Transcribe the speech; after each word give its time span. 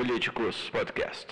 Políticos 0.00 0.56
Podcast. 0.72 1.26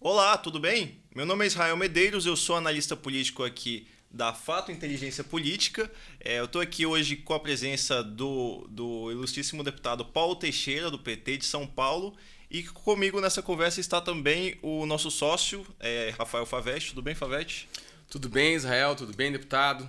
Olá, 0.00 0.36
tudo 0.36 0.58
bem? 0.58 1.00
Meu 1.14 1.24
nome 1.24 1.44
é 1.44 1.46
Israel 1.46 1.76
Medeiros, 1.76 2.26
eu 2.26 2.34
sou 2.34 2.56
analista 2.56 2.96
político 2.96 3.44
aqui 3.44 3.86
da 4.10 4.32
Fato 4.32 4.72
Inteligência 4.72 5.22
Política. 5.22 5.88
É, 6.18 6.40
eu 6.40 6.46
estou 6.46 6.60
aqui 6.60 6.84
hoje 6.84 7.14
com 7.14 7.32
a 7.32 7.38
presença 7.38 8.02
do, 8.02 8.66
do 8.68 9.12
ilustríssimo 9.12 9.62
deputado 9.62 10.04
Paulo 10.04 10.34
Teixeira, 10.34 10.90
do 10.90 10.98
PT 10.98 11.36
de 11.36 11.44
São 11.44 11.64
Paulo. 11.64 12.16
E 12.50 12.64
comigo 12.64 13.20
nessa 13.20 13.40
conversa 13.40 13.78
está 13.78 14.00
também 14.00 14.58
o 14.62 14.84
nosso 14.84 15.08
sócio, 15.08 15.64
é, 15.78 16.12
Rafael 16.18 16.44
Favete. 16.44 16.88
Tudo 16.88 17.02
bem, 17.02 17.14
Favete? 17.14 17.68
Tudo 18.10 18.28
bem, 18.28 18.56
Israel? 18.56 18.96
Tudo 18.96 19.14
bem, 19.14 19.30
deputado? 19.30 19.88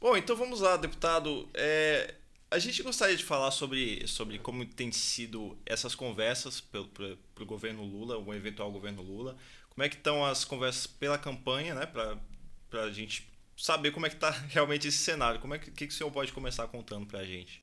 Bom, 0.00 0.16
então 0.16 0.34
vamos 0.34 0.60
lá, 0.60 0.76
deputado. 0.76 1.48
É, 1.54 2.16
a 2.50 2.58
gente 2.58 2.82
gostaria 2.82 3.16
de 3.16 3.24
falar 3.24 3.50
sobre, 3.50 4.06
sobre 4.06 4.38
como 4.38 4.64
tem 4.64 4.90
sido 4.90 5.56
essas 5.66 5.94
conversas 5.94 6.60
para 6.60 6.80
o 6.80 7.46
governo 7.46 7.84
Lula, 7.84 8.18
o 8.18 8.34
eventual 8.34 8.72
governo 8.72 9.02
Lula. 9.02 9.36
Como 9.68 9.84
é 9.84 9.88
que 9.88 9.96
estão 9.96 10.24
as 10.24 10.44
conversas 10.44 10.86
pela 10.86 11.18
campanha, 11.18 11.74
né? 11.74 11.86
Para 11.86 12.82
a 12.82 12.90
gente 12.90 13.28
saber 13.56 13.90
como 13.90 14.06
é 14.06 14.08
que 14.08 14.14
está 14.14 14.30
realmente 14.48 14.88
esse 14.88 14.98
cenário. 14.98 15.40
Como 15.40 15.54
é 15.54 15.58
que, 15.58 15.70
que, 15.70 15.86
que 15.86 15.92
o 15.92 15.96
senhor 15.96 16.10
pode 16.10 16.32
começar 16.32 16.66
contando 16.68 17.06
para 17.06 17.20
a 17.20 17.24
gente? 17.24 17.62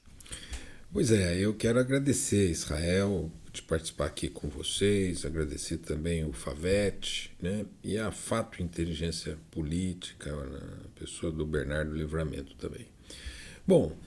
Pois 0.93 1.11
é, 1.11 1.37
eu 1.37 1.53
quero 1.53 1.79
agradecer 1.79 2.49
Israel 2.49 3.29
de 3.51 3.61
participar 3.63 4.05
aqui 4.05 4.29
com 4.29 4.47
vocês, 4.47 5.25
agradecer 5.25 5.77
também 5.77 6.23
o 6.23 6.31
Favete 6.31 7.35
né, 7.41 7.65
e 7.83 7.97
a 7.97 8.11
Fato 8.11 8.61
Inteligência 8.61 9.37
Política, 9.51 10.31
a 10.31 10.99
pessoa 10.99 11.31
do 11.31 11.45
Bernardo 11.45 11.93
Livramento 11.93 12.55
também. 12.55 12.87
Bom, 13.67 13.97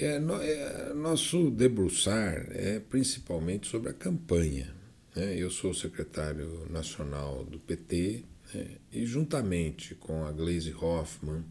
é, 0.00 0.18
no, 0.18 0.40
é, 0.40 0.94
nosso 0.94 1.50
debruçar 1.50 2.46
é 2.50 2.78
principalmente 2.78 3.66
sobre 3.66 3.90
a 3.90 3.92
campanha. 3.92 4.72
Né? 5.14 5.36
Eu 5.36 5.50
sou 5.50 5.74
secretário 5.74 6.66
nacional 6.70 7.44
do 7.44 7.58
PT 7.58 8.24
né, 8.54 8.66
e, 8.92 9.04
juntamente 9.04 9.94
com 9.96 10.24
a 10.24 10.30
Gleisi 10.30 10.72
Hoffmann, 10.72 11.44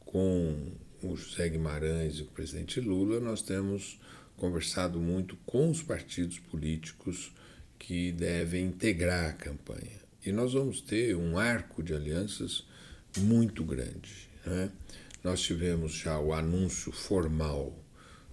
com 0.00 0.72
o 1.02 1.16
José 1.16 1.48
Guimarães 1.48 2.16
e 2.16 2.22
o 2.22 2.26
presidente 2.26 2.80
Lula, 2.80 3.20
nós 3.20 3.42
temos 3.42 4.00
conversado 4.36 4.98
muito 4.98 5.36
com 5.46 5.70
os 5.70 5.82
partidos 5.82 6.38
políticos 6.38 7.32
que 7.78 8.12
devem 8.12 8.66
integrar 8.66 9.30
a 9.30 9.32
campanha. 9.32 10.02
E 10.24 10.32
nós 10.32 10.52
vamos 10.52 10.80
ter 10.80 11.16
um 11.16 11.38
arco 11.38 11.82
de 11.82 11.94
alianças 11.94 12.64
muito 13.18 13.64
grande. 13.64 14.28
Né? 14.44 14.70
Nós 15.22 15.40
tivemos 15.40 15.92
já 15.92 16.18
o 16.18 16.32
anúncio 16.32 16.90
formal 16.90 17.78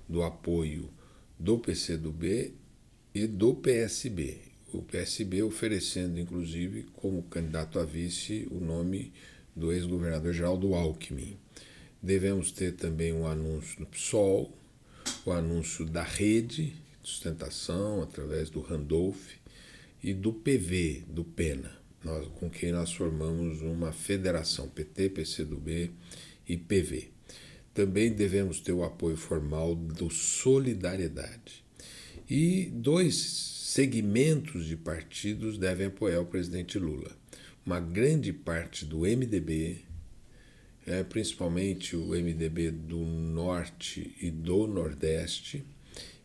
do 0.07 0.23
apoio 0.23 0.89
do 1.37 1.59
PCdoB 1.59 2.53
e 3.13 3.27
do 3.27 3.53
PSB. 3.53 4.41
O 4.73 4.81
PSB 4.81 5.43
oferecendo, 5.43 6.19
inclusive, 6.19 6.83
como 6.93 7.23
candidato 7.23 7.79
a 7.79 7.85
vice, 7.85 8.47
o 8.49 8.59
nome 8.59 9.13
do 9.55 9.71
ex-governador 9.71 10.33
Geraldo 10.33 10.73
Alckmin. 10.73 11.37
Devemos 12.01 12.51
ter 12.51 12.73
também 12.73 13.13
um 13.13 13.27
anúncio 13.27 13.79
do 13.79 13.85
PSOL, 13.85 14.51
o 15.25 15.31
anúncio 15.31 15.85
da 15.85 16.03
rede 16.03 16.73
de 17.03 17.09
sustentação 17.09 18.01
através 18.01 18.49
do 18.49 18.61
Randolph 18.61 19.33
e 20.03 20.13
do 20.13 20.33
PV, 20.33 21.03
do 21.07 21.23
PENA, 21.23 21.77
nós, 22.03 22.27
com 22.39 22.49
quem 22.49 22.71
nós 22.71 22.93
formamos 22.93 23.61
uma 23.61 23.91
federação 23.91 24.69
PT, 24.69 25.09
PCdoB 25.09 25.91
e 26.49 26.57
PV. 26.57 27.11
Também 27.73 28.11
devemos 28.11 28.59
ter 28.59 28.73
o 28.73 28.83
apoio 28.83 29.15
formal 29.15 29.75
do 29.75 30.09
Solidariedade. 30.09 31.63
E 32.29 32.69
dois 32.73 33.15
segmentos 33.15 34.65
de 34.65 34.75
partidos 34.75 35.57
devem 35.57 35.87
apoiar 35.87 36.19
o 36.19 36.25
presidente 36.25 36.79
Lula. 36.79 37.11
Uma 37.65 37.79
grande 37.79 38.33
parte 38.33 38.83
do 38.83 39.01
MDB, 39.01 39.81
é, 40.85 41.03
principalmente 41.03 41.95
o 41.95 42.09
MDB 42.09 42.71
do 42.71 42.97
Norte 42.97 44.15
e 44.19 44.31
do 44.31 44.65
Nordeste, 44.65 45.63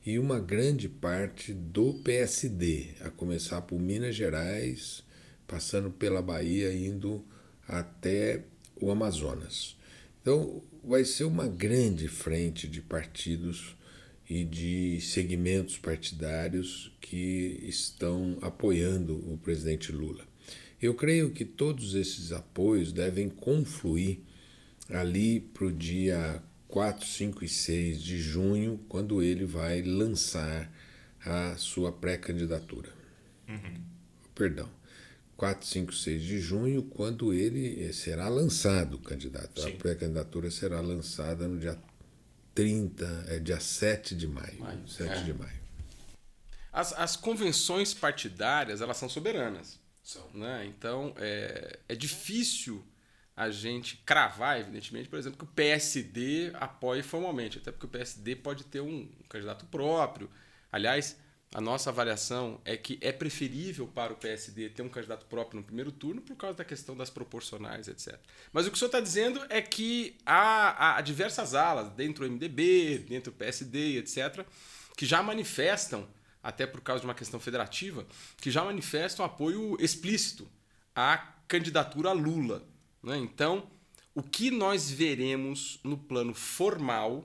e 0.06 0.19
uma 0.19 0.39
grande 0.39 0.89
parte 0.89 1.53
do 1.53 1.95
PSD, 2.03 2.89
a 3.01 3.11
começar 3.11 3.62
por 3.62 3.81
Minas 3.81 4.15
Gerais, 4.15 5.03
passando 5.47 5.91
pela 5.91 6.21
Bahia, 6.21 6.73
indo 6.75 7.25
até 7.67 8.45
o 8.81 8.91
Amazonas. 8.91 9.77
Então, 10.25 10.62
vai 10.83 11.05
ser 11.05 11.25
uma 11.25 11.47
grande 11.47 12.09
frente 12.09 12.67
de 12.67 12.81
partidos 12.81 13.77
e 14.27 14.43
de 14.43 14.99
segmentos 15.03 15.77
partidários 15.77 16.91
que 16.99 17.61
estão 17.62 18.39
apoiando 18.41 19.17
o 19.31 19.37
presidente 19.37 19.93
Lula. 19.93 20.25
Eu 20.81 20.95
creio 20.95 21.31
que 21.31 21.45
todos 21.45 21.95
esses 21.95 22.33
apoios 22.33 22.91
devem 22.91 23.29
confluir 23.29 24.21
ali 24.89 25.41
para 25.41 25.67
o 25.67 25.73
dia 25.73 26.43
4, 26.69 27.06
5 27.06 27.45
e 27.45 27.49
6 27.49 28.03
de 28.03 28.19
junho, 28.19 28.81
quando 28.89 29.23
ele 29.23 29.45
vai 29.45 29.83
lançar 29.83 30.73
a 31.23 31.55
sua 31.59 31.93
pré-candidatura. 31.93 32.89
Uhum. 33.47 33.79
Perdão. 34.35 34.71
4, 35.37 35.67
5, 35.67 35.93
6 35.93 36.22
de 36.22 36.39
junho, 36.39 36.83
quando 36.83 37.33
ele 37.33 37.93
será 37.93 38.28
lançado 38.28 38.99
candidato. 38.99 39.61
Sim. 39.61 39.75
A 39.75 39.77
pré-candidatura 39.77 40.50
será 40.50 40.81
lançada 40.81 41.49
no 41.49 41.59
dia 41.59 41.78
30, 42.55 43.27
é 43.28 43.39
dia 43.39 43.59
7 43.59 44.15
de 44.15 44.28
maio. 44.28 44.61
maio. 44.61 44.89
7 44.89 45.11
é. 45.11 45.23
de 45.23 45.34
maio. 45.34 45.65
As, 46.73 46.93
as 46.93 47.17
convenções 47.17 47.93
partidárias, 47.93 48.81
elas 48.81 48.97
são 48.97 49.09
soberanas. 49.09 49.78
São. 50.03 50.28
Né? 50.34 50.67
Então, 50.67 51.15
é, 51.19 51.78
é 51.89 51.94
difícil 51.94 52.84
a 53.37 53.50
gente 53.50 53.97
cravar, 54.06 54.61
evidentemente, 54.61 55.09
por 55.09 55.19
exemplo, 55.19 55.39
que 55.39 55.44
o 55.44 55.55
PSD 55.55 56.53
apoie 56.55 57.03
formalmente, 57.03 57.59
até 57.59 57.73
porque 57.73 57.87
o 57.87 57.89
PSD 57.89 58.37
pode 58.37 58.65
ter 58.65 58.81
um 58.81 59.09
candidato 59.28 59.67
próprio. 59.67 60.31
Aliás, 60.71 61.17
a 61.53 61.60
nossa 61.60 61.91
avaliação 61.91 62.60
é 62.65 62.77
que 62.77 62.99
é 63.00 63.12
preferível 63.12 63.87
para 63.87 64.12
o 64.12 64.16
PSD 64.16 64.71
ter 64.71 64.82
um 64.82 64.88
candidato 64.88 65.25
próprio 65.27 65.60
no 65.60 65.65
primeiro 65.65 65.93
turno 65.93 66.21
por 66.21 66.34
causa 66.37 66.59
da 66.59 66.65
questão 66.65 66.97
das 66.97 67.10
proporcionais, 67.10 67.87
etc. 67.87 68.19
Mas 68.53 68.66
o 68.66 68.71
que 68.71 68.77
o 68.77 68.78
senhor 68.78 68.88
está 68.88 69.00
dizendo 69.00 69.41
é 69.49 69.62
que 69.62 70.16
há, 70.27 70.97
há, 70.97 71.00
diversas 71.00 71.55
alas, 71.55 71.93
dentro 71.93 72.27
do 72.27 72.32
MDB, 72.32 72.99
dentro 73.09 73.31
do 73.31 73.37
PSD, 73.37 73.99
etc., 73.99 74.44
que 74.97 75.06
já 75.06 75.22
manifestam, 75.22 76.09
até 76.43 76.66
por 76.66 76.81
causa 76.81 77.00
de 77.00 77.06
uma 77.06 77.15
questão 77.15 77.38
federativa, 77.38 78.05
que 78.38 78.50
já 78.50 78.65
manifestam 78.65 79.25
apoio 79.25 79.76
explícito 79.81 80.49
à 80.94 81.19
candidatura 81.47 82.12
Lula. 82.12 82.66
Né? 83.00 83.16
Então, 83.19 83.71
o 84.12 84.22
que 84.22 84.50
nós 84.50 84.91
veremos 84.91 85.78
no 85.84 85.97
plano 85.97 86.34
formal, 86.34 87.25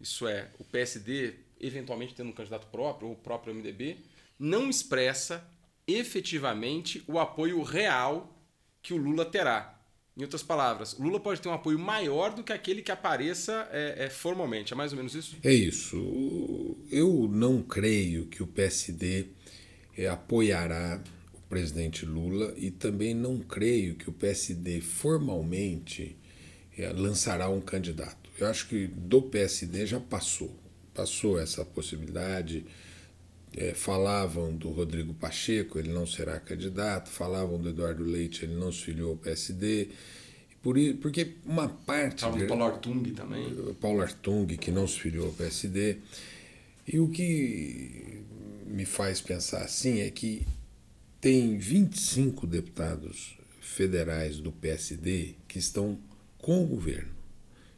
isso 0.00 0.26
é, 0.26 0.50
o 0.58 0.64
PSD 0.64 1.45
eventualmente 1.60 2.14
tendo 2.14 2.30
um 2.30 2.32
candidato 2.32 2.66
próprio 2.68 3.08
ou 3.08 3.14
o 3.14 3.16
próprio 3.16 3.54
MDB, 3.54 3.98
não 4.38 4.68
expressa 4.68 5.46
efetivamente 5.86 7.02
o 7.06 7.18
apoio 7.18 7.62
real 7.62 8.36
que 8.82 8.92
o 8.92 8.96
Lula 8.96 9.24
terá. 9.24 9.72
Em 10.16 10.22
outras 10.22 10.42
palavras, 10.42 10.96
Lula 10.98 11.20
pode 11.20 11.40
ter 11.42 11.48
um 11.48 11.52
apoio 11.52 11.78
maior 11.78 12.32
do 12.32 12.42
que 12.42 12.52
aquele 12.52 12.80
que 12.80 12.90
apareça 12.90 13.68
é, 13.70 14.06
é, 14.06 14.10
formalmente. 14.10 14.72
É 14.72 14.76
mais 14.76 14.92
ou 14.92 14.96
menos 14.96 15.14
isso? 15.14 15.36
É 15.42 15.52
isso. 15.52 16.76
Eu 16.90 17.28
não 17.30 17.62
creio 17.62 18.26
que 18.26 18.42
o 18.42 18.46
PSD 18.46 19.26
é, 19.96 20.08
apoiará 20.08 21.02
presidente 21.48 22.04
Lula 22.04 22.54
e 22.56 22.70
também 22.70 23.14
não 23.14 23.38
creio 23.38 23.94
que 23.94 24.08
o 24.08 24.12
PSD 24.12 24.80
formalmente 24.80 26.16
é, 26.76 26.88
lançará 26.88 27.48
um 27.48 27.60
candidato. 27.60 28.30
Eu 28.38 28.46
acho 28.48 28.68
que 28.68 28.86
do 28.86 29.22
PSD 29.22 29.86
já 29.86 30.00
passou, 30.00 30.54
passou 30.96 31.38
essa 31.38 31.64
possibilidade. 31.64 32.64
É, 33.56 33.72
falavam 33.72 34.54
do 34.54 34.70
Rodrigo 34.70 35.14
Pacheco, 35.14 35.78
ele 35.78 35.90
não 35.90 36.06
será 36.06 36.38
candidato, 36.40 37.08
falavam 37.08 37.58
do 37.58 37.70
Eduardo 37.70 38.04
Leite, 38.04 38.44
ele 38.44 38.54
não 38.54 38.70
se 38.72 38.82
filiou 38.82 39.12
ao 39.12 39.16
PSD. 39.16 39.88
Por, 40.62 40.76
porque 41.00 41.34
uma 41.44 41.68
parte. 41.68 42.22
Falavam 42.22 42.40
do 42.40 42.48
Paulo 42.48 42.64
Artung 42.64 43.02
também. 43.12 43.74
Paulo 43.80 44.00
Artung, 44.00 44.46
que 44.56 44.70
não 44.70 44.86
se 44.86 45.00
filiou 45.00 45.26
ao 45.26 45.32
PSD. 45.32 45.98
E 46.88 46.98
o 46.98 47.08
que 47.08 48.22
me 48.66 48.84
faz 48.84 49.20
pensar 49.20 49.62
assim 49.62 50.00
é 50.00 50.10
que 50.10 50.46
tem 51.20 51.56
25 51.56 52.46
deputados 52.46 53.38
federais 53.60 54.38
do 54.38 54.52
PSD 54.52 55.34
que 55.48 55.58
estão 55.58 55.98
com 56.38 56.62
o 56.62 56.66
governo 56.66 57.10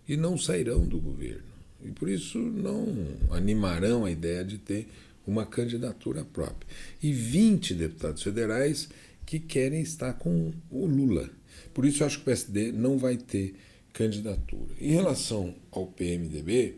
e 0.09 0.17
não 0.17 0.37
sairão 0.37 0.87
do 0.87 0.99
governo. 0.99 1.58
E 1.85 1.91
por 1.91 2.09
isso 2.09 2.39
não 2.39 2.87
animarão 3.31 4.05
a 4.05 4.11
ideia 4.11 4.45
de 4.45 4.59
ter 4.59 4.89
uma 5.27 5.45
candidatura 5.47 6.25
própria. 6.25 6.69
E 7.03 7.13
20 7.13 7.75
deputados 7.75 8.23
federais 8.23 8.89
que 9.27 9.39
querem 9.39 9.83
estar 9.83 10.15
com 10.15 10.53
o 10.71 10.87
Lula. 10.87 11.29
Por 11.75 11.85
isso 11.85 12.03
eu 12.03 12.07
acho 12.07 12.17
que 12.17 12.23
o 12.23 12.25
PSD 12.27 12.73
não 12.73 12.99
vai 12.99 13.17
ter 13.17 13.55
candidatura. 13.93 14.75
Em 14.81 14.93
relação 14.93 15.55
ao 15.71 15.87
PMDB, 15.87 16.77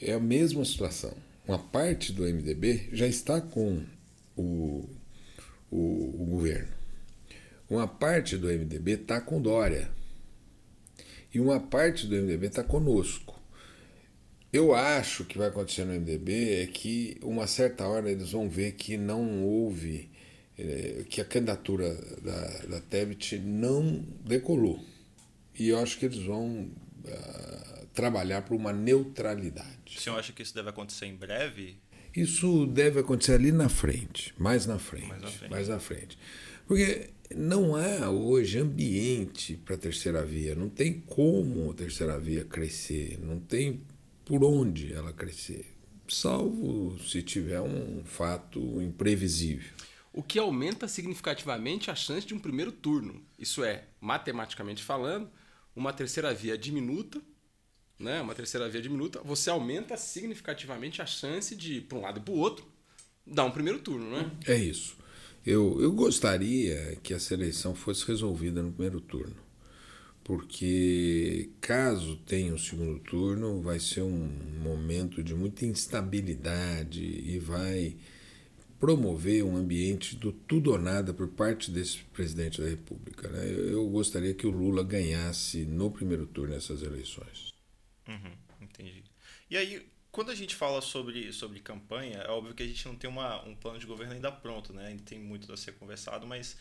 é 0.00 0.12
a 0.12 0.20
mesma 0.20 0.64
situação. 0.64 1.14
Uma 1.46 1.58
parte 1.58 2.12
do 2.12 2.22
MDB 2.22 2.88
já 2.92 3.06
está 3.06 3.40
com 3.40 3.82
o, 4.36 4.88
o, 5.70 6.22
o 6.22 6.26
governo. 6.30 6.72
Uma 7.68 7.86
parte 7.86 8.36
do 8.36 8.46
MDB 8.46 8.92
está 8.92 9.20
com 9.20 9.40
Dória 9.40 9.90
e 11.34 11.40
uma 11.40 11.60
parte 11.60 12.06
do 12.06 12.14
MDB 12.14 12.46
está 12.46 12.62
conosco. 12.62 13.33
Eu 14.54 14.72
acho 14.72 15.24
que 15.24 15.36
vai 15.36 15.48
acontecer 15.48 15.84
no 15.84 15.92
MDB 15.92 16.62
é 16.62 16.66
que 16.68 17.18
uma 17.22 17.44
certa 17.44 17.88
hora 17.88 18.08
eles 18.08 18.30
vão 18.30 18.48
ver 18.48 18.74
que 18.74 18.96
não 18.96 19.42
houve, 19.42 20.08
é, 20.56 21.04
que 21.10 21.20
a 21.20 21.24
candidatura 21.24 21.92
da, 22.22 22.58
da 22.68 22.80
Tebet 22.80 23.36
não 23.36 24.06
decolou. 24.24 24.80
E 25.58 25.70
eu 25.70 25.80
acho 25.80 25.98
que 25.98 26.06
eles 26.06 26.22
vão 26.22 26.70
uh, 26.70 27.86
trabalhar 27.92 28.42
por 28.42 28.54
uma 28.54 28.72
neutralidade. 28.72 29.96
O 29.96 30.00
senhor 30.00 30.20
acha 30.20 30.32
que 30.32 30.44
isso 30.44 30.54
deve 30.54 30.70
acontecer 30.70 31.06
em 31.06 31.16
breve? 31.16 31.76
Isso 32.14 32.64
deve 32.68 33.00
acontecer 33.00 33.32
ali 33.32 33.50
na 33.50 33.68
frente, 33.68 34.32
mais 34.38 34.66
na 34.66 34.78
frente. 34.78 35.08
Mais 35.08 35.20
na 35.20 35.30
frente. 35.30 35.50
Mais 35.50 35.68
na 35.68 35.80
frente. 35.80 36.18
Porque 36.64 37.10
não 37.34 37.74
há 37.74 38.08
hoje 38.08 38.60
ambiente 38.60 39.56
para 39.56 39.74
a 39.74 39.78
terceira 39.78 40.24
via, 40.24 40.54
não 40.54 40.68
tem 40.68 41.00
como 41.00 41.72
a 41.72 41.74
terceira 41.74 42.16
via 42.20 42.44
crescer, 42.44 43.18
não 43.20 43.40
tem 43.40 43.80
por 44.24 44.42
onde 44.42 44.92
ela 44.92 45.12
crescer, 45.12 45.66
salvo 46.08 46.98
se 46.98 47.22
tiver 47.22 47.60
um 47.60 48.04
fato 48.04 48.80
imprevisível. 48.80 49.70
O 50.12 50.22
que 50.22 50.38
aumenta 50.38 50.86
significativamente 50.86 51.90
a 51.90 51.94
chance 51.94 52.26
de 52.26 52.34
um 52.34 52.38
primeiro 52.38 52.70
turno. 52.70 53.22
Isso 53.38 53.64
é, 53.64 53.84
matematicamente 54.00 54.82
falando, 54.82 55.28
uma 55.74 55.92
terceira 55.92 56.32
via 56.32 56.56
diminuta, 56.56 57.20
né? 57.98 58.20
uma 58.22 58.34
terceira 58.34 58.68
via 58.68 58.80
diminuta, 58.80 59.20
você 59.22 59.50
aumenta 59.50 59.96
significativamente 59.96 61.02
a 61.02 61.06
chance 61.06 61.54
de, 61.54 61.80
para 61.80 61.98
um 61.98 62.02
lado 62.02 62.20
e 62.20 62.22
para 62.22 62.32
o 62.32 62.38
outro, 62.38 62.64
dar 63.26 63.44
um 63.44 63.50
primeiro 63.50 63.80
turno. 63.80 64.08
Né? 64.10 64.30
É 64.46 64.56
isso. 64.56 64.96
Eu, 65.44 65.80
eu 65.82 65.92
gostaria 65.92 66.96
que 67.02 67.12
essa 67.12 67.34
eleição 67.34 67.74
fosse 67.74 68.06
resolvida 68.06 68.62
no 68.62 68.72
primeiro 68.72 69.00
turno 69.00 69.43
porque 70.24 71.50
caso 71.60 72.16
tenha 72.16 72.54
um 72.54 72.58
segundo 72.58 72.98
turno, 72.98 73.60
vai 73.60 73.78
ser 73.78 74.00
um 74.00 74.26
momento 74.62 75.22
de 75.22 75.34
muita 75.34 75.66
instabilidade 75.66 77.02
e 77.04 77.38
vai 77.38 77.94
promover 78.80 79.44
um 79.44 79.56
ambiente 79.56 80.16
do 80.16 80.32
tudo 80.32 80.72
ou 80.72 80.78
nada 80.78 81.12
por 81.12 81.28
parte 81.28 81.70
desse 81.70 81.98
presidente 82.04 82.60
da 82.60 82.68
República. 82.68 83.28
Né? 83.28 83.72
Eu 83.72 83.88
gostaria 83.88 84.34
que 84.34 84.46
o 84.46 84.50
Lula 84.50 84.82
ganhasse 84.82 85.64
no 85.66 85.90
primeiro 85.90 86.26
turno 86.26 86.54
essas 86.54 86.82
eleições. 86.82 87.52
Uhum, 88.08 88.32
entendi. 88.62 89.04
E 89.50 89.56
aí, 89.58 89.86
quando 90.10 90.30
a 90.30 90.34
gente 90.34 90.54
fala 90.54 90.80
sobre, 90.80 91.32
sobre 91.32 91.60
campanha, 91.60 92.18
é 92.18 92.30
óbvio 92.30 92.54
que 92.54 92.62
a 92.62 92.66
gente 92.66 92.86
não 92.86 92.94
tem 92.94 93.10
uma, 93.10 93.44
um 93.44 93.54
plano 93.54 93.78
de 93.78 93.86
governo 93.86 94.14
ainda 94.14 94.32
pronto, 94.32 94.72
né? 94.72 94.86
ainda 94.86 95.02
tem 95.02 95.18
muito 95.18 95.52
a 95.52 95.56
ser 95.56 95.72
conversado, 95.72 96.26
mas 96.26 96.56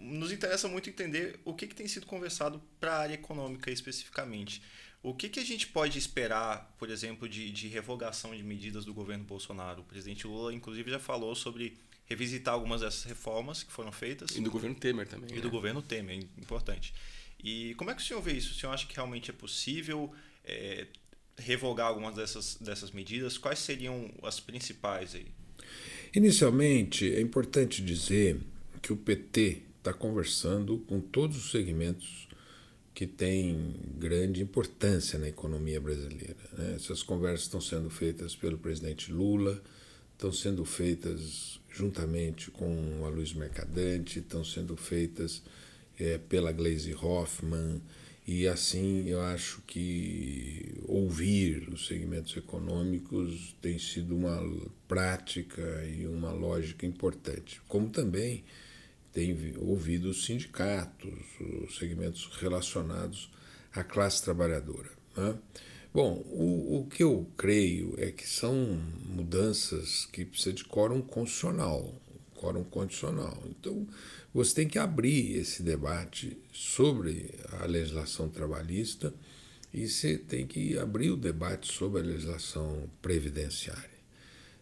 nos 0.00 0.32
interessa 0.32 0.66
muito 0.68 0.88
entender 0.88 1.38
o 1.44 1.54
que, 1.54 1.66
que 1.66 1.74
tem 1.74 1.86
sido 1.86 2.06
conversado 2.06 2.60
para 2.78 2.94
a 2.94 2.98
área 3.00 3.14
econômica 3.14 3.70
especificamente. 3.70 4.62
O 5.02 5.14
que, 5.14 5.28
que 5.28 5.40
a 5.40 5.44
gente 5.44 5.66
pode 5.66 5.98
esperar, 5.98 6.74
por 6.78 6.90
exemplo, 6.90 7.28
de, 7.28 7.50
de 7.50 7.68
revogação 7.68 8.36
de 8.36 8.42
medidas 8.42 8.84
do 8.84 8.92
governo 8.92 9.24
Bolsonaro? 9.24 9.80
O 9.80 9.84
presidente 9.84 10.26
Lula, 10.26 10.52
inclusive, 10.52 10.90
já 10.90 10.98
falou 10.98 11.34
sobre 11.34 11.78
revisitar 12.04 12.54
algumas 12.54 12.80
dessas 12.80 13.04
reformas 13.04 13.62
que 13.62 13.72
foram 13.72 13.92
feitas. 13.92 14.36
E 14.36 14.40
do 14.40 14.50
governo 14.50 14.76
Temer 14.76 15.06
também. 15.06 15.30
E 15.30 15.36
né? 15.36 15.40
do 15.40 15.50
governo 15.50 15.80
Temer, 15.80 16.18
importante. 16.36 16.92
E 17.42 17.74
como 17.76 17.90
é 17.90 17.94
que 17.94 18.02
o 18.02 18.04
senhor 18.04 18.20
vê 18.20 18.32
isso? 18.32 18.52
O 18.52 18.54
senhor 18.54 18.72
acha 18.72 18.86
que 18.86 18.94
realmente 18.94 19.30
é 19.30 19.32
possível 19.32 20.12
é, 20.44 20.86
revogar 21.38 21.86
algumas 21.86 22.14
dessas, 22.14 22.56
dessas 22.56 22.90
medidas? 22.90 23.38
Quais 23.38 23.58
seriam 23.58 24.10
as 24.22 24.38
principais 24.38 25.14
aí? 25.14 25.28
Inicialmente, 26.14 27.10
é 27.10 27.20
importante 27.20 27.82
dizer 27.82 28.38
que 28.82 28.92
o 28.92 28.96
PT 28.96 29.62
está 29.80 29.92
conversando 29.94 30.78
com 30.86 31.00
todos 31.00 31.36
os 31.36 31.50
segmentos 31.50 32.28
que 32.94 33.06
têm 33.06 33.74
grande 33.98 34.42
importância 34.42 35.18
na 35.18 35.28
economia 35.28 35.80
brasileira. 35.80 36.36
Né? 36.52 36.74
Essas 36.76 37.02
conversas 37.02 37.46
estão 37.46 37.60
sendo 37.60 37.88
feitas 37.88 38.36
pelo 38.36 38.58
presidente 38.58 39.10
Lula, 39.10 39.60
estão 40.12 40.30
sendo 40.30 40.64
feitas 40.66 41.58
juntamente 41.70 42.50
com 42.50 43.04
a 43.06 43.08
Luiz 43.08 43.32
Mercadante, 43.32 44.18
estão 44.18 44.44
sendo 44.44 44.76
feitas 44.76 45.42
é, 45.98 46.18
pela 46.18 46.52
Glaze 46.52 46.94
Hoffman, 46.94 47.80
e 48.26 48.46
assim 48.46 49.08
eu 49.08 49.22
acho 49.22 49.62
que 49.66 50.74
ouvir 50.86 51.68
os 51.72 51.86
segmentos 51.86 52.36
econômicos 52.36 53.56
tem 53.62 53.78
sido 53.78 54.14
uma 54.14 54.40
prática 54.86 55.84
e 55.86 56.06
uma 56.06 56.30
lógica 56.32 56.84
importante, 56.84 57.62
como 57.66 57.88
também 57.88 58.44
tem 59.12 59.54
ouvido 59.58 60.10
os 60.10 60.24
sindicatos, 60.24 61.12
os 61.62 61.76
segmentos 61.76 62.26
relacionados 62.40 63.30
à 63.74 63.82
classe 63.82 64.22
trabalhadora. 64.22 64.90
Né? 65.16 65.36
Bom, 65.92 66.24
o, 66.26 66.78
o 66.78 66.86
que 66.86 67.02
eu 67.02 67.26
creio 67.36 67.94
é 67.98 68.12
que 68.12 68.28
são 68.28 68.54
mudanças 69.06 70.06
que 70.06 70.24
precisam 70.24 70.54
de 70.54 70.64
quórum 70.64 71.02
constitucional, 71.02 71.92
quórum 72.36 72.62
condicional. 72.62 73.42
Então, 73.46 73.86
você 74.32 74.54
tem 74.54 74.68
que 74.68 74.78
abrir 74.78 75.36
esse 75.36 75.62
debate 75.62 76.38
sobre 76.52 77.34
a 77.60 77.66
legislação 77.66 78.28
trabalhista 78.28 79.12
e 79.74 79.88
você 79.88 80.16
tem 80.16 80.46
que 80.46 80.78
abrir 80.78 81.10
o 81.10 81.16
debate 81.16 81.72
sobre 81.72 82.00
a 82.00 82.04
legislação 82.04 82.88
previdenciária. 83.02 83.90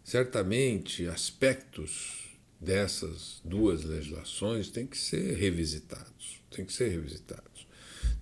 Certamente, 0.03 1.07
aspectos 1.07 2.28
dessas 2.61 3.41
duas 3.45 3.85
legislações 3.85 4.69
têm 4.69 4.87
que 4.87 4.99
ser 4.99 5.37
revisitados, 5.37 6.41
têm 6.51 6.65
que 6.65 6.73
ser 6.73 6.89
revisitados. 6.89 7.67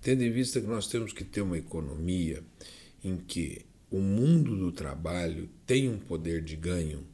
Tendo 0.01 0.23
em 0.23 0.31
vista 0.31 0.61
que 0.61 0.67
nós 0.67 0.87
temos 0.87 1.11
que 1.11 1.23
ter 1.23 1.41
uma 1.41 1.57
economia 1.57 2.43
em 3.03 3.17
que 3.17 3.65
o 3.89 3.99
mundo 3.99 4.55
do 4.55 4.71
trabalho 4.71 5.49
tem 5.65 5.89
um 5.89 5.97
poder 5.97 6.43
de 6.43 6.55
ganho 6.55 7.05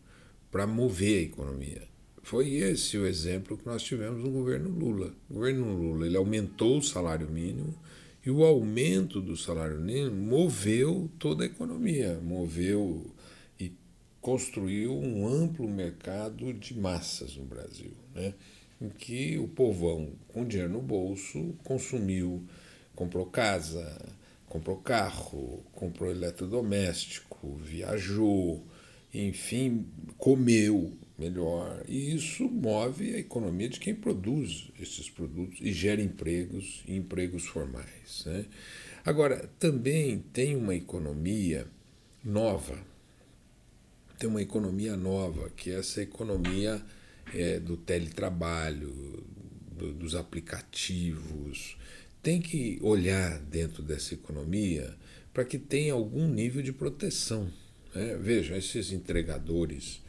para 0.52 0.68
mover 0.68 1.20
a 1.20 1.24
economia. 1.24 1.88
Foi 2.22 2.54
esse 2.54 2.98
o 2.98 3.06
exemplo 3.06 3.58
que 3.58 3.66
nós 3.66 3.84
tivemos 3.84 4.24
no 4.24 4.32
governo 4.32 4.70
Lula. 4.70 5.14
O 5.30 5.36
governo 5.36 5.76
Lula 5.76 6.08
ele 6.08 6.18
aumentou 6.18 6.78
o 6.78 6.84
salário 6.84 7.30
mínimo 7.30 7.78
e 8.26 8.32
o 8.32 8.44
aumento 8.44 9.20
do 9.20 9.36
salário 9.36 9.80
mínimo 9.80 10.16
moveu 10.16 11.10
toda 11.20 11.44
a 11.44 11.48
economia, 11.48 12.20
moveu 12.24 13.13
construiu 14.24 14.98
um 14.98 15.28
amplo 15.28 15.68
mercado 15.68 16.54
de 16.54 16.74
massas 16.80 17.36
no 17.36 17.44
Brasil, 17.44 17.92
né? 18.16 18.34
em 18.82 18.88
que 18.88 19.38
o 19.38 19.50
povão, 19.50 20.14
com 20.30 20.46
dinheiro 20.46 20.72
no 20.72 20.82
bolso, 20.82 21.54
consumiu, 21.66 22.42
comprou 22.96 23.26
casa, 23.26 24.02
comprou 24.48 24.78
carro, 24.78 25.62
comprou 25.74 26.10
eletrodoméstico, 26.10 27.58
viajou, 27.58 28.66
enfim, 29.14 29.86
comeu 30.18 30.94
melhor. 31.20 31.84
E 31.86 32.16
isso 32.16 32.46
move 32.50 33.14
a 33.14 33.20
economia 33.20 33.68
de 33.68 33.80
quem 33.80 33.94
produz 33.94 34.72
esses 34.80 35.10
produtos 35.10 35.60
e 35.60 35.74
gera 35.74 36.02
empregos 36.02 36.82
e 36.88 36.96
empregos 36.96 37.46
formais. 37.46 38.24
Né? 38.26 38.46
Agora, 39.04 39.50
também 39.60 40.20
tem 40.32 40.56
uma 40.56 40.74
economia 40.74 41.68
nova 42.24 42.93
tem 44.24 44.30
uma 44.30 44.42
economia 44.42 44.96
nova, 44.96 45.50
que 45.50 45.70
é 45.70 45.80
essa 45.80 46.02
economia 46.02 46.82
é, 47.34 47.60
do 47.60 47.76
teletrabalho, 47.76 49.22
do, 49.70 49.94
dos 49.94 50.16
aplicativos. 50.16 51.78
Tem 52.22 52.40
que 52.40 52.80
olhar 52.82 53.38
dentro 53.40 53.84
dessa 53.84 54.14
economia 54.14 54.96
para 55.34 55.44
que 55.44 55.60
tenha 55.60 55.92
algum 55.92 56.26
nível 56.26 56.62
de 56.62 56.72
proteção. 56.72 57.52
Né? 57.94 58.16
Vejam, 58.16 58.56
esses 58.56 58.94
entregadores 58.94 60.02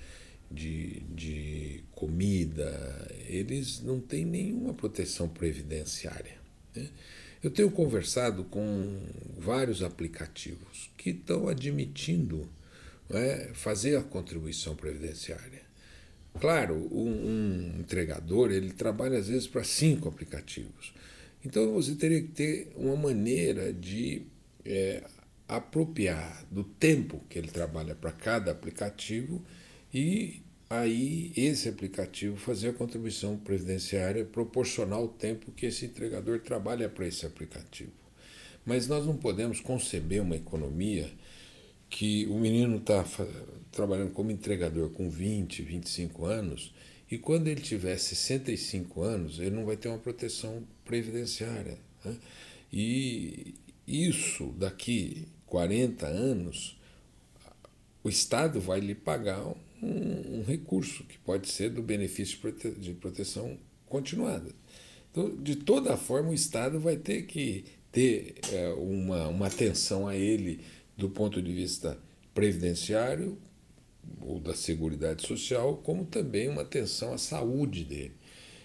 de, 0.48 1.00
de 1.12 1.82
comida, 1.90 3.10
eles 3.26 3.82
não 3.82 3.98
têm 3.98 4.24
nenhuma 4.24 4.74
proteção 4.74 5.28
previdenciária. 5.28 6.36
Né? 6.72 6.88
Eu 7.42 7.50
tenho 7.50 7.68
conversado 7.68 8.44
com 8.44 8.96
vários 9.36 9.82
aplicativos 9.82 10.88
que 10.96 11.10
estão 11.10 11.48
admitindo 11.48 12.48
é, 13.10 13.50
fazer 13.54 13.96
a 13.96 14.02
contribuição 14.02 14.74
previdenciária. 14.74 15.62
Claro, 16.40 16.74
um, 16.92 17.10
um 17.10 17.80
entregador 17.80 18.50
ele 18.50 18.72
trabalha 18.72 19.18
às 19.18 19.28
vezes 19.28 19.46
para 19.46 19.62
cinco 19.62 20.08
aplicativos. 20.08 20.92
Então 21.44 21.72
você 21.72 21.94
teria 21.94 22.22
que 22.22 22.28
ter 22.28 22.72
uma 22.76 22.96
maneira 22.96 23.72
de 23.72 24.22
é, 24.64 25.04
apropriar 25.46 26.44
do 26.50 26.64
tempo 26.64 27.22
que 27.28 27.38
ele 27.38 27.48
trabalha 27.48 27.94
para 27.94 28.10
cada 28.10 28.50
aplicativo 28.50 29.44
e 29.92 30.42
aí 30.68 31.32
esse 31.36 31.68
aplicativo 31.68 32.36
fazer 32.36 32.70
a 32.70 32.72
contribuição 32.72 33.36
previdenciária 33.36 34.24
proporcional 34.24 35.02
ao 35.02 35.08
tempo 35.08 35.52
que 35.52 35.66
esse 35.66 35.84
entregador 35.84 36.40
trabalha 36.40 36.88
para 36.88 37.06
esse 37.06 37.26
aplicativo. 37.26 37.92
Mas 38.64 38.88
nós 38.88 39.06
não 39.06 39.16
podemos 39.16 39.60
conceber 39.60 40.22
uma 40.22 40.36
economia 40.36 41.12
que 41.94 42.26
o 42.26 42.34
menino 42.34 42.78
está 42.78 43.04
trabalhando 43.70 44.10
como 44.10 44.32
entregador 44.32 44.90
com 44.90 45.08
20, 45.08 45.62
25 45.62 46.24
anos 46.26 46.74
e 47.08 47.16
quando 47.16 47.46
ele 47.46 47.60
tiver 47.60 47.96
65 47.96 49.00
anos, 49.00 49.38
ele 49.38 49.50
não 49.50 49.64
vai 49.64 49.76
ter 49.76 49.88
uma 49.88 49.98
proteção 49.98 50.64
previdenciária. 50.84 51.78
Né? 52.04 52.16
E 52.72 53.54
isso 53.86 54.52
daqui 54.58 55.28
40 55.46 56.04
anos, 56.04 56.76
o 58.02 58.08
Estado 58.08 58.60
vai 58.60 58.80
lhe 58.80 58.96
pagar 58.96 59.46
um, 59.80 60.40
um 60.40 60.44
recurso 60.44 61.04
que 61.04 61.16
pode 61.18 61.48
ser 61.48 61.70
do 61.70 61.80
benefício 61.80 62.40
de 62.76 62.92
proteção 62.94 63.56
continuada. 63.86 64.50
Então, 65.12 65.36
de 65.36 65.54
toda 65.54 65.96
forma, 65.96 66.30
o 66.30 66.34
Estado 66.34 66.80
vai 66.80 66.96
ter 66.96 67.22
que 67.22 67.64
ter 67.92 68.34
é, 68.52 68.70
uma, 68.70 69.28
uma 69.28 69.46
atenção 69.46 70.08
a 70.08 70.16
ele 70.16 70.58
do 70.96 71.10
ponto 71.10 71.42
de 71.42 71.52
vista 71.52 71.98
previdenciário 72.34 73.38
ou 74.20 74.38
da 74.38 74.54
Seguridade 74.54 75.26
Social, 75.26 75.76
como 75.78 76.04
também 76.04 76.48
uma 76.48 76.62
atenção 76.62 77.12
à 77.12 77.18
saúde 77.18 77.84
dele. 77.84 78.14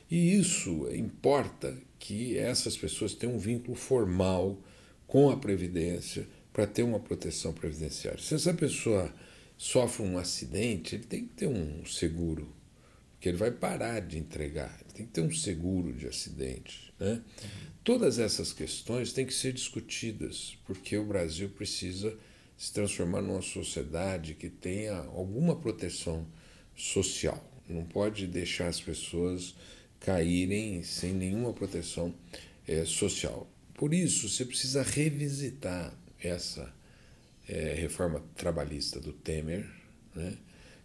E 0.10 0.36
isso 0.36 0.88
importa 0.94 1.78
que 2.00 2.38
essas 2.38 2.76
pessoas 2.76 3.14
tenham 3.14 3.36
um 3.36 3.40
vínculo 3.40 3.76
formal 3.76 4.60
com 5.06 5.30
a 5.30 5.38
Previdência 5.38 6.28
para 6.52 6.66
ter 6.66 6.84
uma 6.84 7.00
proteção 7.00 7.54
previdenciária. 7.54 8.20
Se 8.20 8.36
essa 8.36 8.54
pessoa 8.54 9.14
sofre 9.58 10.04
um 10.04 10.18
acidente, 10.18 10.96
ele 10.96 11.04
tem 11.04 11.26
que 11.26 11.34
ter 11.34 11.48
um 11.48 11.86
seguro, 11.86 12.54
porque 13.12 13.30
ele 13.30 13.38
vai 13.38 13.52
parar 13.52 14.00
de 14.00 14.18
entregar, 14.18 14.80
ele 14.82 14.94
tem 14.94 15.06
que 15.06 15.12
ter 15.12 15.22
um 15.22 15.32
seguro 15.32 15.94
de 15.94 16.08
acidente. 16.08 16.89
Né? 17.00 17.22
Todas 17.84 18.20
essas 18.20 18.52
questões 18.52 19.14
têm 19.14 19.26
que 19.26 19.34
ser 19.34 19.54
discutidas, 19.54 20.58
porque 20.66 20.98
o 20.98 21.06
Brasil 21.06 21.50
precisa 21.50 22.16
se 22.58 22.74
transformar 22.74 23.22
numa 23.22 23.42
sociedade 23.42 24.34
que 24.34 24.50
tenha 24.50 24.96
alguma 24.96 25.56
proteção 25.56 26.28
social. 26.76 27.44
Não 27.68 27.86
pode 27.86 28.28
deixar 28.28 28.68
as 28.68 28.82
pessoas 28.82 29.56
caírem 30.00 30.84
sem 30.84 31.14
nenhuma 31.14 31.54
proteção 31.54 32.14
é, 32.68 32.84
social. 32.86 33.50
Por 33.76 33.94
isso, 33.94 34.28
você 34.28 34.44
precisa 34.44 34.84
revisitar 34.84 35.94
essa 36.22 36.74
é, 37.48 37.74
reforma 37.76 38.22
trabalhista 38.36 39.00
do 39.00 39.14
Temer, 39.14 39.66
né, 40.14 40.38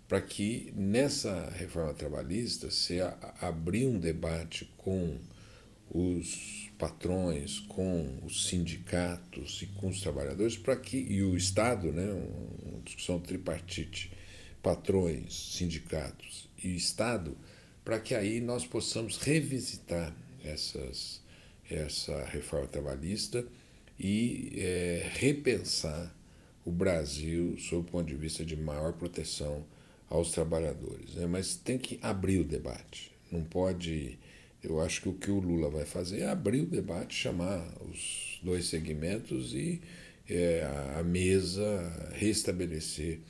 para 0.06 0.20
que 0.20 0.72
nessa 0.76 1.50
reforma 1.50 1.92
trabalhista 1.92 2.70
você 2.70 3.00
abrir 3.40 3.86
um 3.86 3.98
debate 3.98 4.70
com 4.76 5.18
os 5.90 6.70
patrões, 6.78 7.60
com 7.60 8.18
os 8.24 8.48
sindicatos 8.48 9.62
e 9.62 9.66
com 9.66 9.88
os 9.88 10.00
trabalhadores 10.00 10.56
para 10.56 10.76
que 10.76 10.96
e 10.96 11.22
o 11.22 11.36
Estado, 11.36 11.92
né, 11.92 12.10
uma 12.64 12.80
discussão 12.82 13.20
tripartite, 13.20 14.12
patrões, 14.62 15.54
sindicatos 15.56 16.48
e 16.62 16.74
Estado, 16.74 17.36
para 17.84 18.00
que 18.00 18.14
aí 18.14 18.40
nós 18.40 18.66
possamos 18.66 19.18
revisitar 19.18 20.14
essas 20.42 21.22
essa 21.70 22.24
reforma 22.24 22.66
trabalhista 22.66 23.44
e 23.98 24.52
é, 24.56 25.10
repensar 25.14 26.14
o 26.64 26.70
Brasil 26.70 27.56
sob 27.58 27.82
o 27.82 27.90
ponto 27.90 28.06
de 28.06 28.16
vista 28.16 28.44
de 28.44 28.56
maior 28.56 28.92
proteção 28.94 29.64
aos 30.08 30.30
trabalhadores. 30.30 31.14
Né? 31.14 31.26
Mas 31.26 31.54
tem 31.56 31.78
que 31.78 31.98
abrir 32.02 32.38
o 32.38 32.44
debate. 32.44 33.12
Não 33.30 33.42
pode. 33.42 34.18
Eu 34.64 34.80
acho 34.80 35.02
que 35.02 35.08
o 35.08 35.12
que 35.12 35.30
o 35.30 35.38
Lula 35.38 35.68
vai 35.68 35.84
fazer 35.84 36.20
é 36.20 36.28
abrir 36.28 36.62
o 36.62 36.66
debate, 36.66 37.14
chamar 37.14 37.62
os 37.82 38.40
dois 38.42 38.66
segmentos 38.66 39.54
e 39.54 39.80
é, 40.28 40.66
a 40.96 41.02
mesa 41.02 42.10
restabelecer 42.12 43.20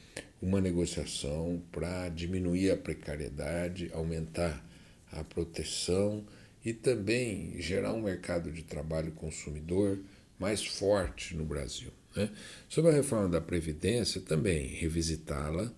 uma 0.41 0.61
negociação 0.61 1.63
para 1.73 2.09
diminuir 2.09 2.71
a 2.71 2.77
precariedade, 2.77 3.91
aumentar 3.93 4.65
a 5.11 5.25
proteção 5.25 6.25
e 6.65 6.73
também 6.73 7.61
gerar 7.61 7.93
um 7.93 8.03
mercado 8.03 8.51
de 8.53 8.63
trabalho 8.63 9.13
consumidor 9.13 9.99
mais 10.39 10.65
forte 10.65 11.35
no 11.35 11.45
Brasil. 11.45 11.91
Né? 12.15 12.31
Sobre 12.69 12.91
a 12.91 12.95
reforma 12.95 13.29
da 13.29 13.41
Previdência, 13.41 14.21
também 14.21 14.67
revisitá-la, 14.67 15.73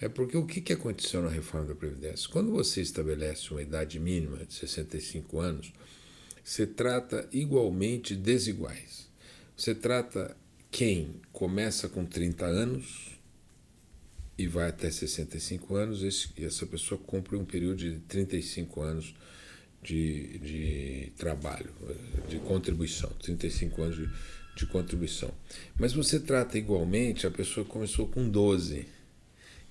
é 0.00 0.08
porque 0.08 0.36
o 0.36 0.46
que 0.46 0.72
aconteceu 0.72 1.22
na 1.22 1.28
reforma 1.28 1.66
da 1.66 1.74
Previdência? 1.74 2.28
Quando 2.30 2.52
você 2.52 2.80
estabelece 2.80 3.50
uma 3.50 3.62
idade 3.62 3.98
mínima 3.98 4.44
de 4.44 4.54
65 4.54 5.40
anos, 5.40 5.72
você 6.44 6.66
trata 6.66 7.28
igualmente 7.32 8.14
desiguais. 8.14 9.08
Você 9.56 9.74
trata 9.74 10.36
quem 10.70 11.16
começa 11.32 11.88
com 11.88 12.04
30 12.04 12.46
anos 12.46 13.18
e 14.38 14.46
vai 14.46 14.68
até 14.68 14.88
65 14.88 15.74
anos, 15.74 16.30
e 16.36 16.44
essa 16.44 16.64
pessoa 16.64 17.00
cumpre 17.04 17.34
um 17.34 17.44
período 17.44 17.78
de 17.78 17.98
35 18.06 18.80
anos 18.80 19.14
de, 19.82 20.38
de 20.38 21.12
trabalho, 21.18 21.72
de 22.28 22.38
contribuição, 22.38 23.10
35 23.20 23.82
anos 23.82 23.96
de, 23.96 24.08
de 24.54 24.66
contribuição. 24.66 25.32
Mas 25.76 25.92
você 25.92 26.20
trata 26.20 26.56
igualmente 26.56 27.26
a 27.26 27.30
pessoa 27.32 27.66
que 27.66 27.72
começou 27.72 28.06
com 28.06 28.28
12, 28.28 28.86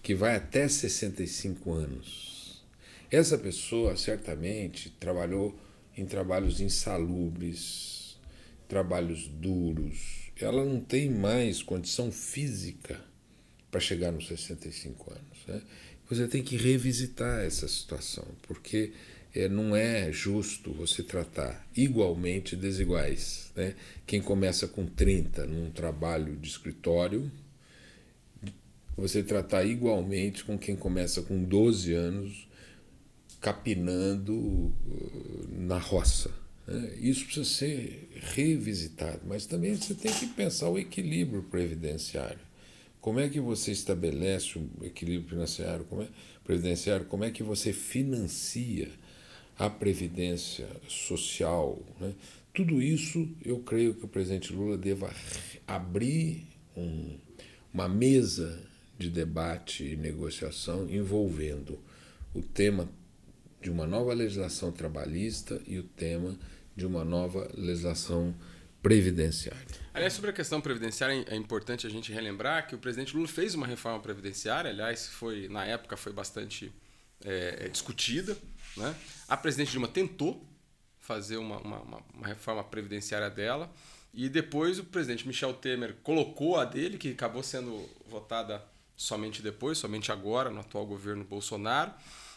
que 0.01 0.15
vai 0.15 0.35
até 0.35 0.67
65 0.67 1.71
anos. 1.73 2.63
Essa 3.09 3.37
pessoa 3.37 3.95
certamente 3.95 4.89
trabalhou 4.99 5.57
em 5.95 6.05
trabalhos 6.05 6.59
insalubres, 6.59 8.17
trabalhos 8.67 9.27
duros. 9.27 10.31
Ela 10.39 10.63
não 10.63 10.79
tem 10.79 11.09
mais 11.09 11.63
condição 11.63 12.11
física 12.11 12.99
para 13.71 13.79
chegar 13.79 14.11
nos 14.11 14.27
65 14.27 15.11
anos. 15.11 15.37
Né? 15.47 15.61
Você 16.09 16.27
tem 16.27 16.43
que 16.43 16.55
revisitar 16.55 17.43
essa 17.43 17.67
situação, 17.67 18.25
porque 18.43 18.93
é, 19.33 19.47
não 19.47 19.75
é 19.75 20.11
justo 20.11 20.71
você 20.73 21.03
tratar 21.03 21.67
igualmente 21.75 22.55
desiguais. 22.55 23.51
Né? 23.55 23.75
Quem 24.05 24.21
começa 24.21 24.67
com 24.67 24.85
30 24.85 25.45
num 25.45 25.69
trabalho 25.71 26.35
de 26.35 26.47
escritório, 26.47 27.31
você 28.97 29.21
tratar 29.21 29.63
igualmente 29.63 30.43
com 30.43 30.57
quem 30.57 30.75
começa 30.75 31.21
com 31.21 31.43
12 31.43 31.93
anos 31.93 32.47
capinando 33.39 34.33
uh, 34.33 34.73
na 35.51 35.77
roça. 35.77 36.31
Né? 36.65 36.97
Isso 36.99 37.25
precisa 37.25 37.45
ser 37.45 38.09
revisitado, 38.33 39.21
mas 39.27 39.45
também 39.45 39.75
você 39.75 39.93
tem 39.93 40.11
que 40.11 40.25
pensar 40.27 40.69
o 40.69 40.79
equilíbrio 40.79 41.43
previdenciário. 41.43 42.39
Como 42.99 43.19
é 43.19 43.29
que 43.29 43.39
você 43.39 43.71
estabelece 43.71 44.57
o 44.57 44.83
equilíbrio 44.83 45.29
financiário, 45.29 45.85
como 45.85 46.01
é, 46.01 46.07
previdenciário? 46.43 47.05
Como 47.05 47.23
é 47.23 47.29
que 47.29 47.43
você 47.43 47.71
financia 47.71 48.89
a 49.57 49.69
previdência 49.69 50.67
social, 50.87 51.79
né? 51.99 52.13
tudo 52.53 52.81
isso 52.81 53.29
eu 53.45 53.59
creio 53.59 53.93
que 53.93 54.05
o 54.05 54.07
presidente 54.07 54.51
Lula 54.51 54.77
deva 54.77 55.13
abrir 55.67 56.47
um, 56.75 57.17
uma 57.71 57.87
mesa 57.87 58.66
de 58.97 59.09
debate 59.09 59.83
e 59.83 59.95
negociação 59.95 60.89
envolvendo 60.89 61.79
o 62.33 62.41
tema 62.41 62.89
de 63.61 63.69
uma 63.69 63.85
nova 63.85 64.13
legislação 64.13 64.71
trabalhista 64.71 65.61
e 65.65 65.77
o 65.77 65.83
tema 65.83 66.37
de 66.75 66.85
uma 66.85 67.03
nova 67.03 67.49
legislação 67.55 68.35
previdenciária. 68.81 69.65
Aliás, 69.93 70.13
sobre 70.13 70.29
a 70.29 70.33
questão 70.33 70.61
previdenciária, 70.61 71.25
é 71.27 71.35
importante 71.35 71.87
a 71.87 71.89
gente 71.89 72.11
relembrar 72.11 72.67
que 72.67 72.75
o 72.75 72.77
presidente 72.77 73.15
Lula 73.15 73.27
fez 73.27 73.55
uma 73.55 73.65
reforma 73.65 73.99
previdenciária, 73.99 74.69
aliás, 74.69 75.07
foi 75.07 75.47
na 75.49 75.65
época 75.65 75.97
foi 75.97 76.13
bastante 76.13 76.71
é, 77.23 77.67
discutida, 77.67 78.37
né? 78.75 78.95
A 79.27 79.35
presidente 79.35 79.71
Dilma 79.71 79.87
tentou 79.87 80.45
fazer 80.99 81.37
uma, 81.37 81.57
uma, 81.59 82.03
uma, 82.13 82.27
reforma 82.27 82.63
previdenciária 82.63 83.29
dela 83.29 83.71
e 84.13 84.29
depois 84.29 84.77
o 84.77 84.83
presidente 84.83 85.27
Michel 85.27 85.53
Temer 85.53 85.95
colocou 86.03 86.57
a 86.57 86.65
dele, 86.65 86.97
que 86.97 87.11
acabou 87.11 87.41
sendo 87.41 87.89
votada 88.07 88.63
somente 88.97 89.43
depois, 89.43 89.77
somente 89.77 90.11
agora, 90.11 90.49
no 90.49 90.59
atual 90.59 90.85
governo 90.85 91.23
Bolsonaro. 91.23 91.93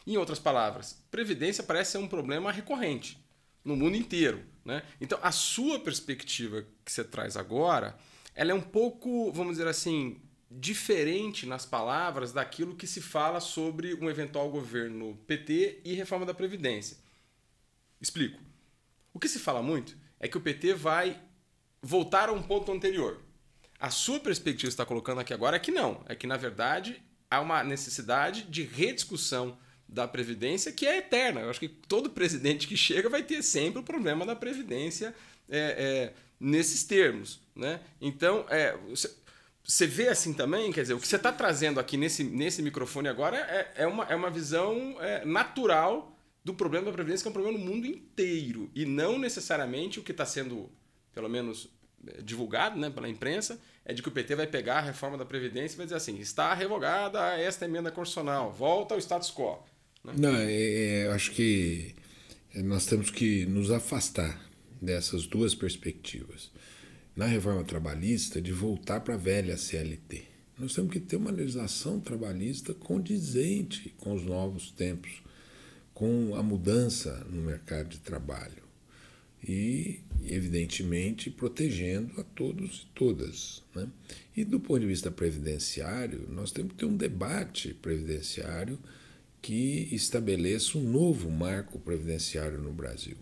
Em 0.07 0.17
outras 0.19 0.39
palavras, 0.39 1.03
previdência 1.11 1.65
parece 1.65 1.93
ser 1.93 1.99
um 1.99 2.07
problema 2.07 2.53
recorrente 2.53 3.19
no 3.65 3.75
mundo 3.75 3.97
inteiro. 3.97 4.45
Né? 4.65 4.83
Então, 5.01 5.19
a 5.23 5.33
sua 5.33 5.81
perspectiva 5.81 6.67
que 6.85 6.93
você 6.93 7.03
traz 7.03 7.37
agora, 7.37 7.99
ela 8.35 8.53
é 8.53 8.55
um 8.55 8.61
pouco, 8.61 9.33
vamos 9.33 9.55
dizer 9.55 9.67
assim, 9.67 10.21
diferente 10.51 11.47
nas 11.47 11.65
palavras 11.65 12.33
daquilo 12.33 12.77
que 12.77 12.87
se 12.87 13.01
fala 13.01 13.41
sobre 13.41 13.95
um 13.95 14.11
eventual 14.11 14.51
governo 14.51 15.17
PT 15.27 15.81
e 15.85 15.95
reforma 15.95 16.27
da 16.27 16.35
Previdência. 16.35 16.99
Explico. 18.01 18.41
O 19.13 19.19
que 19.19 19.29
se 19.29 19.39
fala 19.39 19.63
muito 19.63 19.97
é 20.19 20.29
que 20.29 20.37
o 20.37 20.41
PT 20.41 20.75
vai 20.75 21.21
voltar 21.81 22.29
a 22.29 22.33
um 22.33 22.43
ponto 22.43 22.71
anterior. 22.71 23.21
A 23.81 23.91
sua 23.91 24.21
perspectiva 24.21 24.69
está 24.69 24.85
colocando 24.85 25.21
aqui 25.21 25.33
agora 25.33 25.57
é 25.57 25.59
que 25.59 25.71
não, 25.73 26.05
é 26.07 26.15
que 26.15 26.27
na 26.27 26.37
verdade 26.37 27.03
há 27.31 27.41
uma 27.41 27.65
necessidade 27.65 28.43
de 28.43 28.63
rediscussão 28.63 29.57
da 29.89 30.07
Previdência 30.07 30.71
que 30.71 30.87
é 30.87 30.99
eterna. 30.99 31.41
Eu 31.41 31.51
acho 31.51 31.59
que 31.59 31.69
todo 31.69 32.11
presidente 32.11 32.69
que 32.69 32.77
chega 32.77 33.09
vai 33.09 33.23
ter 33.23 33.43
sempre 33.43 33.81
o 33.81 33.83
problema 33.83 34.27
da 34.27 34.37
Previdência 34.37 35.15
é, 35.49 35.59
é, 35.59 36.13
nesses 36.39 36.85
termos. 36.85 37.41
Né? 37.57 37.81
Então, 38.01 38.45
é, 38.51 38.79
você 39.65 39.87
vê 39.87 40.09
assim 40.09 40.33
também, 40.33 40.71
quer 40.73 40.83
dizer, 40.83 40.95
o 40.95 41.01
que 41.01 41.09
você 41.09 41.17
está 41.17 41.33
trazendo 41.33 41.81
aqui 41.81 41.97
nesse, 41.97 42.23
nesse 42.23 42.63
microfone 42.63 43.09
agora 43.09 43.37
é, 43.37 43.73
é, 43.83 43.87
uma, 43.87 44.05
é 44.05 44.15
uma 44.15 44.31
visão 44.31 44.97
é, 45.01 45.25
natural 45.25 46.17
do 46.45 46.55
problema 46.55 46.87
da 46.87 46.93
Previdência, 46.93 47.25
que 47.25 47.29
é 47.29 47.31
um 47.31 47.35
problema 47.35 47.59
no 47.59 47.65
mundo 47.65 47.87
inteiro. 47.87 48.71
E 48.75 48.85
não 48.85 49.19
necessariamente 49.19 49.99
o 49.99 50.03
que 50.03 50.13
está 50.13 50.25
sendo, 50.25 50.71
pelo 51.13 51.29
menos, 51.29 51.69
divulgado 52.23 52.79
né, 52.79 52.91
pela 52.91 53.09
imprensa, 53.09 53.61
é 53.85 53.93
de 53.93 54.03
que 54.03 54.09
o 54.09 54.13
PT 54.13 54.35
vai 54.35 54.47
pegar 54.47 54.79
a 54.79 54.83
reforma 54.83 55.19
da 55.19 55.25
Previdência 55.25 55.75
e 55.75 55.79
vai 55.79 55.87
dizer 55.87 55.97
assim: 55.97 56.19
está 56.19 56.55
revogada 56.55 57.21
esta 57.39 57.65
emenda 57.65 57.91
constitucional, 57.91 58.53
volta 58.53 58.95
ao 58.95 59.01
status 59.01 59.31
quo. 59.31 59.59
Né? 60.05 60.15
Não, 60.17 60.37
é, 60.37 61.05
é, 61.05 61.09
acho 61.13 61.33
que 61.33 61.95
nós 62.55 62.87
temos 62.87 63.11
que 63.11 63.47
nos 63.47 63.71
afastar 63.71 64.41
dessas 64.81 65.27
duas 65.27 65.55
perspectivas. 65.55 66.51
Na 67.15 67.27
reforma 67.27 67.65
trabalhista, 67.65 68.41
de 68.41 68.53
voltar 68.53 69.01
para 69.01 69.15
a 69.15 69.19
velha 69.19 69.57
CLT. 69.57 70.25
Nós 70.59 70.75
temos 70.75 70.93
que 70.93 71.01
ter 71.01 71.17
uma 71.17 71.31
legislação 71.31 72.01
trabalhista 72.01 72.73
condizente 72.73 73.95
com 73.99 74.15
os 74.15 74.25
novos 74.25 74.71
tempos, 74.71 75.23
com 75.93 76.35
a 76.35 76.43
mudança 76.43 77.27
no 77.29 77.43
mercado 77.43 77.89
de 77.89 77.99
trabalho 77.99 78.70
e, 79.47 80.01
evidentemente, 80.27 81.31
protegendo 81.31 82.21
a 82.21 82.25
todos 82.25 82.83
e 82.83 82.95
todas. 82.95 83.63
Né? 83.75 83.89
E 84.37 84.45
do 84.45 84.61
ponto 84.61 84.81
de 84.81 84.87
vista 84.87 85.11
previdenciário, 85.11 86.29
nós 86.31 86.53
temos 86.53 86.73
que 86.73 86.79
ter 86.79 86.87
um 86.87 86.97
debate 86.97 87.75
previdenciário 87.75 88.79
que 89.43 89.89
estabeleça 89.91 90.77
um 90.77 90.83
novo 90.83 91.31
marco 91.31 91.79
previdenciário 91.79 92.59
no 92.59 92.73
Brasil. 92.73 93.17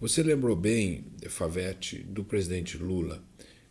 Você 0.00 0.22
lembrou 0.22 0.56
bem, 0.56 1.04
Favete, 1.28 1.98
do 1.98 2.24
presidente 2.24 2.76
Lula, 2.76 3.22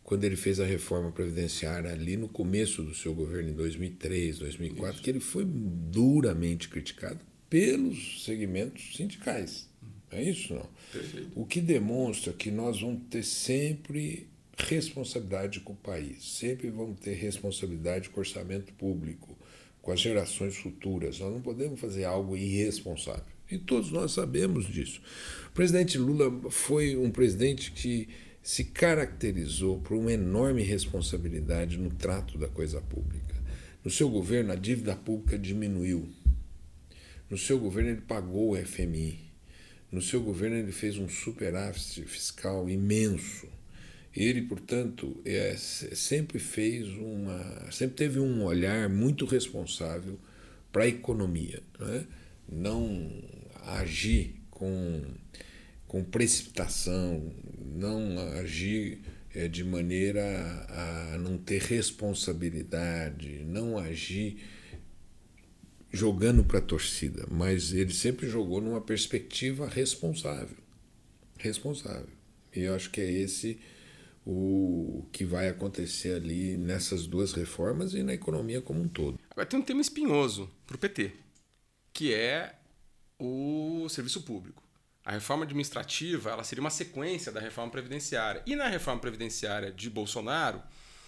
quando 0.04 0.24
ele 0.24 0.36
fez 0.36 0.60
a 0.60 0.66
reforma 0.66 1.12
previdenciária 1.12 1.92
ali 1.92 2.18
no 2.18 2.28
começo 2.28 2.82
do 2.82 2.96
seu 2.96 3.14
governo, 3.14 3.50
em 3.50 3.54
2003, 3.54 4.40
2004, 4.40 4.94
Isso. 4.94 5.04
que 5.04 5.10
ele 5.10 5.20
foi 5.20 5.46
duramente 5.46 6.70
criticado 6.70 7.20
pelos 7.50 8.24
segmentos 8.24 8.96
sindicais. 8.96 9.69
É 10.12 10.24
isso, 10.24 10.54
não? 10.54 10.66
Perfeito. 10.92 11.32
O 11.36 11.46
que 11.46 11.62
demonstra 11.62 12.34
que 12.34 12.50
nós 12.50 12.82
vamos 12.82 13.04
ter 13.10 13.24
sempre 13.24 14.28
responsabilidade 14.58 15.60
com 15.62 15.74
o 15.74 15.76
país, 15.76 16.38
sempre 16.38 16.70
vamos 16.70 17.00
ter 17.00 17.14
responsabilidade 17.14 18.10
com 18.10 18.18
o 18.18 18.24
orçamento 18.24 18.74
público, 18.74 19.38
com 19.82 19.92
as 19.92 20.00
gerações 20.00 20.58
futuras. 20.58 21.20
Nós 21.20 21.32
não 21.32 21.42
podemos 21.42 21.80
fazer 21.80 22.04
algo 22.04 22.36
irresponsável. 22.36 23.24
E 23.50 23.58
todos 23.58 23.92
nós 23.92 24.12
sabemos 24.12 24.68
disso. 24.68 25.02
O 25.48 25.52
presidente 25.52 25.98
Lula 25.98 26.52
foi 26.52 26.96
um 26.96 27.10
presidente 27.10 27.72
que 27.72 28.08
se 28.44 28.66
caracterizou 28.66 29.80
por 29.80 29.98
uma 29.98 30.12
enorme 30.12 30.62
responsabilidade 30.62 31.78
no 31.78 31.90
trato 31.90 32.38
da 32.38 32.48
coisa 32.48 32.82
pública. 32.82 33.36
No 33.84 33.90
seu 33.90 34.10
governo, 34.10 34.52
a 34.52 34.56
dívida 34.56 34.96
pública 34.96 35.38
diminuiu. 35.38 36.08
No 37.30 37.38
seu 37.38 37.60
governo, 37.60 37.92
ele 37.92 38.02
pagou 38.02 38.54
o 38.54 38.58
FMI. 38.58 39.29
No 39.92 40.02
seu 40.02 40.22
governo, 40.22 40.56
ele 40.56 40.72
fez 40.72 40.98
um 40.98 41.10
superávit 41.10 42.04
fiscal 42.04 42.70
imenso. 42.70 43.48
Ele, 44.16 44.42
portanto, 44.44 45.20
é, 45.26 45.56
sempre 45.56 46.40
fez 46.40 46.88
uma, 46.90 47.72
sempre 47.72 47.96
teve 47.96 48.20
um 48.20 48.44
olhar 48.44 48.90
muito 48.90 49.26
responsável 49.26 50.20
para 50.72 50.84
a 50.84 50.88
economia, 50.88 51.62
não, 51.80 51.88
é? 51.88 52.06
não 52.48 53.24
agir 53.66 54.36
com, 54.52 55.04
com 55.88 56.04
precipitação, 56.04 57.32
não 57.76 58.20
agir 58.40 59.00
é, 59.34 59.48
de 59.48 59.64
maneira 59.64 60.24
a 60.70 61.18
não 61.18 61.38
ter 61.38 61.62
responsabilidade, 61.62 63.44
não 63.46 63.78
agir 63.78 64.38
jogando 65.92 66.44
para 66.44 66.60
a 66.60 66.62
torcida, 66.62 67.26
mas 67.30 67.74
ele 67.74 67.94
sempre 67.94 68.28
jogou 68.28 68.62
numa 68.62 68.82
perspectiva 68.82 69.68
responsável. 69.68 70.58
Responsável. 71.38 72.10
E 72.56 72.62
eu 72.62 72.76
acho 72.76 72.90
que 72.90 73.02
é 73.02 73.12
esse 73.12 73.60
o 74.26 75.08
que 75.12 75.26
vai 75.26 75.48
acontecer 75.48 76.14
ali 76.14 76.58
nessas 76.58 77.08
duas 77.08 77.34
reformas 77.34 77.94
e 77.94 78.04
na 78.04 78.14
economia 78.14 78.62
como 78.62 78.82
um 78.82 78.88
todo. 78.88 79.20
Agora 79.32 79.48
tem 79.48 79.60
um 79.60 79.64
tema 79.64 79.82
espinhoso 79.82 80.50
para 80.68 80.76
o 80.76 80.80
PT, 80.80 81.14
que 81.92 82.14
é 82.14 82.56
o 83.18 83.88
serviço 83.90 84.22
público. 84.22 84.62
A 85.04 85.14
reforma 85.14 85.44
administrativa 85.44 86.30
ela 86.30 86.44
seria 86.44 86.62
uma 86.62 86.70
sequência 86.70 87.32
da 87.32 87.40
reforma 87.40 87.72
previdenciária. 87.72 88.44
E 88.46 88.56
na 88.56 88.68
reforma 88.68 89.02
previdenciária 89.02 89.72
de 89.72 89.90
Bolsonaro, 89.90 90.62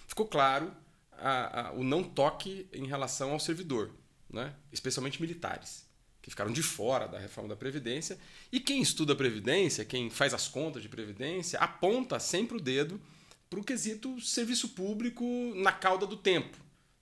ficou 0.08 0.26
claro 0.26 0.72
a, 1.12 1.68
a, 1.68 1.72
o 1.72 1.84
não 1.84 2.02
toque 2.02 2.66
em 2.72 2.86
relação 2.86 3.30
ao 3.30 3.38
servidor, 3.38 3.92
né? 4.32 4.54
especialmente 4.72 5.20
militares 5.20 5.90
que 6.22 6.30
ficaram 6.30 6.52
de 6.52 6.62
fora 6.62 7.08
da 7.08 7.18
reforma 7.18 7.48
da 7.48 7.56
Previdência. 7.56 8.16
E 8.52 8.60
quem 8.60 8.80
estuda 8.80 9.12
a 9.12 9.16
Previdência, 9.16 9.84
quem 9.84 10.08
faz 10.08 10.32
as 10.32 10.46
contas 10.46 10.80
de 10.80 10.88
Previdência, 10.88 11.58
aponta 11.58 12.20
sempre 12.20 12.56
o 12.56 12.60
dedo 12.60 13.00
para 13.50 13.58
o 13.58 13.64
quesito 13.64 14.20
serviço 14.20 14.68
público 14.68 15.24
na 15.56 15.72
cauda 15.72 16.06
do 16.06 16.16
tempo. 16.16 16.56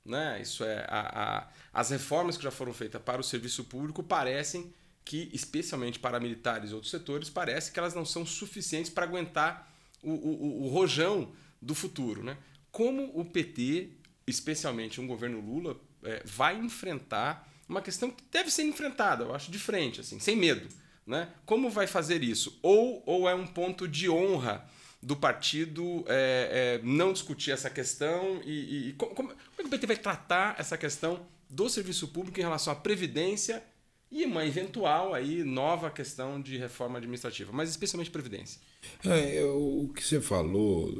Né? 0.04 0.40
Isso 0.40 0.64
é, 0.64 0.86
a, 0.88 1.38
a, 1.38 1.48
as 1.72 1.90
reformas 1.90 2.38
que 2.38 2.42
já 2.42 2.50
foram 2.50 2.72
feitas 2.72 3.00
para 3.02 3.20
o 3.20 3.24
serviço 3.24 3.62
público 3.64 4.02
parecem 4.02 4.72
que, 5.04 5.28
especialmente 5.34 5.98
para 5.98 6.18
militares 6.18 6.70
e 6.70 6.74
outros 6.74 6.90
setores, 6.90 7.28
parece 7.28 7.70
que 7.70 7.78
elas 7.78 7.94
não 7.94 8.06
são 8.06 8.24
suficientes 8.24 8.90
para 8.90 9.04
aguentar 9.04 9.70
o, 10.02 10.10
o, 10.12 10.62
o 10.64 10.68
rojão 10.68 11.32
do 11.60 11.74
futuro. 11.74 12.24
Né? 12.24 12.38
Como 12.72 13.12
o 13.14 13.24
PT, 13.24 13.90
especialmente 14.26 14.98
um 14.98 15.06
governo 15.06 15.40
Lula, 15.40 15.78
é, 16.04 16.22
vai 16.24 16.56
enfrentar 16.56 17.48
uma 17.68 17.80
questão 17.80 18.10
que 18.10 18.24
deve 18.30 18.50
ser 18.50 18.64
enfrentada, 18.64 19.24
eu 19.24 19.34
acho, 19.34 19.50
de 19.50 19.58
frente, 19.58 20.00
assim, 20.00 20.18
sem 20.18 20.36
medo. 20.36 20.68
Né? 21.06 21.28
Como 21.46 21.70
vai 21.70 21.86
fazer 21.86 22.22
isso? 22.22 22.58
Ou, 22.62 23.02
ou 23.06 23.28
é 23.28 23.34
um 23.34 23.46
ponto 23.46 23.88
de 23.88 24.08
honra 24.08 24.68
do 25.02 25.16
partido 25.16 26.04
é, 26.06 26.78
é, 26.78 26.86
não 26.86 27.12
discutir 27.12 27.52
essa 27.52 27.70
questão 27.70 28.40
e, 28.44 28.88
e 28.88 28.92
como, 28.94 29.14
como, 29.14 29.32
é 29.32 29.34
que 29.56 29.66
o 29.66 29.68
PT 29.68 29.86
vai 29.86 29.96
tratar 29.96 30.56
essa 30.58 30.76
questão 30.76 31.26
do 31.48 31.68
serviço 31.68 32.08
público 32.08 32.38
em 32.38 32.42
relação 32.42 32.72
à 32.72 32.76
previdência 32.76 33.62
e 34.10 34.24
uma 34.24 34.44
eventual 34.44 35.14
aí 35.14 35.44
nova 35.44 35.90
questão 35.90 36.40
de 36.40 36.56
reforma 36.58 36.98
administrativa, 36.98 37.52
mas 37.52 37.70
especialmente 37.70 38.10
previdência. 38.10 38.60
É, 39.04 39.42
o 39.44 39.88
que 39.94 40.04
você 40.04 40.20
falou 40.20 40.92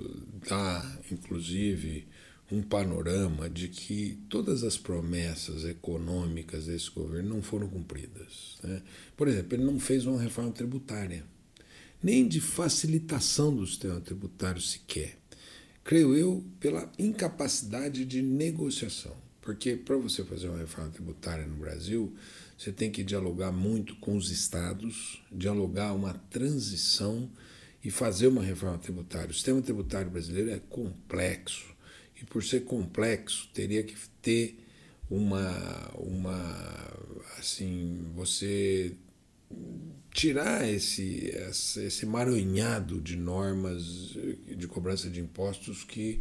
dá, 0.49 0.99
inclusive, 1.11 2.09
um 2.51 2.63
panorama 2.63 3.49
de 3.49 3.69
que 3.69 4.19
todas 4.29 4.65
as 4.65 4.77
promessas 4.77 5.65
econômicas 5.65 6.67
desse 6.67 6.91
governo 6.91 7.37
não 7.37 7.43
foram 7.43 7.69
cumpridas. 7.69 8.59
Né? 8.63 8.83
Por 9.17 9.29
exemplo, 9.29 9.55
ele 9.55 9.65
não 9.65 9.79
fez 9.79 10.05
uma 10.05 10.21
reforma 10.21 10.51
tributária, 10.51 11.25
nem 12.03 12.27
de 12.27 12.41
facilitação 12.41 13.55
do 13.55 13.67
sistema 13.67 14.01
tributário 14.01 14.61
sequer. 14.61 15.17
Creio 15.85 16.17
eu, 16.17 16.45
pela 16.59 16.91
incapacidade 16.99 18.05
de 18.05 18.21
negociação. 18.21 19.17
Porque 19.41 19.77
para 19.77 19.97
você 19.97 20.25
fazer 20.25 20.49
uma 20.49 20.59
reforma 20.59 20.91
tributária 20.91 21.47
no 21.47 21.57
Brasil, 21.57 22.15
você 22.59 22.71
tem 22.71 22.91
que 22.91 23.03
dialogar 23.03 23.51
muito 23.51 23.97
com 23.97 24.17
os 24.17 24.31
estados, 24.31 25.23
dialogar 25.33 25.95
uma 25.95 26.15
transição 26.31 27.31
e 27.83 27.91
fazer 27.91 28.27
uma 28.27 28.43
reforma 28.43 28.77
tributária. 28.77 29.31
O 29.31 29.35
sistema 29.35 29.63
tributário 29.63 30.11
brasileiro 30.11 30.51
é 30.51 30.61
complexo 30.69 31.71
e 32.21 32.25
por 32.25 32.45
ser 32.45 32.65
complexo 32.65 33.49
teria 33.53 33.83
que 33.83 33.97
ter 34.21 34.59
uma 35.09 35.91
uma 35.97 36.93
assim 37.39 38.11
você 38.15 38.95
tirar 40.13 40.69
esse 40.69 41.35
esse 41.79 42.07
maranhado 42.07 43.01
de 43.01 43.17
normas 43.17 44.17
de 44.47 44.69
cobrança 44.69 45.09
de 45.09 45.21
impostos 45.21 45.83
que 45.83 46.21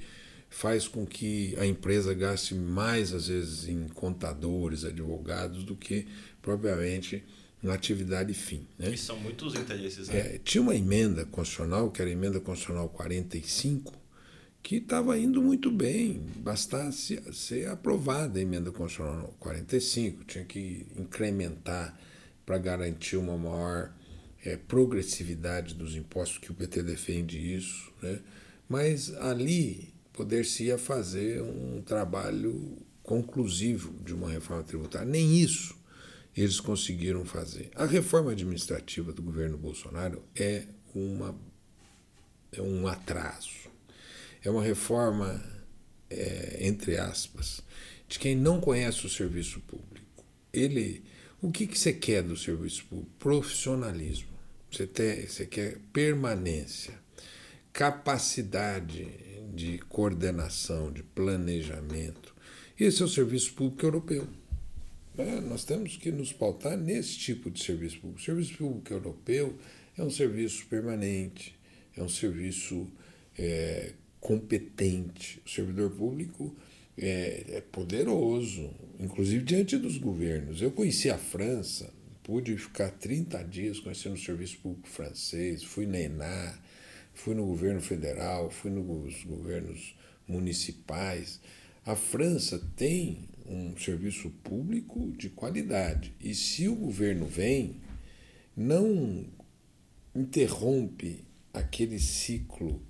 faz 0.49 0.88
com 0.88 1.05
que 1.05 1.55
a 1.59 1.65
empresa 1.65 2.13
gaste 2.13 2.55
mais 2.55 3.13
às 3.13 3.27
vezes 3.27 3.67
em 3.67 3.88
contadores, 3.88 4.83
advogados 4.83 5.63
do 5.63 5.75
que 5.75 6.07
propriamente 6.41 7.23
na 7.62 7.73
atividade 7.73 8.33
fim. 8.33 8.65
Né? 8.77 8.91
E 8.91 8.97
são 8.97 9.17
muitos 9.19 9.53
interesses. 9.53 10.07
Né? 10.07 10.17
É, 10.17 10.38
tinha 10.39 10.62
uma 10.62 10.75
emenda 10.75 11.25
constitucional, 11.25 11.91
que 11.91 12.01
era 12.01 12.09
a 12.09 12.13
emenda 12.13 12.39
constitucional 12.39 12.89
45, 12.89 13.93
que 14.62 14.76
estava 14.76 15.17
indo 15.17 15.41
muito 15.41 15.72
bem, 15.72 16.22
bastasse 16.38 17.22
ser 17.34 17.67
aprovada 17.69 18.39
a 18.39 18.41
emenda 18.41 18.72
constitucional 18.72 19.34
45, 19.39 20.24
tinha 20.26 20.45
que 20.45 20.86
incrementar 20.98 21.98
para 22.45 22.58
garantir 22.58 23.17
uma 23.17 23.38
maior 23.38 23.93
é, 24.43 24.58
progressividade 24.58 25.74
dos 25.74 25.95
impostos, 25.95 26.38
que 26.39 26.52
o 26.52 26.56
PT 26.56 26.84
defende 26.84 27.56
isso, 27.56 27.91
né? 28.02 28.19
mas 28.67 29.15
ali 29.17 29.93
poder-se-ia 30.13 30.78
fazer 30.78 31.41
um 31.41 31.82
trabalho 31.82 32.78
conclusivo 33.02 33.93
de 34.04 34.13
uma 34.13 34.30
reforma 34.30 34.63
tributária. 34.63 35.08
Nem 35.08 35.39
isso 35.39 35.78
eles 36.36 36.60
conseguiram 36.60 37.26
fazer. 37.26 37.69
A 37.76 37.86
reforma 37.86 38.32
administrativa 38.32 39.12
do 39.12 39.22
governo 39.22 39.58
Bolsonaro 39.58 40.24
é, 40.36 40.65
uma, 40.93 41.36
é 42.52 42.62
um 42.62 42.88
atraso 42.88 43.59
é 44.43 44.49
uma 44.49 44.63
reforma 44.63 45.43
é, 46.10 46.58
entre 46.62 46.97
aspas, 46.97 47.62
de 48.08 48.17
quem 48.17 48.36
não 48.36 48.60
conhece 48.60 49.06
o 49.06 49.10
serviço 49.10 49.60
público. 49.62 50.25
Ele, 50.52 51.04
o 51.41 51.52
que, 51.52 51.67
que 51.67 51.78
você 51.78 51.93
quer 51.93 52.23
do 52.23 52.36
serviço 52.36 52.86
público? 52.86 53.12
Profissionalismo. 53.19 54.30
Você, 54.71 54.88
tem, 54.88 55.25
você 55.25 55.45
quer 55.45 55.78
permanência, 55.93 56.93
capacidade 57.71 59.08
de 59.54 59.80
coordenação, 59.89 60.91
de 60.91 61.04
planejamento. 61.04 62.36
Esse 62.80 63.02
é 63.02 63.06
o 63.06 63.10
serviço 63.10 63.54
público 63.54 63.86
europeu. 63.86 64.28
É, 65.17 65.41
nós 65.41 65.65
temos 65.65 65.97
que 65.97 66.12
nos 66.12 66.32
pautar 66.32 66.78
nesse 66.78 67.17
tipo 67.17 67.52
de 67.52 67.63
serviço 67.63 67.99
público. 67.99 68.21
O 68.21 68.23
serviço 68.23 68.58
público 68.58 68.93
europeu 68.93 69.58
é 69.97 70.04
um 70.04 70.10
serviço 70.10 70.65
permanente, 70.67 71.58
é 71.97 72.02
um 72.02 72.08
serviço 72.08 72.89
é, 73.38 73.93
competente. 74.19 75.41
O 75.45 75.49
servidor 75.49 75.91
público 75.91 76.55
é, 76.97 77.45
é, 77.47 77.62
poderoso, 77.62 78.69
inclusive 78.99 79.43
diante 79.43 79.77
dos 79.77 79.97
governos. 79.97 80.62
Eu 80.62 80.71
conheci 80.71 81.10
a 81.10 81.17
França, 81.17 81.93
pude 82.23 82.58
ficar 82.58 82.91
30 82.91 83.43
dias 83.43 83.79
conhecendo 83.79 84.15
o 84.15 84.19
serviço 84.19 84.58
público 84.60 84.88
francês, 84.88 85.63
fui 85.63 85.86
na 85.86 85.99
ENA, 85.99 86.60
fui 87.13 87.34
no 87.34 87.45
governo 87.45 87.82
federal, 87.82 88.51
fui 88.51 88.69
nos 88.69 89.23
governos 89.23 89.95
municipais. 90.27 91.39
A 91.86 91.95
França 91.95 92.62
tem 92.75 93.29
um 93.47 93.75
serviço 93.77 94.29
público 94.43 95.12
de 95.17 95.29
qualidade. 95.29 96.13
E 96.19 96.36
se 96.36 96.67
o 96.67 96.75
governo 96.75 97.25
vem, 97.25 97.77
não 98.55 99.25
interrompe 100.13 101.23
aquele 101.53 101.99
ciclo 101.99 102.82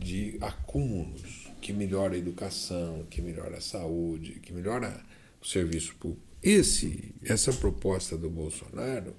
de 0.00 0.36
acúmulos 0.40 1.48
que 1.60 1.72
melhora 1.72 2.14
a 2.14 2.18
educação, 2.18 3.06
que 3.10 3.20
melhora 3.20 3.58
a 3.58 3.60
saúde, 3.60 4.40
que 4.40 4.52
melhora 4.52 5.00
o 5.40 5.46
serviço 5.46 5.94
público. 5.96 6.22
Esse, 6.42 7.14
essa 7.22 7.52
proposta 7.52 8.16
do 8.16 8.30
Bolsonaro, 8.30 9.14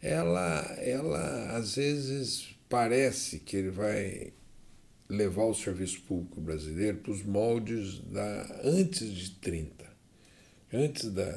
ela, 0.00 0.60
ela 0.78 1.56
às 1.56 1.74
vezes 1.74 2.54
parece 2.68 3.40
que 3.40 3.56
ele 3.56 3.70
vai 3.70 4.32
levar 5.08 5.44
o 5.44 5.54
serviço 5.54 6.00
público 6.02 6.40
brasileiro 6.40 6.98
para 6.98 7.12
os 7.12 7.22
moldes 7.22 7.98
da 8.00 8.60
antes 8.62 9.12
de 9.12 9.30
30, 9.32 9.84
antes 10.72 11.10
da, 11.10 11.30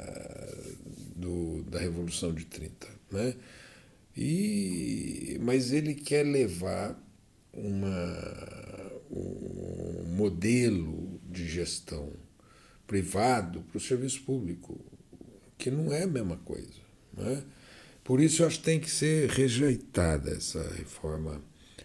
do, 1.16 1.64
da 1.64 1.78
Revolução 1.78 2.32
de 2.32 2.44
30. 2.44 2.86
Né? 3.10 3.34
E, 4.16 5.38
mas 5.42 5.72
ele 5.72 5.94
quer 5.94 6.24
levar 6.24 7.00
uma, 7.52 8.67
um 9.10 10.14
modelo 10.16 11.20
de 11.28 11.48
gestão 11.48 12.12
privado 12.86 13.60
para 13.62 13.76
o 13.76 13.80
serviço 13.80 14.22
público, 14.22 14.80
que 15.56 15.70
não 15.70 15.92
é 15.92 16.04
a 16.04 16.06
mesma 16.06 16.36
coisa. 16.38 16.80
Né? 17.16 17.42
Por 18.02 18.20
isso, 18.20 18.42
eu 18.42 18.46
acho 18.46 18.58
que 18.58 18.64
tem 18.64 18.80
que 18.80 18.90
ser 18.90 19.28
rejeitada 19.28 20.30
essa 20.30 20.62
reforma 20.74 21.42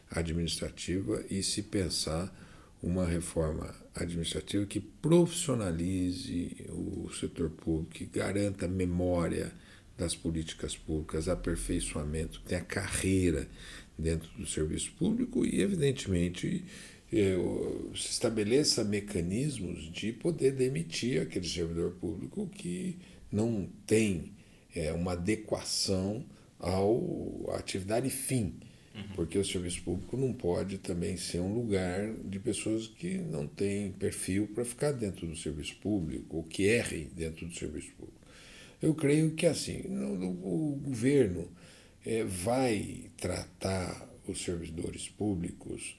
administrativa 0.10 1.24
e 1.30 1.44
se 1.44 1.62
pensar 1.64 2.34
uma 2.82 3.06
reforma 3.06 3.74
administrativa 3.96 4.66
que 4.66 4.80
profissionalize 4.80 6.66
o 6.70 7.10
setor 7.14 7.50
público, 7.50 7.94
que 7.94 8.06
garanta 8.06 8.68
memória 8.68 9.52
das 9.98 10.16
políticas 10.16 10.76
públicas, 10.76 11.28
aperfeiçoamento, 11.28 12.42
tenha 12.46 12.62
carreira 12.62 13.48
dentro 13.98 14.30
do 14.38 14.46
serviço 14.46 14.92
público 14.94 15.46
e, 15.46 15.62
evidentemente, 15.62 16.64
se 17.96 18.12
estabeleça 18.12 18.84
mecanismos 18.84 19.92
de 19.92 20.12
poder 20.12 20.52
demitir 20.54 21.22
aquele 21.22 21.48
servidor 21.48 21.92
público 21.94 22.48
que 22.48 22.98
não 23.32 23.70
tem 23.86 24.34
é, 24.76 24.92
uma 24.94 25.14
adequação 25.14 26.26
ao, 26.60 27.50
à 27.50 27.58
atividade 27.58 28.10
fim 28.10 28.60
Uhum. 28.94 29.04
Porque 29.16 29.38
o 29.38 29.46
serviço 29.46 29.82
público 29.82 30.16
não 30.16 30.32
pode 30.32 30.78
também 30.78 31.18
ser 31.18 31.40
um 31.40 31.54
lugar 31.54 32.14
de 32.26 32.40
pessoas 32.40 32.88
que 32.88 33.18
não 33.18 33.48
têm 33.48 33.92
perfil 33.92 34.48
para 34.54 34.64
ficar 34.64 34.92
dentro 34.92 35.26
do 35.26 35.36
serviço 35.36 35.76
público 35.78 36.38
ou 36.38 36.44
que 36.44 36.64
errem 36.64 37.10
dentro 37.16 37.48
do 37.48 37.56
serviço 37.56 37.92
público. 37.94 38.22
Eu 38.82 38.94
creio 38.94 39.32
que 39.32 39.48
assim, 39.48 39.82
o 40.44 40.80
governo 40.84 41.50
é, 42.06 42.24
vai 42.24 43.06
tratar 43.18 44.10
os 44.28 44.44
servidores 44.44 45.10
públicos 45.10 45.98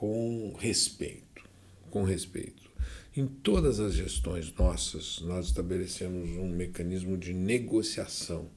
com 0.00 0.54
respeito, 0.58 1.44
com 1.90 2.04
respeito. 2.04 2.70
Em 3.14 3.26
todas 3.26 3.80
as 3.80 3.92
gestões 3.92 4.50
nossas, 4.54 5.20
nós 5.20 5.48
estabelecemos 5.48 6.38
um 6.38 6.48
mecanismo 6.48 7.18
de 7.18 7.34
negociação 7.34 8.48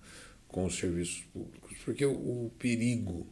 com 0.47 0.63
os 0.63 0.77
serviços 0.77 1.21
públicos, 1.33 1.75
porque 1.83 2.05
o, 2.05 2.13
o 2.13 2.51
perigo 2.57 3.27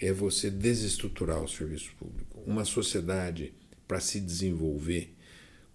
é 0.00 0.12
você 0.12 0.50
desestruturar 0.50 1.40
o 1.44 1.46
serviço 1.46 1.92
público. 1.96 2.42
Uma 2.44 2.64
sociedade, 2.64 3.54
para 3.86 4.00
se 4.00 4.20
desenvolver, 4.20 5.14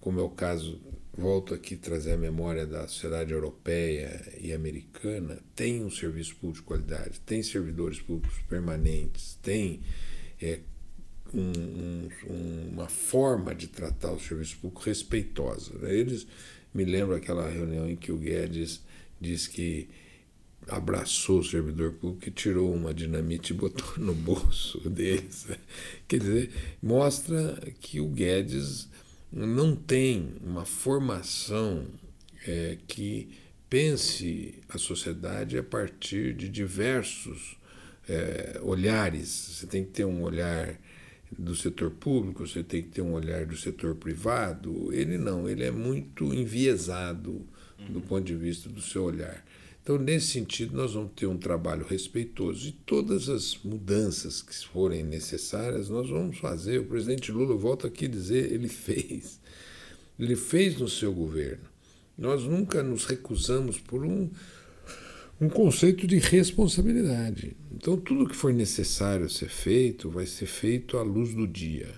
como 0.01 0.19
é 0.19 0.23
o 0.23 0.29
caso, 0.29 0.81
volto 1.17 1.53
aqui 1.53 1.77
trazer 1.77 2.11
a 2.11 2.17
memória 2.17 2.65
da 2.67 2.89
sociedade 2.89 3.31
europeia 3.31 4.37
e 4.37 4.51
americana, 4.51 5.41
tem 5.55 5.81
um 5.81 5.89
serviço 5.89 6.35
público 6.35 6.59
de 6.59 6.67
qualidade, 6.67 7.21
tem 7.21 7.41
servidores 7.41 8.01
públicos 8.01 8.37
permanentes, 8.49 9.39
tem 9.41 9.79
é, 10.41 10.59
um, 11.33 12.09
um, 12.29 12.69
uma 12.71 12.87
forma 12.87 13.53
de 13.53 13.67
tratar 13.67 14.11
o 14.11 14.19
serviço 14.19 14.57
público 14.57 14.83
respeitosa. 14.83 15.73
Eles 15.83 16.27
me 16.73 16.85
lembram 16.85 17.17
aquela 17.17 17.49
reunião 17.49 17.89
em 17.89 17.95
que 17.95 18.11
o 18.11 18.17
Guedes 18.17 18.81
diz 19.19 19.47
que 19.47 19.89
abraçou 20.67 21.39
o 21.39 21.43
servidor 21.43 21.93
público 21.93 22.27
e 22.27 22.31
tirou 22.31 22.73
uma 22.73 22.93
dinamite 22.93 23.53
e 23.53 23.55
botou 23.55 23.97
no 23.97 24.13
bolso 24.13 24.79
deles. 24.89 25.47
Quer 26.07 26.19
dizer, 26.19 26.51
mostra 26.81 27.59
que 27.79 27.99
o 27.99 28.07
Guedes 28.07 28.87
não 29.31 29.75
tem 29.75 30.35
uma 30.41 30.65
formação 30.65 31.85
é, 32.47 32.77
que 32.87 33.29
pense 33.69 34.55
a 34.69 34.77
sociedade 34.77 35.57
a 35.57 35.63
partir 35.63 36.33
de 36.33 36.49
diversos 36.49 37.57
é, 38.07 38.59
olhares. 38.63 39.29
Você 39.29 39.67
tem 39.67 39.83
que 39.83 39.91
ter 39.91 40.05
um 40.05 40.23
olhar 40.23 40.75
do 41.37 41.55
setor 41.55 41.91
público, 41.91 42.45
você 42.45 42.63
tem 42.63 42.81
que 42.81 42.89
ter 42.89 43.01
um 43.01 43.13
olhar 43.13 43.45
do 43.45 43.55
setor 43.55 43.95
privado. 43.95 44.91
Ele 44.93 45.17
não, 45.17 45.47
ele 45.47 45.63
é 45.63 45.71
muito 45.71 46.33
enviesado 46.33 47.45
do 47.89 48.01
ponto 48.01 48.25
de 48.25 48.35
vista 48.35 48.67
do 48.67 48.81
seu 48.81 49.03
olhar. 49.03 49.45
Então, 49.81 49.97
nesse 49.97 50.27
sentido, 50.27 50.75
nós 50.75 50.93
vamos 50.93 51.11
ter 51.15 51.25
um 51.25 51.37
trabalho 51.37 51.85
respeitoso 51.85 52.67
e 52.67 52.71
todas 52.71 53.27
as 53.29 53.57
mudanças 53.63 54.41
que 54.41 54.55
forem 54.67 55.03
necessárias 55.03 55.89
nós 55.89 56.09
vamos 56.09 56.37
fazer. 56.37 56.79
O 56.79 56.85
presidente 56.85 57.31
Lula, 57.31 57.55
volta 57.55 57.87
aqui 57.87 58.05
a 58.05 58.09
dizer, 58.09 58.51
ele 58.51 58.67
fez. 58.69 59.39
Ele 60.19 60.35
fez 60.35 60.77
no 60.77 60.87
seu 60.87 61.13
governo. 61.13 61.63
Nós 62.17 62.43
nunca 62.43 62.83
nos 62.83 63.05
recusamos 63.05 63.79
por 63.79 64.05
um, 64.05 64.29
um 65.39 65.47
conceito 65.47 66.05
de 66.05 66.17
responsabilidade. 66.17 67.55
Então, 67.71 67.95
tudo 67.97 68.27
que 68.27 68.35
for 68.35 68.53
necessário 68.53 69.29
ser 69.29 69.49
feito 69.49 70.09
vai 70.09 70.25
ser 70.25 70.45
feito 70.45 70.97
à 70.97 71.01
luz 71.01 71.33
do 71.33 71.47
dia, 71.47 71.93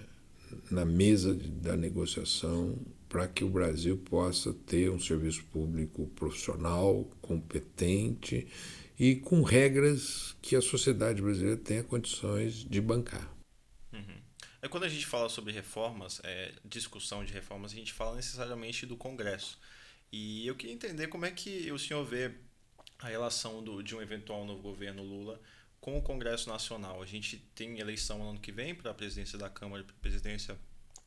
na 0.69 0.85
mesa 0.85 1.33
da 1.33 1.75
negociação 1.75 2.77
para 3.11 3.27
que 3.27 3.43
o 3.43 3.49
Brasil 3.49 3.97
possa 3.97 4.53
ter 4.53 4.89
um 4.89 4.99
serviço 4.99 5.43
público 5.45 6.07
profissional, 6.15 7.03
competente 7.21 8.47
e 8.97 9.17
com 9.17 9.41
regras 9.41 10.33
que 10.41 10.55
a 10.55 10.61
sociedade 10.61 11.21
brasileira 11.21 11.57
tenha 11.57 11.83
condições 11.83 12.63
de 12.63 12.79
bancar. 12.79 13.29
Uhum. 13.91 14.69
Quando 14.69 14.85
a 14.85 14.89
gente 14.89 15.05
fala 15.05 15.27
sobre 15.27 15.51
reformas, 15.51 16.21
é, 16.23 16.53
discussão 16.63 17.25
de 17.25 17.33
reformas, 17.33 17.73
a 17.73 17.75
gente 17.75 17.91
fala 17.91 18.15
necessariamente 18.15 18.85
do 18.85 18.95
Congresso. 18.95 19.59
E 20.09 20.47
eu 20.47 20.55
queria 20.55 20.73
entender 20.73 21.07
como 21.07 21.25
é 21.25 21.31
que 21.31 21.69
o 21.69 21.77
senhor 21.77 22.05
vê 22.05 22.31
a 23.01 23.07
relação 23.07 23.63
do, 23.63 23.81
de 23.81 23.95
um 23.95 24.01
eventual 24.01 24.45
novo 24.45 24.61
governo 24.61 25.03
Lula 25.03 25.39
com 25.79 25.97
o 25.97 26.01
Congresso 26.01 26.47
Nacional. 26.47 27.01
A 27.01 27.05
gente 27.05 27.37
tem 27.55 27.79
eleição 27.79 28.19
no 28.19 28.29
ano 28.29 28.39
que 28.39 28.51
vem 28.51 28.75
para 28.75 28.91
a 28.91 28.93
presidência 28.93 29.37
da 29.37 29.49
Câmara 29.49 29.83
e 29.83 29.93
presidência 29.93 30.57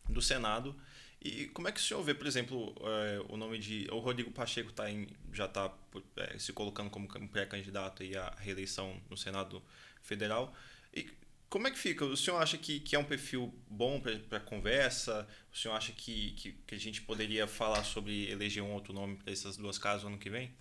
do 0.09 0.21
Senado. 0.21 0.75
E 1.23 1.47
como 1.47 1.69
é 1.69 1.73
que 1.73 1.81
o 1.81 1.83
senhor 1.83 2.03
vê, 2.03 2.13
por 2.13 2.27
exemplo, 2.27 2.75
é, 2.81 3.25
o 3.29 3.37
nome 3.37 3.59
de. 3.59 3.89
O 3.91 3.99
Rodrigo 3.99 4.31
Pacheco 4.31 4.73
tá 4.73 4.91
em, 4.91 5.09
já 5.33 5.47
está 5.47 5.73
é, 6.17 6.39
se 6.39 6.53
colocando 6.53 6.91
como 6.91 7.09
pré-candidato 7.29 8.03
à 8.03 8.35
reeleição 8.39 9.01
no 9.09 9.17
Senado 9.17 9.63
Federal. 10.03 10.55
E 10.93 11.09
como 11.49 11.69
é 11.69 11.71
que 11.71 11.79
fica? 11.79 12.05
O 12.05 12.17
senhor 12.17 12.43
acha 12.43 12.59
que, 12.59 12.81
que 12.81 12.97
é 12.97 12.99
um 12.99 13.05
perfil 13.05 13.55
bom 13.71 14.03
para 14.29 14.41
conversa? 14.41 15.27
O 15.53 15.57
senhor 15.57 15.75
acha 15.75 15.93
que, 15.93 16.33
que, 16.33 16.53
que, 16.67 16.75
a 16.75 16.79
gente 16.79 17.01
poderia 17.01 17.47
falar 17.47 17.85
sobre 17.85 18.29
eleger 18.29 18.63
um 18.63 18.73
outro 18.73 18.93
nome 18.93 19.17
para 19.17 19.33
essas 19.33 19.57
duas 19.57 19.79
casas 19.79 20.03
no 20.03 20.09
ano 20.09 20.19
que 20.19 20.29
vem? 20.29 20.53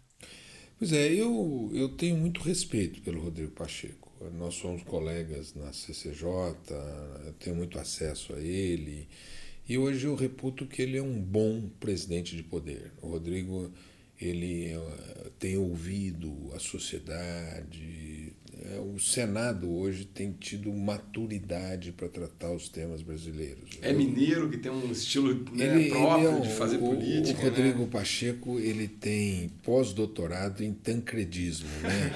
Pois 0.77 0.91
é, 0.91 1.13
eu, 1.13 1.69
eu 1.73 1.89
tenho 1.89 2.17
muito 2.17 2.41
respeito 2.41 3.01
pelo 3.01 3.21
Rodrigo 3.21 3.51
Pacheco. 3.51 4.12
Nós 4.38 4.55
somos 4.55 4.83
colegas 4.83 5.53
na 5.53 5.73
CCJ, 5.73 6.25
eu 7.25 7.33
tenho 7.39 7.55
muito 7.57 7.77
acesso 7.77 8.33
a 8.33 8.39
ele 8.39 9.07
E 9.67 9.77
hoje 9.77 10.07
eu 10.07 10.15
reputo 10.15 10.67
que 10.67 10.81
ele 10.81 10.97
é 10.97 11.03
um 11.03 11.21
bom 11.21 11.69
presidente 11.79 12.36
de 12.38 12.43
poder. 12.43 12.91
O 13.01 13.09
Rodrigo 13.09 13.71
ele 14.21 14.67
eh, 14.73 15.31
tem 15.39 15.57
ouvido 15.57 16.51
a 16.55 16.59
sociedade. 16.59 18.33
É, 18.65 18.80
o 18.80 18.97
Senado 18.97 19.69
hoje 19.69 20.06
tem 20.06 20.32
tido 20.32 20.71
maturidade 20.71 21.91
para 21.91 22.08
tratar 22.08 22.49
os 22.52 22.69
temas 22.69 23.02
brasileiros. 23.02 23.71
É 23.82 23.91
mineiro 23.91 24.49
que 24.49 24.58
tem 24.58 24.71
um 24.71 24.89
estilo 24.89 25.34
né, 25.52 25.65
ele, 25.65 25.89
próprio 25.89 26.17
ele 26.17 26.28
é 26.28 26.30
um, 26.30 26.41
de 26.41 26.49
fazer 26.54 26.78
o, 26.78 26.80
política. 26.80 27.39
O 27.41 27.43
Rodrigo 27.43 27.80
né? 27.80 27.89
Pacheco 27.91 28.60
ele 28.60 28.88
tem 28.88 29.49
pós-doutorado 29.63 30.63
em 30.63 30.71
tancredismo. 30.71 31.67
Né? 31.82 32.12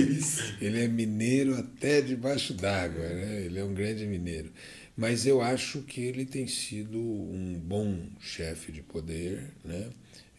ele 0.58 0.82
é 0.82 0.88
mineiro 0.88 1.54
até 1.54 2.00
debaixo 2.00 2.54
d'água. 2.54 3.06
Né? 3.06 3.42
Ele 3.44 3.58
é 3.58 3.64
um 3.64 3.74
grande 3.74 4.06
mineiro. 4.06 4.50
Mas 4.96 5.26
eu 5.26 5.42
acho 5.42 5.82
que 5.82 6.00
ele 6.00 6.24
tem 6.24 6.46
sido 6.46 6.98
um 6.98 7.60
bom 7.62 8.08
chefe 8.20 8.72
de 8.72 8.80
poder. 8.80 9.50
Né? 9.62 9.90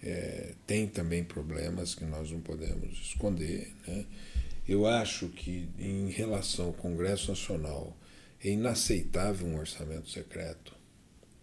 É, 0.01 0.53
tem 0.65 0.87
também 0.87 1.23
problemas 1.23 1.93
que 1.93 2.03
nós 2.03 2.31
não 2.31 2.39
podemos 2.39 2.99
esconder. 2.99 3.71
Né? 3.87 4.05
Eu 4.67 4.87
acho 4.87 5.27
que, 5.29 5.69
em 5.77 6.09
relação 6.09 6.67
ao 6.67 6.73
Congresso 6.73 7.29
Nacional, 7.29 7.95
é 8.43 8.49
inaceitável 8.49 9.47
um 9.47 9.57
orçamento 9.57 10.09
secreto, 10.09 10.75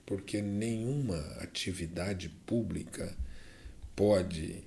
porque 0.05 0.43
nenhuma 0.43 1.19
atividade 1.41 2.29
pública 2.29 3.17
pode 3.95 4.65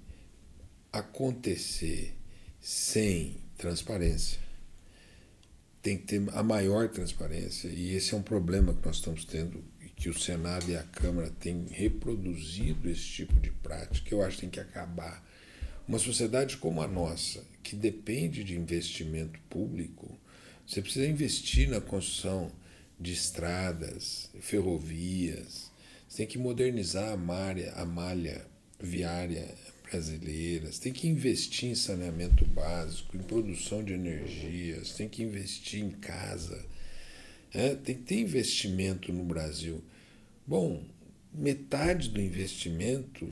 acontecer 0.91 2.15
sem 2.61 3.35
transparência. 3.57 4.39
Tem 5.81 5.97
que 5.97 6.05
ter 6.05 6.23
a 6.31 6.41
maior 6.41 6.87
transparência, 6.89 7.67
e 7.67 7.93
esse 7.93 8.13
é 8.13 8.17
um 8.17 8.23
problema 8.23 8.73
que 8.73 8.85
nós 8.85 8.95
estamos 8.95 9.25
tendo 9.25 9.61
que 9.97 10.09
o 10.09 10.17
Senado 10.17 10.69
e 10.69 10.75
a 10.75 10.83
Câmara 10.83 11.29
têm 11.39 11.67
reproduzido 11.69 12.89
esse 12.89 13.03
tipo 13.03 13.39
de 13.39 13.49
prática, 13.49 14.13
eu 14.13 14.21
acho 14.21 14.35
que 14.35 14.41
tem 14.41 14.49
que 14.49 14.59
acabar. 14.59 15.25
Uma 15.87 15.99
sociedade 15.99 16.57
como 16.57 16.81
a 16.81 16.87
nossa, 16.87 17.43
que 17.65 17.75
depende 17.75 18.43
de 18.43 18.55
investimento 18.55 19.39
público, 19.49 20.17
você 20.65 20.81
precisa 20.81 21.07
investir 21.07 21.69
na 21.69 21.81
construção 21.81 22.51
de 22.99 23.11
estradas, 23.11 24.29
ferrovias, 24.39 25.71
você 26.07 26.17
tem 26.17 26.27
que 26.27 26.37
modernizar 26.37 27.11
a 27.11 27.17
malha, 27.17 27.73
a 27.73 27.85
malha 27.85 28.45
viária 28.79 29.53
brasileira, 29.83 30.71
você 30.71 30.81
tem 30.81 30.93
que 30.93 31.07
investir 31.07 31.69
em 31.69 31.75
saneamento 31.75 32.45
básico, 32.45 33.17
em 33.17 33.23
produção 33.23 33.83
de 33.83 33.93
energia, 33.93 34.83
você 34.83 34.97
tem 34.97 35.09
que 35.09 35.23
investir 35.23 35.83
em 35.83 35.89
casa 35.89 36.63
é, 37.55 37.73
tem 37.73 37.95
que 37.95 38.03
ter 38.03 38.19
investimento 38.19 39.13
no 39.13 39.23
Brasil. 39.23 39.81
Bom, 40.45 40.83
metade 41.33 42.09
do 42.09 42.19
investimento 42.19 43.25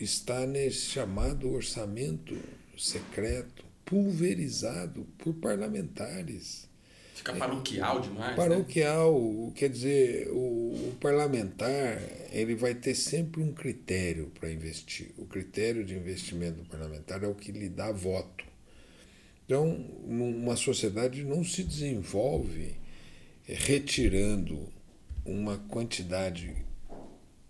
está 0.00 0.44
nesse 0.44 0.86
chamado 0.86 1.48
orçamento 1.48 2.36
secreto, 2.76 3.64
pulverizado 3.88 5.06
por 5.16 5.32
parlamentares. 5.34 6.68
Fica 7.14 7.32
paroquial 7.32 8.00
demais. 8.00 8.30
Né? 8.30 8.36
Paroquial, 8.36 9.20
né? 9.20 9.52
quer 9.54 9.70
dizer, 9.70 10.28
o, 10.28 10.90
o, 10.90 10.96
parlamentar 11.00 11.98
ele 12.30 12.54
vai 12.54 12.74
ter 12.74 12.94
sempre 12.94 13.42
um 13.42 13.52
critério 13.52 14.30
para 14.38 14.52
investir. 14.52 15.10
O 15.16 15.24
critério 15.24 15.84
de 15.84 15.94
investimento 15.94 16.58
do 16.58 16.68
parlamentar 16.68 17.24
é 17.24 17.26
o 17.26 17.34
que 17.34 17.50
lhe 17.50 17.70
dá 17.70 17.90
voto. 17.90 18.44
Então, 19.46 19.66
uma 20.04 20.54
sociedade 20.54 21.24
não 21.24 21.42
se 21.42 21.64
desenvolve 21.64 22.76
retirando 23.46 24.70
uma 25.24 25.56
quantidade 25.56 26.54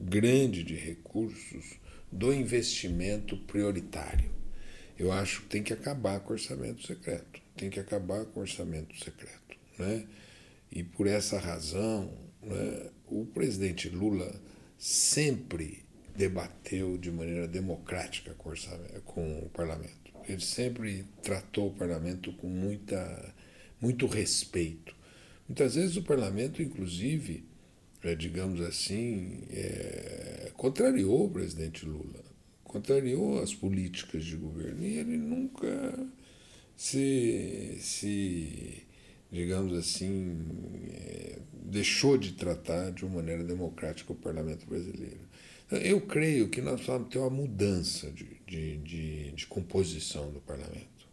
grande 0.00 0.62
de 0.62 0.76
recursos 0.76 1.74
do 2.10 2.32
investimento 2.32 3.36
prioritário. 3.36 4.37
Eu 4.98 5.12
acho 5.12 5.42
que 5.42 5.48
tem 5.48 5.62
que 5.62 5.72
acabar 5.72 6.18
com 6.20 6.30
o 6.30 6.32
orçamento 6.32 6.86
secreto. 6.86 7.40
Tem 7.56 7.70
que 7.70 7.78
acabar 7.78 8.24
com 8.26 8.40
o 8.40 8.42
orçamento 8.42 8.96
secreto. 8.98 9.56
Né? 9.78 10.04
E 10.72 10.82
por 10.82 11.06
essa 11.06 11.38
razão, 11.38 12.12
né, 12.42 12.90
o 13.06 13.24
presidente 13.26 13.88
Lula 13.88 14.34
sempre 14.76 15.84
debateu 16.16 16.98
de 16.98 17.12
maneira 17.12 17.46
democrática 17.46 18.34
com, 18.34 18.52
com 19.04 19.38
o 19.38 19.48
parlamento. 19.50 20.12
Ele 20.28 20.40
sempre 20.40 21.04
tratou 21.22 21.68
o 21.68 21.74
parlamento 21.74 22.32
com 22.32 22.48
muita, 22.48 23.34
muito 23.80 24.06
respeito. 24.06 24.94
Muitas 25.48 25.76
vezes 25.76 25.96
o 25.96 26.02
parlamento, 26.02 26.60
inclusive, 26.60 27.44
é, 28.02 28.14
digamos 28.14 28.60
assim, 28.60 29.44
é, 29.50 30.52
contrariou 30.56 31.26
o 31.26 31.30
presidente 31.30 31.86
Lula, 31.86 32.22
contrariou 32.68 33.42
as 33.42 33.52
políticas 33.54 34.24
de 34.24 34.36
governo 34.36 34.84
e 34.84 34.98
ele 34.98 35.16
nunca 35.16 36.06
se, 36.76 37.76
se 37.80 38.86
digamos 39.32 39.76
assim, 39.76 40.46
é, 40.92 41.38
deixou 41.52 42.16
de 42.16 42.32
tratar 42.32 42.92
de 42.92 43.04
uma 43.04 43.16
maneira 43.16 43.42
democrática 43.42 44.12
o 44.12 44.16
parlamento 44.16 44.66
brasileiro. 44.66 45.26
Então, 45.66 45.78
eu 45.78 46.00
creio 46.00 46.48
que 46.48 46.62
nós 46.62 46.84
vamos 46.86 47.08
ter 47.08 47.18
uma 47.18 47.28
mudança 47.30 48.10
de, 48.12 48.26
de, 48.46 48.76
de, 48.78 49.32
de 49.32 49.46
composição 49.46 50.30
do 50.30 50.40
parlamento. 50.40 51.08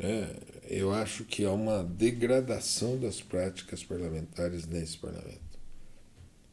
É, 0.00 0.36
eu 0.68 0.92
acho 0.92 1.24
que 1.24 1.44
há 1.44 1.50
uma 1.50 1.82
degradação 1.82 2.98
das 3.00 3.20
práticas 3.20 3.82
parlamentares 3.82 4.66
nesse 4.66 4.96
parlamento, 4.98 5.58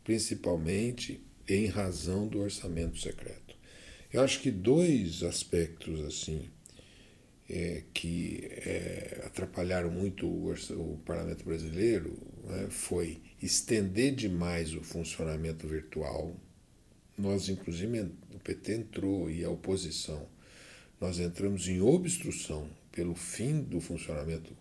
principalmente 0.04 1.22
em 1.48 1.68
razão 1.68 2.28
do 2.28 2.40
orçamento 2.40 2.98
secreto. 2.98 3.45
Eu 4.16 4.22
acho 4.22 4.40
que 4.40 4.50
dois 4.50 5.24
aspectos 5.24 6.00
assim 6.06 6.50
é, 7.50 7.84
que 7.94 8.48
é, 8.50 9.24
atrapalharam 9.26 9.92
muito 9.92 10.26
o, 10.26 10.54
o 10.54 10.98
parlamento 11.00 11.44
brasileiro 11.44 12.18
né, 12.46 12.68
foi 12.70 13.22
estender 13.42 14.16
demais 14.16 14.74
o 14.74 14.82
funcionamento 14.82 15.68
virtual. 15.68 16.34
Nós, 17.18 17.50
inclusive, 17.50 18.10
o 18.34 18.40
PT 18.40 18.76
entrou 18.76 19.30
e 19.30 19.44
a 19.44 19.50
oposição, 19.50 20.26
nós 21.02 21.20
entramos 21.20 21.68
em 21.68 21.82
obstrução 21.82 22.70
pelo 22.94 23.16
fim 23.16 23.62
do 23.64 23.82
funcionamento 23.82 24.56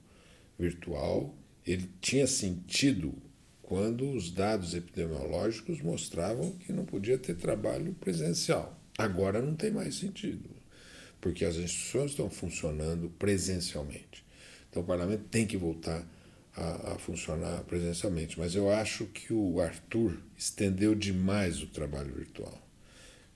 virtual, 0.58 1.32
ele 1.64 1.88
tinha 2.00 2.26
sentido 2.26 3.14
quando 3.62 4.10
os 4.10 4.32
dados 4.32 4.74
epidemiológicos 4.74 5.80
mostravam 5.80 6.50
que 6.58 6.72
não 6.72 6.84
podia 6.84 7.16
ter 7.16 7.36
trabalho 7.36 7.94
presencial. 7.94 8.80
Agora 8.96 9.42
não 9.42 9.54
tem 9.54 9.70
mais 9.70 9.96
sentido, 9.96 10.48
porque 11.20 11.44
as 11.44 11.56
instituições 11.56 12.12
estão 12.12 12.30
funcionando 12.30 13.10
presencialmente. 13.18 14.24
Então 14.70 14.82
o 14.82 14.86
parlamento 14.86 15.24
tem 15.30 15.46
que 15.46 15.56
voltar 15.56 16.06
a, 16.56 16.92
a, 16.92 16.98
funcionar 16.98 17.62
presencialmente. 17.64 18.38
Mas 18.38 18.54
eu 18.54 18.70
acho 18.70 19.06
que 19.06 19.32
o 19.32 19.60
Arthur 19.60 20.18
estendeu 20.36 20.94
demais 20.94 21.62
o 21.62 21.66
trabalho 21.66 22.14
virtual, 22.14 22.60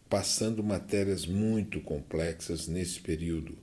passando 0.09 0.63
matérias 0.63 1.27
muito 1.27 1.81
complexas 1.81 2.69
nesse 2.69 3.01
período 3.01 3.59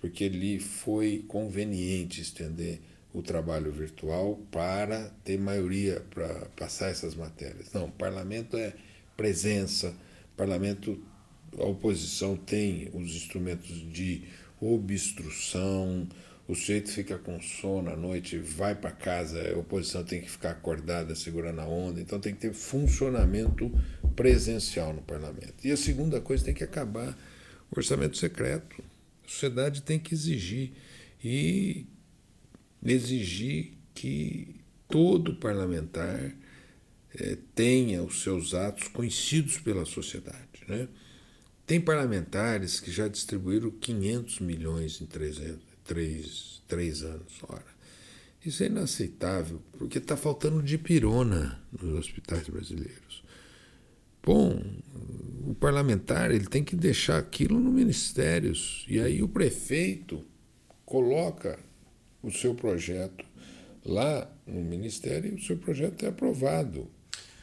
porque 0.00 0.28
lhe 0.28 0.58
foi 0.58 1.24
conveniente 1.28 2.22
estender 2.22 2.80
o 3.12 3.22
trabalho 3.22 3.70
virtual 3.70 4.40
para 4.50 5.10
ter 5.22 5.38
maioria 5.38 6.02
para 6.08 6.46
passar 6.56 6.90
essas 6.90 7.14
matérias. 7.14 7.70
Não, 7.72 7.84
o 7.84 7.92
parlamento 7.92 8.56
é 8.56 8.72
presença, 9.14 9.94
parlamento, 10.36 10.98
a 11.58 11.64
oposição 11.64 12.36
tem 12.36 12.90
os 12.92 13.14
instrumentos 13.14 13.70
de 13.92 14.22
obstrução, 14.60 16.06
o 16.46 16.54
sujeito 16.54 16.90
fica 16.90 17.16
com 17.16 17.40
sono 17.40 17.90
à 17.90 17.96
noite, 17.96 18.36
vai 18.36 18.74
para 18.74 18.90
casa, 18.90 19.52
a 19.54 19.58
oposição 19.58 20.02
tem 20.02 20.20
que 20.20 20.30
ficar 20.30 20.50
acordada, 20.50 21.14
segurando 21.14 21.60
a 21.60 21.66
onda, 21.66 22.00
então 22.00 22.18
tem 22.18 22.34
que 22.34 22.40
ter 22.40 22.52
funcionamento 22.52 23.70
presencial 24.16 24.92
no 24.92 25.00
parlamento. 25.02 25.54
E 25.64 25.70
a 25.70 25.76
segunda 25.76 26.20
coisa, 26.20 26.44
tem 26.44 26.54
que 26.54 26.64
acabar 26.64 27.16
o 27.70 27.78
orçamento 27.78 28.16
secreto. 28.16 28.82
A 29.24 29.28
sociedade 29.28 29.82
tem 29.82 29.98
que 29.98 30.12
exigir 30.12 30.72
e 31.22 31.86
exigir 32.84 33.74
que 33.94 34.56
todo 34.88 35.36
parlamentar 35.36 36.34
é, 37.14 37.38
tenha 37.54 38.02
os 38.02 38.22
seus 38.22 38.54
atos 38.54 38.88
conhecidos 38.88 39.58
pela 39.58 39.84
sociedade. 39.84 40.64
Né? 40.66 40.88
Tem 41.70 41.80
parlamentares 41.80 42.80
que 42.80 42.90
já 42.90 43.06
distribuíram 43.06 43.70
500 43.70 44.40
milhões 44.40 45.00
em 45.00 45.06
três, 45.06 45.40
três, 45.84 46.60
três 46.66 47.02
anos. 47.04 47.32
Ora, 47.48 47.64
isso 48.44 48.64
é 48.64 48.66
inaceitável, 48.66 49.62
porque 49.78 49.98
está 49.98 50.16
faltando 50.16 50.64
dipirona 50.64 51.62
nos 51.70 51.96
hospitais 51.96 52.48
brasileiros. 52.48 53.22
Bom, 54.20 54.60
o 55.46 55.54
parlamentar 55.54 56.32
ele 56.32 56.46
tem 56.46 56.64
que 56.64 56.74
deixar 56.74 57.18
aquilo 57.18 57.60
no 57.60 57.70
ministérios 57.70 58.84
e 58.88 58.98
aí 58.98 59.22
o 59.22 59.28
prefeito 59.28 60.24
coloca 60.84 61.56
o 62.20 62.32
seu 62.32 62.52
projeto 62.52 63.24
lá 63.84 64.28
no 64.44 64.60
ministério 64.60 65.30
e 65.30 65.36
o 65.36 65.40
seu 65.40 65.56
projeto 65.56 66.04
é 66.04 66.08
aprovado. 66.08 66.90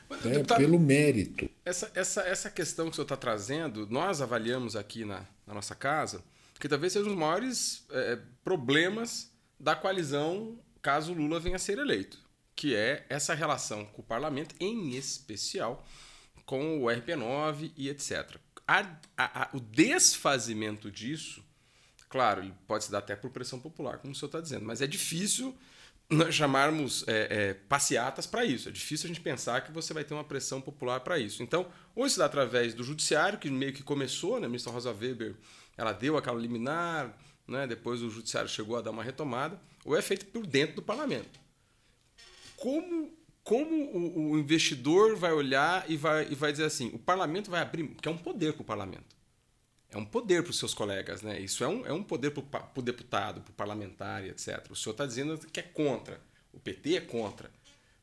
Né? 0.10 0.18
Deputado, 0.32 0.60
pelo 0.60 0.80
mérito. 0.80 1.50
Essa, 1.66 1.92
essa, 1.94 2.22
essa 2.22 2.50
questão 2.50 2.86
que 2.86 2.92
o 2.92 2.96
senhor 2.96 3.06
está 3.06 3.18
trazendo, 3.18 3.88
nós 3.90 4.22
avaliamos 4.22 4.76
aqui 4.76 5.06
na, 5.06 5.26
na 5.46 5.54
nossa 5.54 5.76
casa 5.76 6.24
que 6.60 6.68
talvez 6.68 6.94
seja 6.94 7.06
um 7.06 7.10
dos 7.10 7.18
maiores 7.18 7.86
é, 7.92 8.18
problemas 8.44 9.32
da 9.60 9.76
coalizão 9.76 10.60
caso 10.82 11.14
Lula 11.14 11.40
venha 11.40 11.56
a 11.56 11.60
ser 11.60 11.78
eleito, 11.78 12.20
que 12.56 12.76
é 12.76 13.06
essa 13.10 13.34
relação 13.34 13.86
com 13.86 14.02
o 14.02 14.06
parlamento, 14.06 14.56
em 14.60 14.96
especial 14.96 15.86
com 16.46 16.82
o 16.82 16.86
RP9 16.86 17.72
e 17.76 17.90
etc. 17.90 18.38
A, 18.68 18.80
a, 19.18 19.44
a, 19.44 19.50
o 19.54 19.60
desfazimento 19.60 20.90
disso, 20.90 21.44
claro, 22.10 22.42
ele 22.42 22.54
pode 22.66 22.86
se 22.86 22.92
dar 22.92 23.00
até 23.00 23.16
por 23.16 23.32
pressão 23.32 23.60
popular, 23.60 23.98
como 23.98 24.14
o 24.14 24.16
senhor 24.16 24.28
está 24.28 24.40
dizendo, 24.40 24.66
mas 24.66 24.82
é 24.82 24.88
difícil 24.88 25.56
chamarmos 26.32 27.04
é, 27.08 27.28
é, 27.30 27.54
passeatas 27.54 28.26
para 28.26 28.46
isso. 28.46 28.70
É 28.70 28.72
difícil 28.72 29.06
a 29.06 29.08
gente 29.10 29.22
pensar 29.22 29.62
que 29.62 29.72
você 29.72 29.94
vai 29.94 30.04
ter 30.04 30.14
uma 30.14 30.24
pressão 30.24 30.62
popular 30.62 31.02
para 31.02 31.20
isso. 31.20 31.44
Então, 31.44 31.68
ou 31.96 32.06
isso 32.06 32.18
dá 32.18 32.26
através 32.26 32.74
do 32.74 32.84
judiciário, 32.84 33.38
que 33.38 33.50
meio 33.50 33.74
que 33.74 33.84
começou, 33.84 34.40
né? 34.40 34.46
a 34.46 34.50
ministra 34.50 34.72
Rosa 34.72 34.92
Weber 34.92 35.36
ela 35.78 35.92
deu 35.92 36.18
aquela 36.18 36.40
liminar, 36.40 37.16
né? 37.48 37.68
depois 37.68 38.02
o 38.02 38.10
judiciário 38.10 38.50
chegou 38.50 38.78
a 38.78 38.82
dar 38.82 38.92
uma 38.92 39.04
retomada, 39.04 39.60
ou 39.86 39.96
é 39.96 40.02
feito 40.02 40.26
por 40.28 40.48
dentro 40.48 40.78
do 40.78 40.82
parlamento. 40.82 41.40
Como, 42.56 43.12
como 43.44 43.76
o, 43.92 44.32
o 44.32 44.40
investidor 44.40 45.16
vai 45.16 45.34
olhar 45.34 45.90
e 45.90 45.98
vai, 45.98 46.28
e 46.32 46.36
vai 46.36 46.52
dizer 46.52 46.66
assim, 46.66 46.90
o 46.94 47.00
parlamento 47.00 47.52
vai 47.52 47.62
abrir, 47.62 47.88
que 48.02 48.08
é 48.08 48.12
um 48.12 48.18
poder 48.18 48.54
para 48.54 48.62
o 48.62 48.66
parlamento. 48.66 49.16
É 49.92 49.98
um 49.98 50.06
poder 50.06 50.44
para 50.44 50.52
os 50.52 50.60
seus 50.60 50.74
colegas, 50.74 51.22
né? 51.22 51.40
Isso 51.40 51.64
é 51.64 51.68
um, 51.68 51.86
é 51.86 51.94
um 51.94 52.04
poder 52.04 52.32
para 52.32 52.70
o 52.76 52.82
deputado, 52.82 53.42
para 53.42 53.52
o 53.52 53.54
parlamentar, 53.54 54.26
etc. 54.26 54.66
O 54.70 54.76
senhor 54.76 54.92
está 54.92 55.06
dizendo 55.06 55.38
que 55.52 55.60
é 55.60 55.64
contra. 55.64 56.20
O 56.54 56.60
PT 56.60 56.96
é 56.96 57.02
contra. 57.02 57.50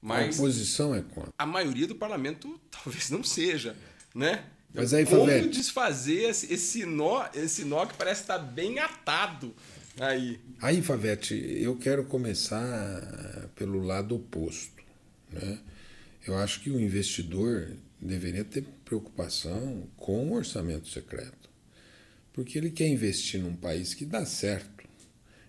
Mas 0.00 0.38
a 0.38 0.42
oposição 0.42 0.94
é 0.94 1.02
contra. 1.02 1.32
A 1.38 1.46
maioria 1.46 1.86
do 1.86 1.94
parlamento 1.94 2.60
talvez 2.70 3.10
não 3.10 3.22
seja, 3.22 3.76
né? 4.14 4.44
Mas 4.72 4.92
aí, 4.92 5.04
Como 5.04 5.20
Favete... 5.20 5.50
desfazer 5.50 6.30
esse 6.30 6.84
nó, 6.84 7.28
esse 7.32 7.64
nó 7.64 7.86
que 7.86 7.96
parece 7.96 8.22
estar 8.22 8.38
bem 8.38 8.80
atado 8.80 9.54
aí? 10.00 10.40
Aí, 10.60 10.82
Favete, 10.82 11.34
eu 11.34 11.76
quero 11.76 12.04
começar 12.04 13.48
pelo 13.54 13.80
lado 13.80 14.16
oposto. 14.16 14.82
Né? 15.30 15.60
Eu 16.26 16.36
acho 16.38 16.60
que 16.60 16.70
o 16.70 16.80
investidor 16.80 17.70
deveria 18.00 18.44
ter 18.44 18.64
preocupação 18.84 19.86
com 19.96 20.28
o 20.28 20.34
orçamento 20.34 20.88
secreto. 20.88 21.43
Porque 22.34 22.58
ele 22.58 22.70
quer 22.70 22.88
investir 22.88 23.40
num 23.40 23.56
país 23.56 23.94
que 23.94 24.04
dá 24.04 24.26
certo. 24.26 24.84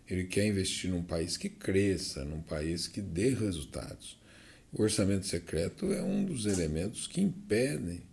Ele 0.07 0.23
quer 0.25 0.45
investir 0.45 0.89
num 0.89 1.03
país 1.03 1.35
que 1.35 1.49
cresça, 1.49 2.23
num 2.23 2.41
país 2.41 2.87
que 2.87 3.01
dê 3.01 3.33
resultados. 3.33 4.17
O 4.71 4.83
orçamento 4.83 5.25
secreto 5.25 5.91
é 5.91 6.03
um 6.03 6.23
dos 6.23 6.45
elementos 6.45 7.07
que 7.07 7.19
impedem 7.19 8.03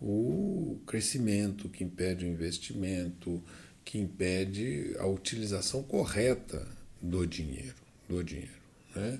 o 0.00 0.78
crescimento, 0.86 1.68
que 1.68 1.82
impede 1.82 2.24
o 2.24 2.28
investimento, 2.28 3.42
que 3.84 3.98
impede 3.98 4.94
a 4.98 5.06
utilização 5.06 5.82
correta 5.82 6.66
do 7.02 7.26
dinheiro, 7.26 7.74
do 8.08 8.22
dinheiro, 8.22 8.52
né? 8.94 9.18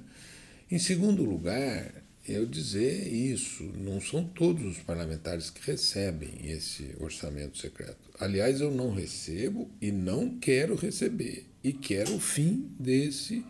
Em 0.70 0.78
segundo 0.78 1.24
lugar, 1.24 2.02
eu 2.28 2.46
dizer 2.46 3.12
isso, 3.12 3.64
não 3.76 4.00
são 4.00 4.24
todos 4.24 4.64
os 4.64 4.82
parlamentares 4.82 5.50
que 5.50 5.70
recebem 5.70 6.50
esse 6.50 6.94
orçamento 6.98 7.58
secreto. 7.58 8.03
Aliás, 8.24 8.60
eu 8.60 8.70
não 8.70 8.92
recebo 8.92 9.70
e 9.80 9.92
não 9.92 10.38
quero 10.38 10.74
receber 10.74 11.46
e 11.62 11.72
quero 11.72 12.16
o 12.16 12.20
fim 12.20 12.70
desse 12.78 13.44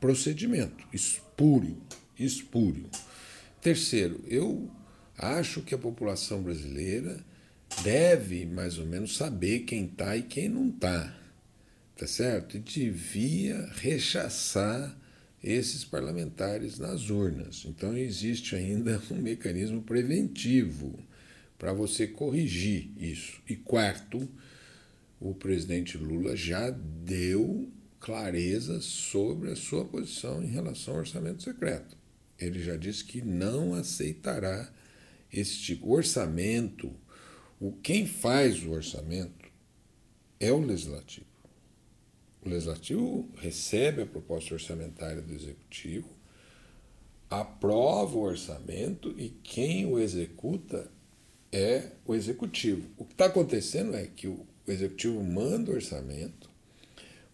procedimento 0.00 0.86
espúrio, 0.92 1.76
espúrio. 2.18 2.88
Terceiro, 3.60 4.20
eu 4.26 4.70
Acho 5.18 5.62
que 5.62 5.74
a 5.74 5.78
população 5.78 6.40
brasileira 6.42 7.18
deve 7.82 8.46
mais 8.46 8.78
ou 8.78 8.86
menos 8.86 9.16
saber 9.16 9.60
quem 9.60 9.86
está 9.86 10.16
e 10.16 10.22
quem 10.22 10.48
não 10.48 10.68
está, 10.68 11.12
tá 11.96 12.06
certo? 12.06 12.56
E 12.56 12.60
devia 12.60 13.68
rechaçar 13.74 14.96
esses 15.42 15.84
parlamentares 15.84 16.78
nas 16.78 17.10
urnas. 17.10 17.64
Então 17.66 17.96
existe 17.96 18.54
ainda 18.54 19.02
um 19.10 19.16
mecanismo 19.16 19.82
preventivo 19.82 20.96
para 21.58 21.72
você 21.72 22.06
corrigir 22.06 22.92
isso. 22.96 23.42
E 23.48 23.56
quarto, 23.56 24.28
o 25.20 25.34
presidente 25.34 25.98
Lula 25.98 26.36
já 26.36 26.70
deu 26.70 27.68
clareza 27.98 28.80
sobre 28.80 29.50
a 29.50 29.56
sua 29.56 29.84
posição 29.84 30.42
em 30.42 30.46
relação 30.46 30.94
ao 30.94 31.00
orçamento 31.00 31.42
secreto. 31.42 31.96
Ele 32.38 32.62
já 32.62 32.76
disse 32.76 33.04
que 33.04 33.20
não 33.20 33.74
aceitará 33.74 34.72
este 35.32 35.78
orçamento, 35.82 36.94
o 37.60 37.72
quem 37.72 38.06
faz 38.06 38.62
o 38.62 38.70
orçamento 38.70 39.50
é 40.38 40.52
o 40.52 40.60
legislativo. 40.60 41.26
O 42.40 42.48
legislativo 42.48 43.28
recebe 43.36 44.02
a 44.02 44.06
proposta 44.06 44.54
orçamentária 44.54 45.20
do 45.20 45.34
executivo, 45.34 46.08
aprova 47.28 48.16
o 48.16 48.22
orçamento 48.22 49.12
e 49.18 49.30
quem 49.42 49.84
o 49.84 49.98
executa 49.98 50.90
é 51.52 51.90
o 52.06 52.14
executivo. 52.14 52.88
O 52.96 53.04
que 53.04 53.14
está 53.14 53.26
acontecendo 53.26 53.96
é 53.96 54.06
que 54.06 54.26
o 54.26 54.46
executivo 54.66 55.22
manda 55.22 55.70
o 55.70 55.74
orçamento, 55.74 56.48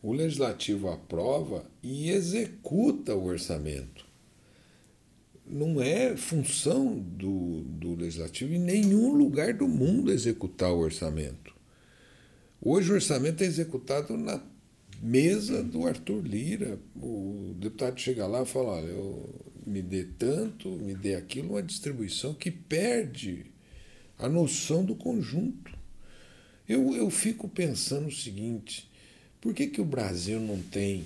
o 0.02 0.12
legislativo 0.12 0.88
aprova 0.88 1.64
e 1.82 2.10
executa 2.10 3.14
o 3.14 3.24
orçamento 3.24 4.04
não 5.46 5.80
é 5.80 6.16
função 6.16 6.98
do, 6.98 7.62
do 7.62 7.94
legislativo 7.94 8.54
em 8.54 8.58
nenhum 8.58 9.12
lugar 9.12 9.52
do 9.52 9.68
mundo 9.68 10.10
executar 10.10 10.72
o 10.72 10.78
orçamento. 10.78 11.54
Hoje 12.60 12.90
o 12.90 12.94
orçamento 12.94 13.42
é 13.42 13.46
executado 13.46 14.16
na 14.16 14.40
mesa 15.02 15.62
do 15.62 15.86
Arthur 15.86 16.22
Lira. 16.22 16.78
O 16.96 17.54
deputado 17.58 18.00
chega 18.00 18.26
lá 18.26 18.42
e 18.42 18.46
fala: 18.46 18.72
olha, 18.72 18.86
eu 18.86 19.44
me 19.66 19.82
dê 19.82 20.04
tanto, 20.04 20.70
me 20.70 20.94
dê 20.94 21.14
aquilo, 21.14 21.50
uma 21.50 21.62
distribuição 21.62 22.32
que 22.32 22.50
perde 22.50 23.52
a 24.18 24.28
noção 24.28 24.84
do 24.84 24.94
conjunto. 24.94 25.76
Eu, 26.68 26.94
eu 26.94 27.10
fico 27.10 27.48
pensando 27.48 28.08
o 28.08 28.12
seguinte: 28.12 28.90
por 29.40 29.52
que, 29.54 29.66
que 29.66 29.80
o 29.80 29.84
Brasil 29.84 30.40
não 30.40 30.60
tem 30.62 31.04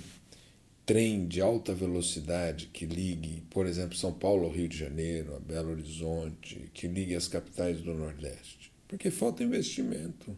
trem 0.89 1.27
de 1.27 1.41
alta 1.41 1.75
velocidade 1.75 2.71
que 2.73 2.87
ligue, 2.87 3.43
por 3.51 3.67
exemplo, 3.67 3.95
São 3.95 4.11
Paulo 4.11 4.47
ao 4.47 4.51
Rio 4.51 4.69
de 4.69 4.79
Janeiro, 4.79 5.35
a 5.37 5.39
Belo 5.39 5.73
Horizonte, 5.73 6.71
que 6.73 6.89
ligue 6.89 7.15
as 7.15 7.29
capitais 7.29 7.83
do 7.83 7.93
Nordeste? 7.93 8.73
Porque 8.89 9.11
falta 9.11 9.45
investimento. 9.45 10.35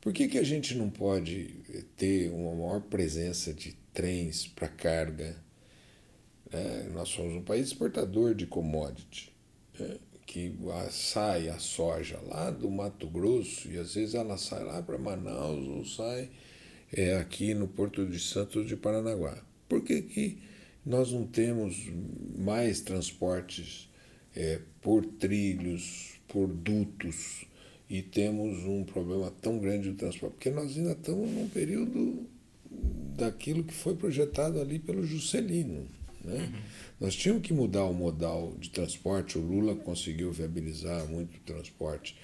Por 0.00 0.14
que, 0.14 0.26
que 0.26 0.38
a 0.38 0.42
gente 0.42 0.74
não 0.74 0.88
pode 0.88 1.54
ter 1.96 2.30
uma 2.30 2.54
maior 2.54 2.80
presença 2.80 3.52
de 3.52 3.76
trens 3.92 4.46
para 4.46 4.68
carga? 4.68 5.36
É, 6.50 6.88
nós 6.94 7.10
somos 7.10 7.34
um 7.34 7.42
país 7.42 7.66
exportador 7.66 8.34
de 8.34 8.46
commodity, 8.46 9.30
é, 9.78 9.98
que 10.28 10.54
sai 10.90 11.48
a 11.48 11.58
soja 11.58 12.20
lá 12.26 12.50
do 12.50 12.70
Mato 12.70 13.08
Grosso 13.08 13.66
e 13.72 13.78
às 13.78 13.94
vezes 13.94 14.14
ela 14.14 14.36
sai 14.36 14.62
lá 14.62 14.82
para 14.82 14.98
Manaus 14.98 15.66
ou 15.66 15.86
sai 15.86 16.28
é, 16.92 17.16
aqui 17.16 17.54
no 17.54 17.66
Porto 17.66 18.04
de 18.06 18.20
Santos 18.20 18.68
de 18.68 18.76
Paranaguá. 18.76 19.42
Por 19.66 19.82
que, 19.82 20.02
que 20.02 20.38
nós 20.84 21.12
não 21.12 21.26
temos 21.26 21.90
mais 22.36 22.82
transportes 22.82 23.88
é, 24.36 24.60
por 24.82 25.04
trilhos, 25.06 26.20
por 26.28 26.46
dutos, 26.46 27.46
e 27.88 28.02
temos 28.02 28.64
um 28.66 28.84
problema 28.84 29.32
tão 29.40 29.58
grande 29.58 29.90
do 29.90 29.96
transporte? 29.96 30.34
Porque 30.34 30.50
nós 30.50 30.76
ainda 30.76 30.92
estamos 30.92 31.30
num 31.30 31.48
período 31.48 32.28
daquilo 33.16 33.64
que 33.64 33.72
foi 33.72 33.96
projetado 33.96 34.60
ali 34.60 34.78
pelo 34.78 35.06
Juscelino. 35.06 35.88
Né? 36.24 36.52
Nós 37.00 37.14
tínhamos 37.14 37.46
que 37.46 37.52
mudar 37.52 37.84
o 37.84 37.94
modal 37.94 38.54
de 38.58 38.70
transporte, 38.70 39.38
o 39.38 39.40
Lula 39.40 39.74
conseguiu 39.74 40.32
viabilizar 40.32 41.06
muito 41.06 41.38
transporte 41.40 42.16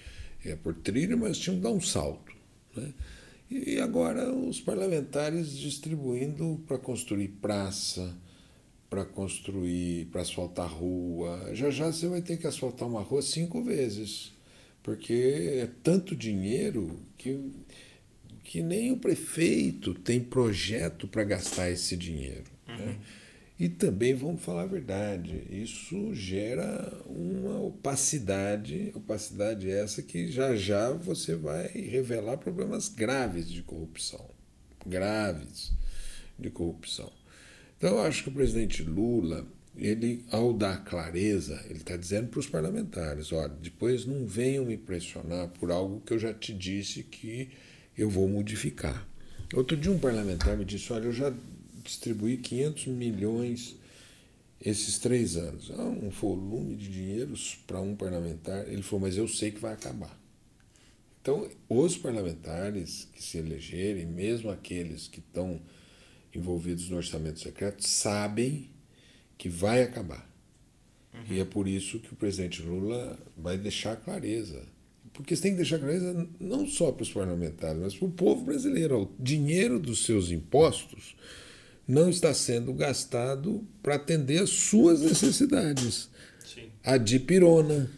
é, 0.43 0.55
por 0.55 0.73
trilho, 0.75 1.17
mas 1.17 1.37
tínhamos 1.37 1.63
que 1.63 1.69
dar 1.69 1.75
um 1.75 1.81
salto. 1.81 2.33
Né? 2.75 2.93
E 3.49 3.79
agora 3.79 4.33
os 4.33 4.59
parlamentares 4.59 5.55
distribuindo 5.57 6.61
para 6.67 6.77
construir 6.77 7.27
praça, 7.27 8.15
para 8.89 9.05
construir, 9.05 10.05
para 10.05 10.21
asfaltar 10.21 10.67
rua. 10.67 11.51
Já 11.53 11.69
já 11.69 11.91
você 11.91 12.07
vai 12.07 12.21
ter 12.21 12.37
que 12.37 12.47
asfaltar 12.47 12.87
uma 12.87 13.01
rua 13.01 13.21
cinco 13.21 13.63
vezes, 13.63 14.33
porque 14.81 15.13
é 15.61 15.69
tanto 15.83 16.15
dinheiro 16.15 16.99
que, 17.17 17.39
que 18.43 18.63
nem 18.63 18.91
o 18.91 18.97
prefeito 18.97 19.93
tem 19.93 20.19
projeto 20.19 21.07
para 21.07 21.23
gastar 21.23 21.69
esse 21.69 21.95
dinheiro. 21.95 22.45
Né? 22.67 22.73
Uhum. 22.73 22.85
Né? 22.85 22.97
E 23.57 23.69
também, 23.69 24.13
vamos 24.13 24.43
falar 24.43 24.63
a 24.63 24.67
verdade, 24.67 25.43
isso 25.49 26.13
gera 26.13 26.91
uma 27.05 27.57
opacidade, 27.61 28.91
opacidade 28.93 29.69
essa 29.69 30.01
que 30.01 30.29
já 30.29 30.55
já 30.57 30.91
você 30.91 31.35
vai 31.35 31.67
revelar 31.67 32.37
problemas 32.37 32.89
graves 32.89 33.49
de 33.49 33.61
corrupção. 33.63 34.29
Graves 34.85 35.71
de 36.37 36.49
corrupção. 36.49 37.11
Então, 37.77 37.91
eu 37.91 38.01
acho 38.01 38.23
que 38.23 38.29
o 38.29 38.33
presidente 38.33 38.83
Lula 38.83 39.47
ele, 39.77 40.23
ao 40.31 40.53
dar 40.53 40.83
clareza, 40.83 41.61
ele 41.65 41.79
está 41.79 41.97
dizendo 41.97 42.29
para 42.29 42.39
os 42.39 42.47
parlamentares: 42.47 43.31
olha, 43.31 43.53
depois 43.61 44.05
não 44.05 44.25
venham 44.25 44.65
me 44.65 44.77
pressionar 44.77 45.49
por 45.49 45.71
algo 45.71 46.01
que 46.01 46.13
eu 46.13 46.19
já 46.19 46.33
te 46.33 46.53
disse 46.53 47.03
que 47.03 47.49
eu 47.97 48.09
vou 48.09 48.27
modificar. 48.27 49.07
Outro 49.53 49.75
dia, 49.75 49.91
um 49.91 49.99
parlamentar 49.99 50.57
me 50.57 50.65
disse: 50.65 50.91
olha, 50.93 51.05
eu 51.05 51.13
já 51.13 51.33
distribuí 51.85 52.37
500 52.37 52.87
milhões 52.87 53.75
esses 54.59 54.97
três 54.97 55.35
anos. 55.35 55.69
É 55.69 55.81
um 55.81 56.09
volume 56.09 56.75
de 56.75 56.89
dinheiros 56.89 57.57
para 57.67 57.79
um 57.79 57.95
parlamentar. 57.95 58.67
Ele 58.67 58.81
falou: 58.81 59.01
mas 59.01 59.17
eu 59.17 59.27
sei 59.27 59.51
que 59.51 59.59
vai 59.59 59.73
acabar. 59.73 60.19
Então, 61.21 61.49
os 61.67 61.97
parlamentares 61.97 63.07
que 63.13 63.23
se 63.23 63.37
elegerem, 63.37 64.05
mesmo 64.05 64.51
aqueles 64.51 65.07
que 65.07 65.19
estão 65.19 65.59
envolvidos 66.33 66.89
no 66.89 66.97
orçamento 66.97 67.39
secreto, 67.39 67.87
sabem 67.87 68.69
que 69.37 69.49
vai 69.49 69.81
acabar. 69.81 70.29
Uhum. 71.13 71.35
E 71.35 71.39
é 71.39 71.45
por 71.45 71.67
isso 71.67 71.99
que 71.99 72.13
o 72.13 72.15
presidente 72.15 72.61
Lula 72.61 73.17
vai 73.35 73.57
deixar 73.57 73.95
clareza. 73.95 74.67
Porque 75.13 75.35
você 75.35 75.41
tem 75.41 75.51
que 75.51 75.57
deixar 75.57 75.79
clareza 75.79 76.27
não 76.39 76.67
só 76.67 76.91
para 76.91 77.03
os 77.03 77.11
parlamentares, 77.11 77.81
mas 77.81 77.95
para 77.95 78.07
o 78.07 78.11
povo 78.11 78.43
brasileiro. 78.43 79.03
O 79.03 79.15
dinheiro 79.17 79.79
dos 79.79 80.05
seus 80.05 80.29
impostos 80.29 81.15
não 81.87 82.09
está 82.09 82.33
sendo 82.33 82.73
gastado 82.73 83.65
para 83.81 83.95
atender 83.95 84.41
as 84.41 84.49
suas 84.49 85.01
necessidades. 85.01 86.09
Sim. 86.43 86.69
A 86.83 86.97
dipirona, 86.97 87.89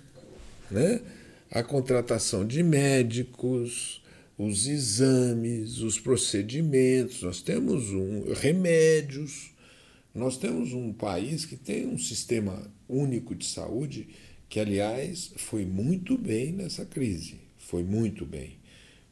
né? 0.69 1.01
a 1.49 1.63
contratação 1.63 2.45
de 2.45 2.61
médicos, 2.61 4.01
os 4.37 4.67
exames, 4.67 5.79
os 5.79 5.99
procedimentos, 5.99 7.21
nós 7.21 7.41
temos 7.41 7.89
um, 7.91 8.33
remédios. 8.33 9.51
Nós 10.13 10.37
temos 10.37 10.73
um 10.73 10.91
país 10.91 11.45
que 11.45 11.55
tem 11.55 11.87
um 11.87 11.97
sistema 11.97 12.71
único 12.89 13.35
de 13.35 13.45
saúde 13.45 14.07
que, 14.49 14.59
aliás, 14.59 15.31
foi 15.37 15.65
muito 15.65 16.17
bem 16.17 16.51
nessa 16.53 16.85
crise. 16.85 17.35
Foi 17.57 17.83
muito 17.83 18.25
bem. 18.25 18.57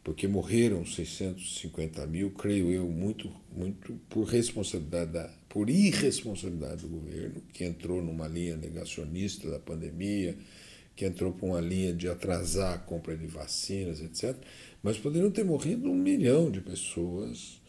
Porque 0.03 0.27
morreram 0.27 0.85
650 0.85 2.05
mil, 2.07 2.31
creio 2.31 2.71
eu, 2.71 2.87
muito, 2.87 3.31
muito 3.55 3.93
por 4.09 4.23
responsabilidade 4.25 5.11
da, 5.11 5.29
por 5.47 5.69
irresponsabilidade 5.69 6.81
do 6.81 6.89
governo, 6.89 7.41
que 7.53 7.63
entrou 7.63 8.01
numa 8.01 8.27
linha 8.27 8.57
negacionista 8.57 9.49
da 9.49 9.59
pandemia, 9.59 10.37
que 10.95 11.05
entrou 11.05 11.33
por 11.33 11.47
uma 11.47 11.61
linha 11.61 11.93
de 11.93 12.07
atrasar 12.07 12.73
a 12.73 12.77
compra 12.77 13.15
de 13.15 13.27
vacinas, 13.27 14.01
etc. 14.01 14.35
Mas 14.81 14.97
poderiam 14.97 15.31
ter 15.31 15.43
morrido 15.43 15.89
um 15.89 15.95
milhão 15.95 16.49
de 16.49 16.61
pessoas 16.61 17.61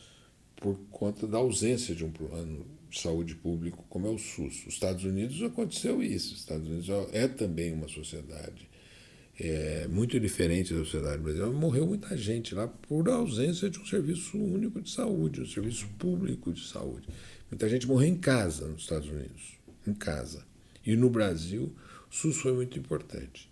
por 0.57 0.78
conta 0.91 1.26
da 1.26 1.39
ausência 1.39 1.95
de 1.95 2.05
um 2.05 2.11
plano 2.11 2.66
de 2.89 3.01
saúde 3.01 3.34
público 3.34 3.84
como 3.89 4.07
é 4.07 4.11
o 4.11 4.18
SUS. 4.18 4.66
Os 4.66 4.74
Estados 4.74 5.05
Unidos 5.05 5.43
aconteceu 5.43 6.03
isso. 6.03 6.34
Os 6.34 6.41
Estados 6.41 6.66
Unidos 6.66 6.89
é 7.12 7.28
também 7.28 7.72
uma 7.72 7.89
sociedade 7.89 8.68
é, 9.39 9.87
muito 9.89 10.18
diferente 10.18 10.72
da 10.72 10.80
sociedade 10.80 11.22
brasileira. 11.22 11.53
Morreu 11.53 11.87
muita 11.87 12.16
gente 12.16 12.55
lá 12.55 12.66
por 12.66 13.09
ausência 13.09 13.68
de 13.68 13.78
um 13.78 13.87
serviço 13.87 14.39
único 14.39 14.80
de 14.80 14.91
saúde, 14.91 15.43
um 15.43 15.47
serviço 15.47 15.87
público 15.99 16.53
de 16.53 16.66
saúde. 16.66 17.09
Muita 17.51 17.68
gente 17.68 17.87
morreu 17.87 18.09
em 18.09 18.16
casa 18.16 18.66
nos 18.66 18.82
Estados 18.82 19.09
Unidos, 19.09 19.59
em 19.87 19.95
casa. 19.95 20.45
E 20.84 20.97
no 20.97 21.11
Brasil, 21.11 21.74
o 22.11 22.14
SUS 22.14 22.39
foi 22.39 22.53
muito 22.53 22.78
importante. 22.78 23.51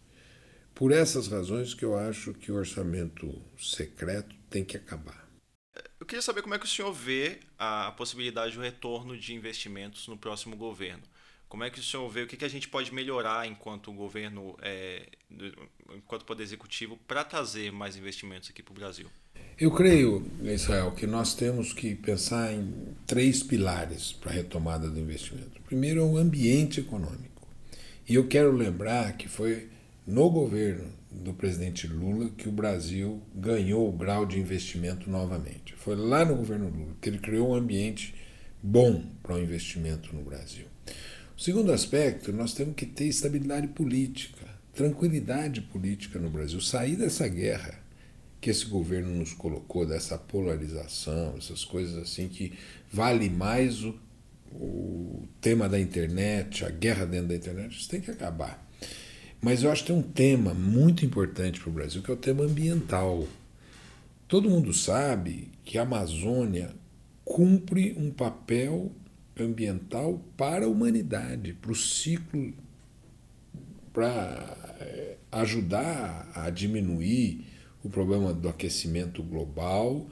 Por 0.75 0.91
essas 0.91 1.29
razões 1.29 1.75
que 1.75 1.85
eu 1.85 1.97
acho 1.97 2.35
que 2.35 2.51
o 2.51 2.57
orçamento 2.57 3.41
secreto 3.59 4.35
tem 4.51 4.65
que 4.65 4.77
acabar. 4.77 5.25
Eu 6.01 6.07
queria 6.07 6.23
saber 6.23 6.43
como 6.43 6.55
é 6.55 6.59
que 6.59 6.67
o 6.67 6.69
senhor 6.69 6.93
vê 6.93 7.39
a 7.59 7.93
possibilidade 7.93 8.57
do 8.57 8.61
retorno 8.61 9.17
de 9.17 9.35
investimentos 9.35 10.09
no 10.09 10.17
próximo 10.17 10.57
governo. 10.57 11.03
Como 11.49 11.63
é 11.63 11.71
que 11.71 11.79
o 11.79 11.83
senhor 11.83 12.09
vê 12.09 12.23
o 12.23 12.27
que, 12.27 12.45
a 12.45 12.49
gente 12.49 12.69
pode 12.69 12.93
melhorar 12.93 13.47
enquanto 13.47 13.93
governo, 13.93 14.57
é, 14.61 15.07
enquanto 15.95 16.25
poder 16.25 16.43
executivo, 16.43 16.99
para 17.07 17.23
trazer 17.23 17.71
mais 17.71 17.97
investimentos 17.97 18.51
aqui 18.51 18.63
para 18.63 18.73
o 18.73 18.75
Brasil? 18.75 19.09
Eu 19.59 19.71
creio, 19.71 20.27
Israel, 20.43 20.91
que 20.93 21.07
nós 21.07 21.35
temos 21.35 21.73
que 21.73 21.95
pensar 21.95 22.53
em 22.53 22.97
três 23.07 23.43
pilares 23.43 24.13
para 24.13 24.33
a 24.33 24.35
retomada 24.35 24.91
do 24.91 24.99
investimento. 24.99 25.61
O 25.61 25.63
primeiro 25.63 26.01
é 26.01 26.03
o 26.03 26.17
ambiente 26.17 26.81
econômico. 26.81 27.47
E 28.09 28.17
eu 28.17 28.27
quero 28.27 28.51
lembrar 28.51 29.17
que 29.17 29.29
foi 29.29 29.69
no 30.07 30.29
governo 30.29 30.93
do 31.11 31.33
presidente 31.33 31.87
Lula 31.87 32.31
que 32.37 32.49
o 32.49 32.53
Brasil 32.53 33.23
ganhou 33.35 33.89
o 33.89 33.93
grau 33.93 34.27
de 34.27 34.41
investimento 34.41 35.09
novamente. 35.09 35.75
Foi 35.75 35.95
lá 35.95 36.25
no 36.25 36.35
governo 36.35 36.69
Lula 36.69 36.97
que 37.01 37.09
ele 37.09 37.19
criou 37.19 37.51
um 37.51 37.55
ambiente 37.55 38.15
bom 38.63 39.05
para 39.23 39.37
o 39.37 39.41
investimento 39.41 40.15
no 40.15 40.23
Brasil. 40.23 40.67
O 41.37 41.41
segundo 41.41 41.73
aspecto, 41.73 42.33
nós 42.33 42.55
temos 42.55 42.77
que 42.77 42.87
ter 42.87 43.07
estabilidade 43.07 43.67
política, 43.69 44.47
tranquilidade 44.73 45.61
política 45.61 46.19
no 46.19 46.31
Brasil, 46.31 46.61
sair 46.61 46.95
dessa 46.95 47.27
guerra 47.27 47.83
que 48.41 48.51
esse 48.51 48.67
governo 48.67 49.09
nos 49.17 49.33
colocou, 49.33 49.85
dessa 49.85 50.17
polarização, 50.17 51.35
essas 51.37 51.65
coisas 51.65 51.97
assim 51.97 52.29
que 52.29 52.53
vale 52.93 53.29
mais 53.29 53.83
o, 53.83 53.99
o 54.53 55.27
tema 55.41 55.69
da 55.69 55.81
internet, 55.81 56.65
a 56.65 56.71
guerra 56.71 57.05
dentro 57.05 57.29
da 57.29 57.35
internet, 57.35 57.77
isso 57.77 57.89
tem 57.89 58.01
que 58.01 58.13
acabar. 58.13 58.65
Mas 59.41 59.63
eu 59.63 59.73
acho 59.73 59.83
que 59.83 59.93
tem 59.93 59.97
um 59.97 60.03
tema 60.03 60.55
muito 60.55 61.05
importante 61.05 61.59
para 61.59 61.69
o 61.69 61.73
Brasil, 61.73 62.01
que 62.01 62.11
é 62.11 62.15
o 62.15 62.19
tema 62.19 62.45
ambiental. 62.45 63.27
Todo 64.29 64.49
mundo 64.49 64.73
sabe 64.73 65.51
que 65.65 65.79
a 65.79 65.83
Amazônia 65.83 66.71
cumpre 67.25 67.93
um 67.99 68.11
papel 68.11 68.93
ambiental 69.39 70.21
para 70.37 70.65
a 70.65 70.69
humanidade, 70.69 71.53
para 71.55 71.73
o 71.73 71.75
ciclo, 71.75 72.55
para 73.93 74.77
eh, 74.81 75.17
ajudar 75.31 76.31
a 76.35 76.51
diminuir 76.51 77.47
o 77.83 77.91
problema 77.91 78.33
do 78.33 78.49
aquecimento 78.49 79.23
global 79.23 80.09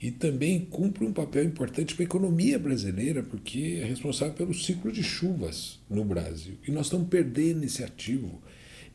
e 0.00 0.10
também 0.10 0.64
cumpre 0.64 1.04
um 1.04 1.12
papel 1.12 1.44
importante 1.44 1.94
para 1.94 2.02
a 2.02 2.06
economia 2.06 2.58
brasileira, 2.58 3.22
porque 3.22 3.78
é 3.80 3.84
responsável 3.84 4.34
pelo 4.34 4.52
ciclo 4.52 4.90
de 4.90 5.02
chuvas 5.02 5.78
no 5.88 6.04
Brasil. 6.04 6.58
E 6.66 6.72
nós 6.72 6.86
estamos 6.86 7.08
perdendo 7.08 7.62
esse 7.62 7.84
ativo. 7.84 8.42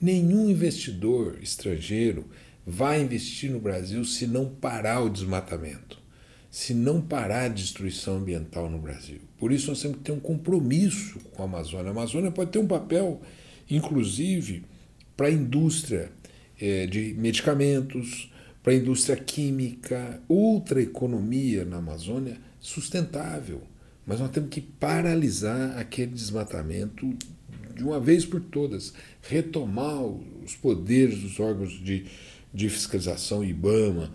Nenhum 0.02 0.50
investidor 0.50 1.40
estrangeiro 1.42 2.26
vai 2.66 3.02
investir 3.02 3.50
no 3.50 3.60
Brasil 3.60 4.04
se 4.04 4.28
não 4.28 4.50
parar 4.50 5.02
o 5.02 5.10
desmatamento, 5.10 5.98
se 6.52 6.74
não 6.74 7.00
parar 7.00 7.46
a 7.46 7.48
destruição 7.48 8.18
ambiental 8.18 8.70
no 8.70 8.78
Brasil. 8.78 9.22
Por 9.38 9.52
isso 9.52 9.70
nós 9.70 9.82
temos 9.82 9.98
que 9.98 10.04
ter 10.04 10.12
um 10.12 10.20
compromisso 10.20 11.20
com 11.34 11.44
a 11.44 11.46
Amazônia. 11.46 11.88
A 11.88 11.92
Amazônia 11.92 12.32
pode 12.32 12.52
ter 12.52 12.60
um 12.60 12.68
papel, 12.68 13.22
inclusive, 13.70 14.64
para 15.16 15.28
a 15.28 15.32
indústria 15.32 16.12
é, 16.60 16.88
de 16.88 17.14
medicamentos, 17.18 18.32
para 18.64 18.74
a 18.74 18.76
indústria 18.76 19.16
química, 19.16 20.22
outra 20.28 20.82
economia 20.82 21.64
na 21.64 21.78
Amazônia 21.78 22.38
sustentável. 22.60 23.62
Mas 24.06 24.20
nós 24.20 24.32
temos 24.32 24.50
que 24.50 24.62
paralisar 24.62 25.78
aquele 25.78 26.12
desmatamento 26.12 27.16
de 27.76 27.84
uma 27.84 28.00
vez 28.00 28.26
por 28.26 28.42
todas, 28.42 28.94
retomar 29.22 30.02
os 30.04 30.56
poderes 30.56 31.20
dos 31.20 31.40
órgãos 31.40 31.74
de, 31.74 32.06
de 32.54 32.70
fiscalização, 32.70 33.44
IBAMA, 33.44 34.12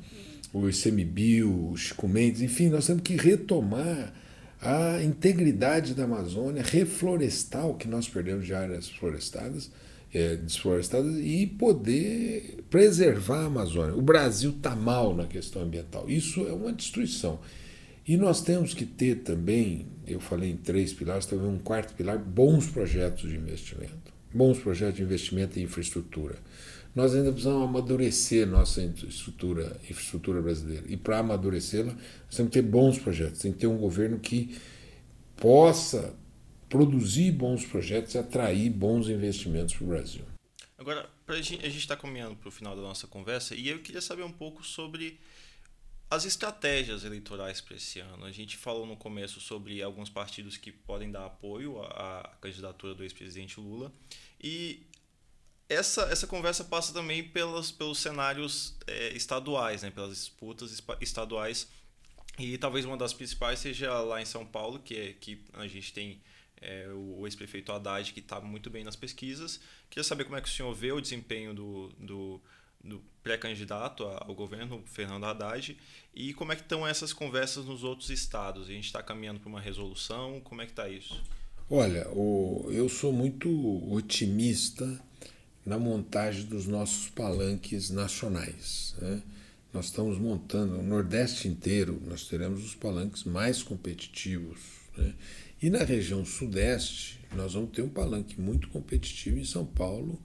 o 0.53 0.69
ICMBio, 0.69 1.71
o 1.71 1.77
Chico 1.77 2.09
Mendes, 2.09 2.43
enfim, 2.43 2.69
nós 2.69 2.87
temos 2.87 3.03
que 3.03 3.17
retomar 3.17 4.13
a 4.63 5.03
integridade 5.03 5.93
da 5.93 6.05
Amazônia, 6.05 6.63
reflorestar 6.63 7.67
o 7.67 7.75
que 7.75 7.89
nós 7.89 8.09
perdemos 8.09 8.47
de 8.47 8.55
áreas 8.55 8.89
florestadas, 8.89 9.73
é, 10.15 10.37
desflorestadas 10.37 11.17
e 11.19 11.47
poder 11.47 12.63
preservar 12.71 13.41
a 13.41 13.47
Amazônia. 13.47 13.97
O 13.97 14.01
Brasil 14.01 14.51
está 14.51 14.77
mal 14.77 15.17
na 15.17 15.27
questão 15.27 15.63
ambiental. 15.63 16.09
Isso 16.09 16.47
é 16.47 16.53
uma 16.53 16.73
destruição. 16.73 17.41
E 18.07 18.17
nós 18.17 18.41
temos 18.41 18.73
que 18.73 18.87
ter 18.87 19.17
também, 19.17 19.87
eu 20.07 20.21
falei 20.21 20.51
em 20.51 20.57
três 20.57 20.93
pilares, 20.93 21.27
também 21.27 21.49
um 21.49 21.59
quarto 21.59 21.95
pilar, 21.95 22.19
bons 22.19 22.67
projetos 22.67 23.29
de 23.29 23.37
investimento. 23.37 24.13
Bons 24.33 24.59
projetos 24.59 24.97
de 24.97 25.03
investimento 25.03 25.59
em 25.59 25.65
infraestrutura. 25.65 26.37
Nós 26.95 27.15
ainda 27.15 27.31
precisamos 27.33 27.69
amadurecer 27.69 28.47
nossa 28.47 28.83
infraestrutura, 28.83 29.81
infraestrutura 29.89 30.43
brasileira. 30.43 30.85
E 30.89 30.97
para 30.97 31.19
amadurecê-la, 31.19 31.93
nós 31.93 32.37
temos 32.37 32.53
que 32.53 32.61
ter 32.61 32.63
bons 32.63 32.99
projetos, 32.99 33.41
tem 33.41 33.53
que 33.53 33.59
ter 33.59 33.67
um 33.67 33.79
governo 33.79 34.19
que 34.21 34.59
possa 35.37 36.15
produzir 36.69 37.33
bons 37.33 37.65
projetos 37.65 38.15
e 38.15 38.19
atrair 38.19 38.71
bons 38.71 39.09
investimentos 39.09 39.75
para 39.75 39.85
o 39.85 39.89
Brasil. 39.89 40.25
Agora, 40.77 41.09
a 41.29 41.41
gente 41.41 41.79
está 41.79 41.97
caminhando 41.97 42.37
para 42.37 42.49
o 42.49 42.53
final 42.53 42.75
da 42.77 42.83
nossa 42.83 43.07
conversa 43.07 43.55
e 43.55 43.69
eu 43.69 43.79
queria 43.79 44.01
saber 44.01 44.23
um 44.23 44.33
pouco 44.33 44.65
sobre 44.65 45.19
as 46.11 46.27
estratégias 46.27 47.05
eleitorais 47.05 47.61
para 47.63 47.77
esse 47.77 48.01
ano. 48.01 48.27
A 48.27 48.31
gente 48.31 48.57
falou 48.57 48.85
no 48.85 48.97
começo 48.97 49.41
sobre 49.41 49.83
alguns 49.83 50.11
partidos 50.11 50.59
que 50.59 50.71
podem 50.71 51.11
dar 51.11 51.25
apoio 51.25 51.81
à, 51.83 52.21
à 52.21 52.29
candidatura 52.41 52.95
do 52.95 53.03
ex-presidente 53.03 53.59
Lula. 53.59 53.91
E 54.43 54.83
essa, 55.69 56.03
essa 56.03 56.27
conversa 56.27 56.65
passa 56.65 56.93
também 56.93 57.23
pelos, 57.23 57.71
pelos 57.71 57.99
cenários 57.99 58.77
é, 58.87 59.09
estaduais, 59.17 59.83
né? 59.83 59.91
pelas 59.91 60.11
disputas 60.11 60.83
estaduais. 61.01 61.69
E 62.39 62.57
talvez 62.57 62.85
uma 62.85 62.97
das 62.97 63.13
principais 63.13 63.59
seja 63.59 64.01
lá 64.01 64.21
em 64.21 64.25
São 64.25 64.45
Paulo, 64.45 64.79
que, 64.79 64.97
é, 64.97 65.13
que 65.13 65.45
a 65.53 65.67
gente 65.67 65.93
tem 65.93 66.21
é, 66.61 66.89
o 66.89 67.27
ex-prefeito 67.27 67.73
Haddad, 67.73 68.13
que 68.13 68.21
está 68.21 68.41
muito 68.41 68.71
bem 68.71 68.85
nas 68.85 68.97
pesquisas. 68.97 69.61
Queria 69.91 70.05
saber 70.05 70.25
como 70.25 70.37
é 70.37 70.41
que 70.41 70.49
o 70.49 70.53
senhor 70.53 70.73
vê 70.73 70.93
o 70.93 71.01
desempenho 71.01 71.53
do, 71.53 71.89
do, 71.99 72.41
do 72.83 73.03
pré-candidato 73.23 74.05
ao 74.05 74.35
governo, 74.35 74.83
Fernando 74.87 75.25
Haddad, 75.25 75.77
e 76.15 76.33
como 76.35 76.53
é 76.53 76.57
que 76.57 76.63
estão 76.63 76.87
essas 76.87 77.13
conversas 77.13 77.67
nos 77.67 77.85
outros 77.85 78.11
estados? 78.11 78.69
A 78.69 78.73
gente 78.73 78.87
está 78.87 79.03
caminhando 79.03 79.41
para 79.41 79.49
uma 79.49 79.61
resolução, 79.61 80.41
como 80.41 80.63
é 80.63 80.67
que 80.67 80.73
está 80.73 80.89
isso? 80.89 81.21
Olha, 81.69 82.09
o, 82.11 82.69
eu 82.71 82.89
sou 82.89 83.13
muito 83.13 83.49
otimista 83.93 85.01
na 85.65 85.79
montagem 85.79 86.47
dos 86.47 86.67
nossos 86.67 87.09
palanques 87.09 87.91
nacionais. 87.91 88.95
Né? 89.01 89.23
Nós 89.73 89.87
estamos 89.87 90.19
montando 90.19 90.79
o 90.79 90.83
Nordeste 90.83 91.49
inteiro, 91.49 92.01
nós 92.07 92.27
teremos 92.27 92.65
os 92.65 92.75
palanques 92.75 93.25
mais 93.25 93.63
competitivos. 93.63 94.59
Né? 94.97 95.15
E 95.63 95.71
na 95.71 95.85
região 95.85 96.25
Sudeste, 96.25 97.21
nós 97.35 97.55
vamos 97.55 97.71
ter 97.71 97.83
um 97.83 97.89
palanque 97.89 98.41
muito 98.41 98.69
competitivo 98.69 99.39
em 99.39 99.45
São 99.45 99.65
Paulo 99.65 100.21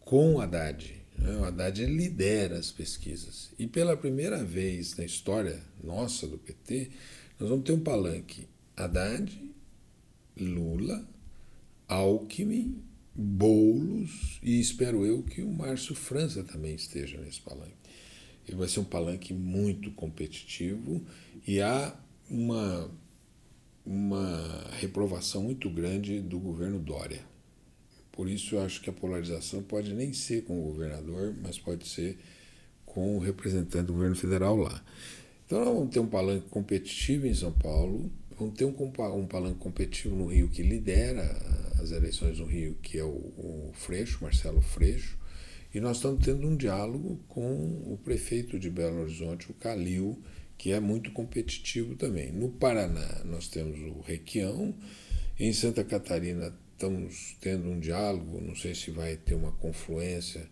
com 0.00 0.34
o 0.34 0.40
Haddad. 0.40 0.94
Né? 1.18 1.36
O 1.36 1.44
Haddad 1.44 1.84
lidera 1.84 2.56
as 2.58 2.70
pesquisas. 2.70 3.50
E 3.58 3.66
pela 3.66 3.96
primeira 3.96 4.42
vez 4.42 4.96
na 4.96 5.04
história 5.04 5.60
nossa 5.82 6.26
do 6.26 6.38
PT, 6.38 6.90
nós 7.38 7.48
vamos 7.48 7.64
ter 7.64 7.72
um 7.72 7.80
palanque 7.80 8.48
Haddad, 8.76 9.50
Lula, 10.38 11.06
Alckmin, 11.88 12.82
Boulos 13.14 14.38
e 14.42 14.60
espero 14.60 15.04
eu 15.04 15.22
que 15.22 15.42
o 15.42 15.52
Márcio 15.52 15.94
França 15.94 16.42
também 16.42 16.74
esteja 16.74 17.20
nesse 17.20 17.40
palanque. 17.40 17.74
Ele 18.46 18.56
vai 18.56 18.68
ser 18.68 18.80
um 18.80 18.84
palanque 18.84 19.32
muito 19.32 19.90
competitivo 19.92 21.04
e 21.46 21.60
há 21.60 21.94
uma 22.28 22.90
uma 23.84 24.68
reprovação 24.78 25.42
muito 25.42 25.68
grande 25.70 26.20
do 26.20 26.38
governo 26.38 26.78
Dória. 26.78 27.20
Por 28.12 28.28
isso 28.28 28.54
eu 28.54 28.62
acho 28.62 28.80
que 28.80 28.90
a 28.90 28.92
polarização 28.92 29.62
pode 29.62 29.94
nem 29.94 30.12
ser 30.12 30.44
com 30.44 30.60
o 30.60 30.64
governador, 30.64 31.34
mas 31.42 31.58
pode 31.58 31.88
ser 31.88 32.18
com 32.84 33.16
o 33.16 33.18
representante 33.18 33.86
do 33.86 33.94
governo 33.94 34.16
federal 34.16 34.56
lá. 34.56 34.82
Então 35.46 35.64
nós 35.64 35.74
vamos 35.74 35.90
ter 35.90 36.00
um 36.00 36.06
palanque 36.06 36.48
competitivo 36.48 37.26
em 37.26 37.34
São 37.34 37.52
Paulo, 37.52 38.12
vamos 38.40 38.54
ter 38.54 38.64
um, 38.64 38.74
um 39.18 39.26
palanque 39.26 39.58
competitivo 39.58 40.16
no 40.16 40.26
Rio 40.26 40.48
que 40.48 40.62
lidera 40.62 41.24
as 41.78 41.92
eleições 41.92 42.38
no 42.38 42.46
Rio, 42.46 42.74
que 42.82 42.98
é 42.98 43.04
o, 43.04 43.08
o 43.08 43.70
Freixo, 43.74 44.18
Marcelo 44.22 44.62
Freixo, 44.62 45.18
e 45.74 45.78
nós 45.78 45.98
estamos 45.98 46.24
tendo 46.24 46.48
um 46.48 46.56
diálogo 46.56 47.20
com 47.28 47.42
o 47.92 47.98
prefeito 48.02 48.58
de 48.58 48.70
Belo 48.70 49.02
Horizonte, 49.02 49.50
o 49.50 49.54
Calil, 49.54 50.20
que 50.56 50.72
é 50.72 50.80
muito 50.80 51.12
competitivo 51.12 51.94
também. 51.94 52.32
No 52.32 52.48
Paraná, 52.48 53.22
nós 53.24 53.46
temos 53.48 53.78
o 53.78 54.00
Requião, 54.00 54.74
em 55.38 55.52
Santa 55.52 55.84
Catarina, 55.84 56.52
estamos 56.72 57.36
tendo 57.40 57.68
um 57.68 57.78
diálogo, 57.78 58.40
não 58.40 58.56
sei 58.56 58.74
se 58.74 58.90
vai 58.90 59.16
ter 59.16 59.34
uma 59.34 59.52
confluência 59.52 60.48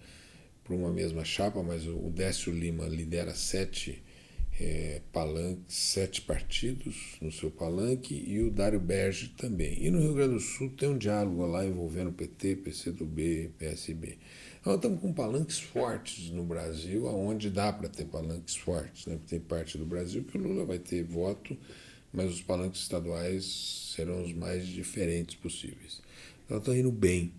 para 0.63 0.77
uma 0.77 0.93
mesma 0.93 1.25
chapa, 1.25 1.63
mas 1.63 1.87
o 1.87 2.11
Décio 2.11 2.53
Lima 2.53 2.87
lidera 2.87 3.35
sete 3.35 4.03
é, 4.61 5.01
palanques, 5.13 5.77
sete 5.77 6.21
partidos 6.23 7.17
no 7.21 7.31
seu 7.31 7.51
palanque 7.51 8.15
e 8.15 8.41
o 8.41 8.51
Dário 8.51 8.81
Berge 8.81 9.29
também. 9.37 9.85
E 9.85 9.91
no 9.91 10.01
Rio 10.01 10.15
Grande 10.15 10.35
do 10.35 10.41
Sul 10.41 10.71
tem 10.71 10.89
um 10.89 10.99
diálogo 10.99 11.47
lá 11.47 11.65
envolvendo 11.65 12.13
PT, 12.13 12.57
PCdoB, 12.57 13.53
PSB. 13.57 14.19
Nós 14.65 14.77
estamos 14.77 15.01
com 15.01 15.13
palanques 15.13 15.61
fortes 15.61 16.31
no 16.31 16.43
Brasil, 16.43 17.07
aonde 17.07 17.51
dá 17.51 17.73
para 17.73 17.89
ter 17.89 18.07
palanques 18.07 18.57
fortes. 18.57 19.07
Né? 19.07 19.19
Tem 19.29 19.39
parte 19.39 19.79
do 19.79 19.87
Brasil 19.87 20.25
que 20.25 20.37
o 20.37 20.41
Lula 20.41 20.65
vai 20.65 20.79
ter 20.79 21.05
voto, 21.05 21.57
mas 22.13 22.33
os 22.33 22.43
palanques 22.43 22.83
estaduais 22.83 23.93
serão 23.95 24.25
os 24.25 24.33
mais 24.33 24.67
diferentes 24.67 25.37
possíveis. 25.37 26.03
Então 26.45 26.59
estão 26.59 26.77
indo 26.77 26.91
bem 26.91 27.33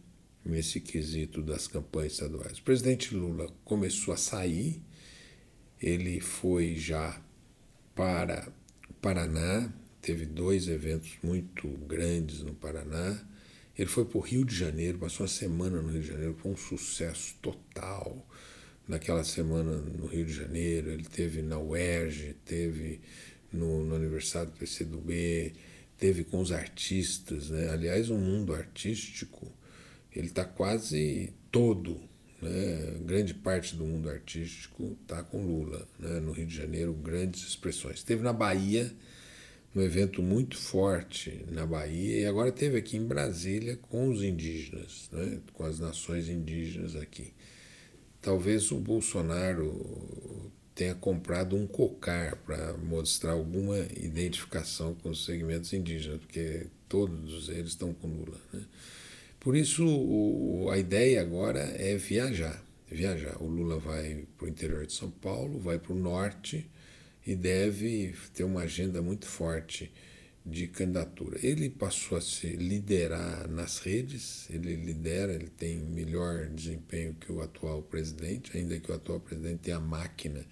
nesse 0.46 0.80
quesito 0.80 1.42
das 1.42 1.68
campanhas 1.68 2.14
estaduais. 2.14 2.60
O 2.60 2.64
presidente 2.64 3.14
Lula 3.14 3.50
começou 3.66 4.14
a 4.14 4.18
sair, 4.18 4.82
ele 5.82 6.20
foi 6.20 6.76
já 6.76 7.22
para 7.96 8.52
Paraná, 9.02 9.72
teve 10.02 10.26
dois 10.26 10.68
eventos 10.68 11.18
muito 11.24 11.68
grandes 11.68 12.42
no 12.42 12.54
Paraná, 12.54 13.20
ele 13.78 13.90
foi 13.90 14.04
para 14.04 14.18
o 14.18 14.22
Rio 14.22 14.44
de 14.44 14.56
Janeiro, 14.56 14.98
passou 14.98 15.26
uma 15.26 15.32
semana 15.32 15.82
no 15.82 15.90
Rio 15.90 16.02
de 16.02 16.08
Janeiro, 16.08 16.36
foi 16.38 16.52
um 16.52 16.58
sucesso 16.58 17.36
total. 17.42 18.28
Naquela 18.86 19.24
semana 19.24 19.78
no 19.78 20.08
Rio 20.08 20.26
de 20.26 20.34
Janeiro, 20.34 20.90
ele 20.90 21.06
teve 21.06 21.42
na 21.42 21.58
UERJ, 21.58 22.36
teve 22.44 23.00
no, 23.54 23.86
no 23.86 23.96
aniversário 23.96 24.52
do 24.52 24.58
PCdoB, 24.58 25.54
teve 25.98 26.26
com 26.26 26.40
os 26.40 26.52
artistas. 26.52 27.50
Né? 27.50 27.70
Aliás, 27.70 28.10
o 28.10 28.18
mundo 28.18 28.54
artístico 28.54 29.50
ele 30.14 30.28
está 30.28 30.44
quase 30.44 31.32
todo, 31.52 32.02
né? 32.42 32.98
grande 33.06 33.34
parte 33.34 33.76
do 33.76 33.86
mundo 33.86 34.10
artístico 34.10 34.98
está 35.02 35.24
com 35.24 35.46
Lula. 35.46 35.88
Né? 36.00 36.20
No 36.20 36.32
Rio 36.32 36.46
de 36.46 36.56
Janeiro, 36.56 36.94
grandes 36.94 37.48
expressões. 37.48 38.04
Teve 38.04 38.24
na 38.24 38.34
Bahia 38.34 38.92
um 39.76 39.82
evento 39.82 40.22
muito 40.22 40.58
forte 40.58 41.46
na 41.52 41.66
Bahia 41.66 42.22
e 42.22 42.26
agora 42.26 42.52
teve 42.52 42.78
aqui 42.78 42.98
em 42.98 43.06
Brasília 43.06 43.78
com 43.78 44.10
os 44.10 44.24
indígenas, 44.24 45.10
né? 45.12 45.40
com 45.54 45.64
as 45.64 45.80
nações 45.80 46.28
indígenas 46.28 46.96
aqui. 46.96 47.34
Talvez 48.22 48.72
o 48.72 48.80
Bolsonaro 48.80 50.52
tenha 50.76 50.96
comprado 50.96 51.56
um 51.56 51.68
cocar 51.68 52.38
para 52.38 52.74
mostrar 52.78 53.34
alguma 53.34 53.78
identificação 53.98 54.96
com 54.96 55.10
os 55.10 55.26
segmentos 55.26 55.72
indígenas, 55.74 56.20
porque 56.20 56.68
todos 56.88 57.50
eles 57.50 57.72
estão 57.72 57.94
com 57.94 58.08
Lula. 58.08 58.40
Né? 58.52 58.62
Por 59.40 59.56
isso, 59.56 59.86
o, 59.86 60.70
a 60.70 60.78
ideia 60.78 61.22
agora 61.22 61.60
é 61.60 61.96
viajar. 61.96 62.64
Viajar. 62.92 63.42
O 63.42 63.48
Lula 63.48 63.80
vai 63.80 64.26
para 64.38 64.46
o 64.46 64.50
interior 64.50 64.86
de 64.86 64.94
São 64.94 65.10
Paulo, 65.10 65.60
vai 65.60 65.80
para 65.80 65.94
o 65.94 65.96
norte 65.96 66.70
e 67.26 67.36
deve 67.36 68.14
ter 68.34 68.44
uma 68.44 68.62
agenda 68.62 69.02
muito 69.02 69.26
forte 69.26 69.92
de 70.46 70.68
candidatura. 70.68 71.38
Ele 71.44 71.70
passou 71.70 72.18
a 72.18 72.22
se 72.22 72.48
liderar 72.48 73.48
nas 73.50 73.80
redes, 73.80 74.50
ele 74.50 74.76
lidera, 74.76 75.34
ele 75.34 75.50
tem 75.50 75.78
melhor 75.78 76.48
desempenho 76.48 77.14
que 77.14 77.32
o 77.32 77.42
atual 77.42 77.82
presidente, 77.82 78.58
ainda 78.58 78.80
que 78.80 78.92
o 78.92 78.96
atual 78.96 79.20
presidente 79.20 79.60
tenha 79.60 79.78
a 79.78 79.82
máquina 79.82 80.46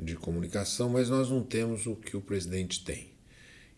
de 0.00 0.14
comunicação, 0.14 0.88
mas 0.88 1.08
nós 1.10 1.28
não 1.28 1.42
temos 1.42 1.86
o 1.86 1.96
que 1.96 2.16
o 2.16 2.20
presidente 2.20 2.84
tem. 2.84 3.10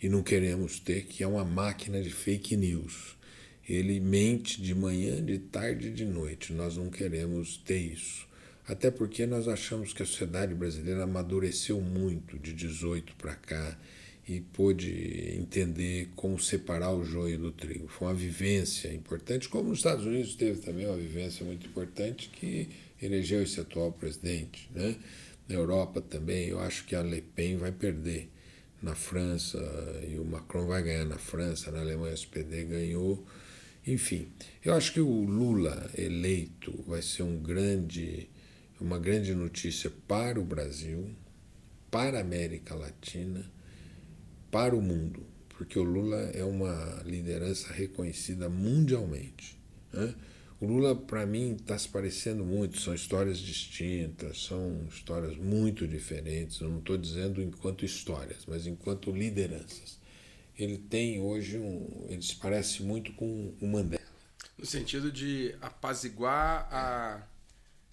E 0.03 0.09
não 0.09 0.22
queremos 0.22 0.78
ter, 0.78 1.05
que 1.05 1.22
é 1.22 1.26
uma 1.26 1.45
máquina 1.45 2.03
de 2.03 2.11
fake 2.11 2.57
news. 2.57 3.16
Ele 3.73 4.01
mente 4.01 4.61
de 4.61 4.75
manhã, 4.75 5.25
de 5.25 5.39
tarde 5.39 5.89
e 5.89 5.93
de 5.93 6.05
noite. 6.05 6.53
Nós 6.53 6.77
não 6.77 6.91
queremos 6.91 7.57
ter 7.57 7.79
isso. 7.79 8.27
Até 8.66 8.91
porque 8.91 9.27
nós 9.27 9.49
achamos 9.49 9.93
que 9.93 10.03
a 10.03 10.07
sociedade 10.07 10.55
brasileira 10.55 11.05
amadureceu 11.05 11.81
muito 11.81 12.39
de 12.39 12.53
18 12.53 13.14
para 13.16 13.35
cá 13.35 13.79
e 14.29 14.41
pôde 14.41 15.37
entender 15.37 16.09
como 16.14 16.39
separar 16.39 16.93
o 16.93 17.05
joio 17.05 17.39
do 17.39 17.51
trigo. 17.53 17.89
Foi 17.89 18.09
uma 18.09 18.14
vivência 18.14 18.93
importante, 18.93 19.49
como 19.49 19.71
nos 19.71 19.79
Estados 19.79 20.05
Unidos 20.05 20.35
teve 20.35 20.61
também 20.61 20.87
uma 20.87 20.97
vivência 20.97 21.45
muito 21.45 21.66
importante 21.66 22.29
que 22.29 22.68
elegeu 23.03 23.43
esse 23.43 23.61
atual 23.61 23.93
presidente. 23.93 24.68
Né? 24.75 24.97
Na 25.49 25.57
Europa 25.57 26.01
também, 26.01 26.49
eu 26.49 26.61
acho 26.61 26.85
que 26.87 26.95
a 26.95 27.03
Le 27.03 27.23
Pen 27.23 27.57
vai 27.57 27.73
perder 27.73 28.29
na 28.83 28.95
França 28.95 29.59
e 30.09 30.18
o 30.18 30.25
Macron 30.25 30.66
vai 30.66 30.83
ganhar 30.83 31.05
na 31.05 31.18
França, 31.18 31.71
na 31.71 31.81
Alemanha 31.81 32.12
o 32.12 32.14
SPD 32.14 32.64
ganhou. 32.64 33.25
Enfim, 33.87 34.28
eu 34.64 34.74
acho 34.74 34.93
que 34.93 35.01
o 35.01 35.24
Lula 35.24 35.91
eleito 35.97 36.85
vai 36.87 37.03
ser 37.03 37.22
um 37.22 37.39
grande 37.39 38.28
uma 38.81 38.99
grande 38.99 39.35
notícia 39.35 39.91
para 40.09 40.41
o 40.41 40.45
Brasil, 40.45 41.11
para 41.91 42.18
a 42.18 42.22
América 42.22 42.74
Latina, 42.74 43.45
para 44.51 44.74
o 44.74 44.81
mundo, 44.81 45.22
porque 45.51 45.78
o 45.78 45.83
Lula 45.83 46.16
é 46.33 46.43
uma 46.43 47.03
liderança 47.05 47.72
reconhecida 47.72 48.49
mundialmente. 48.49 49.59
Né? 49.93 50.14
O 50.61 50.66
Lula, 50.66 50.95
para 50.97 51.26
mim, 51.26 51.57
está 51.57 51.78
se 51.78 51.89
parecendo 51.89 52.45
muito, 52.45 52.81
são 52.81 52.95
histórias 52.95 53.39
distintas, 53.39 54.45
são 54.45 54.87
histórias 54.89 55.37
muito 55.37 55.87
diferentes. 55.87 56.61
Eu 56.61 56.70
não 56.70 56.78
estou 56.78 56.97
dizendo 56.97 57.43
enquanto 57.43 57.85
histórias, 57.85 58.45
mas 58.47 58.66
enquanto 58.66 59.11
lideranças. 59.11 59.99
Ele 60.63 60.79
tem 60.79 61.21
hoje 61.21 61.59
um. 61.59 62.07
Ele 62.09 62.23
se 62.23 62.37
parece 62.37 62.83
muito 62.83 63.13
com 63.15 63.55
o 63.61 63.67
Mandela. 63.67 64.03
No 64.59 64.67
sentido 64.67 65.11
de 65.11 65.55
apaziguar 65.61 66.69
a 66.71 67.23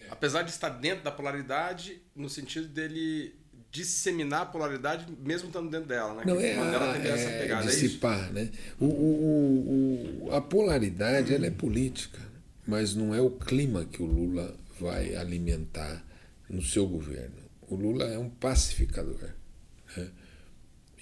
apesar 0.09 0.43
de 0.43 0.51
estar 0.51 0.69
dentro 0.69 1.03
da 1.03 1.11
polaridade, 1.11 2.01
no 2.15 2.29
sentido 2.29 2.67
dele 2.67 3.35
disseminar 3.71 4.41
a 4.41 4.45
polaridade 4.45 5.05
mesmo 5.23 5.47
estando 5.47 5.69
dentro 5.69 5.87
dela, 5.87 6.15
né? 6.15 6.23
Não, 6.25 6.39
é, 6.39 6.55
a, 6.55 6.93
tem 6.93 7.11
essa 7.11 7.29
é 7.29 7.39
pegada, 7.41 7.63
é 7.63 7.67
dissipar, 7.67 8.29
é 8.29 8.31
né? 8.31 8.49
O, 8.79 8.85
o, 8.85 10.27
o, 10.27 10.33
a 10.33 10.41
polaridade, 10.41 11.33
ela 11.33 11.45
é 11.45 11.51
política, 11.51 12.19
mas 12.65 12.95
não 12.95 13.13
é 13.13 13.21
o 13.21 13.31
clima 13.31 13.85
que 13.85 14.01
o 14.01 14.05
Lula 14.05 14.55
vai 14.79 15.15
alimentar 15.15 16.03
no 16.49 16.61
seu 16.61 16.87
governo. 16.87 17.35
O 17.69 17.75
Lula 17.75 18.05
é 18.05 18.17
um 18.17 18.29
pacificador. 18.29 19.29
Né? 19.95 20.07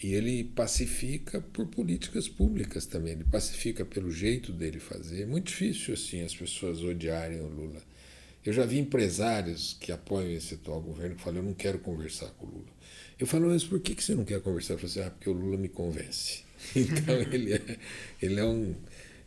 E 0.04 0.14
ele 0.14 0.44
pacifica 0.44 1.40
por 1.40 1.68
políticas 1.68 2.28
públicas 2.28 2.86
também. 2.86 3.14
Ele 3.14 3.24
pacifica 3.24 3.86
pelo 3.86 4.12
jeito 4.12 4.52
dele 4.52 4.80
fazer. 4.80 5.24
É 5.24 5.26
muito 5.26 5.48
difícil 5.48 5.94
assim 5.94 6.22
as 6.22 6.36
pessoas 6.36 6.82
odiarem 6.82 7.40
o 7.40 7.48
Lula. 7.48 7.82
Eu 8.46 8.54
já 8.54 8.66
vi 8.66 8.78
empresários 8.78 9.76
que 9.80 9.92
apoiam 9.92 10.32
esse 10.32 10.54
atual 10.54 10.82
governo 10.82 11.16
que 11.16 11.22
falam: 11.22 11.40
eu 11.40 11.46
não 11.46 11.54
quero 11.54 11.80
conversar 11.80 12.28
com 12.38 12.46
o 12.46 12.50
Lula. 12.50 12.76
Eu 13.18 13.26
falo, 13.26 13.48
mas 13.48 13.64
por 13.64 13.80
que 13.80 13.96
você 14.00 14.14
não 14.14 14.26
quer 14.26 14.42
conversar? 14.42 14.74
Eu 14.74 14.78
falo 14.80 14.90
assim, 14.90 15.02
ah, 15.02 15.10
porque 15.10 15.30
o 15.30 15.34
Lula 15.34 15.58
me 15.58 15.70
convence. 15.70 16.44
Então 16.76 17.16
ele 17.32 17.54
é, 17.54 17.78
ele 18.22 18.40
é 18.40 18.46
um. 18.46 18.76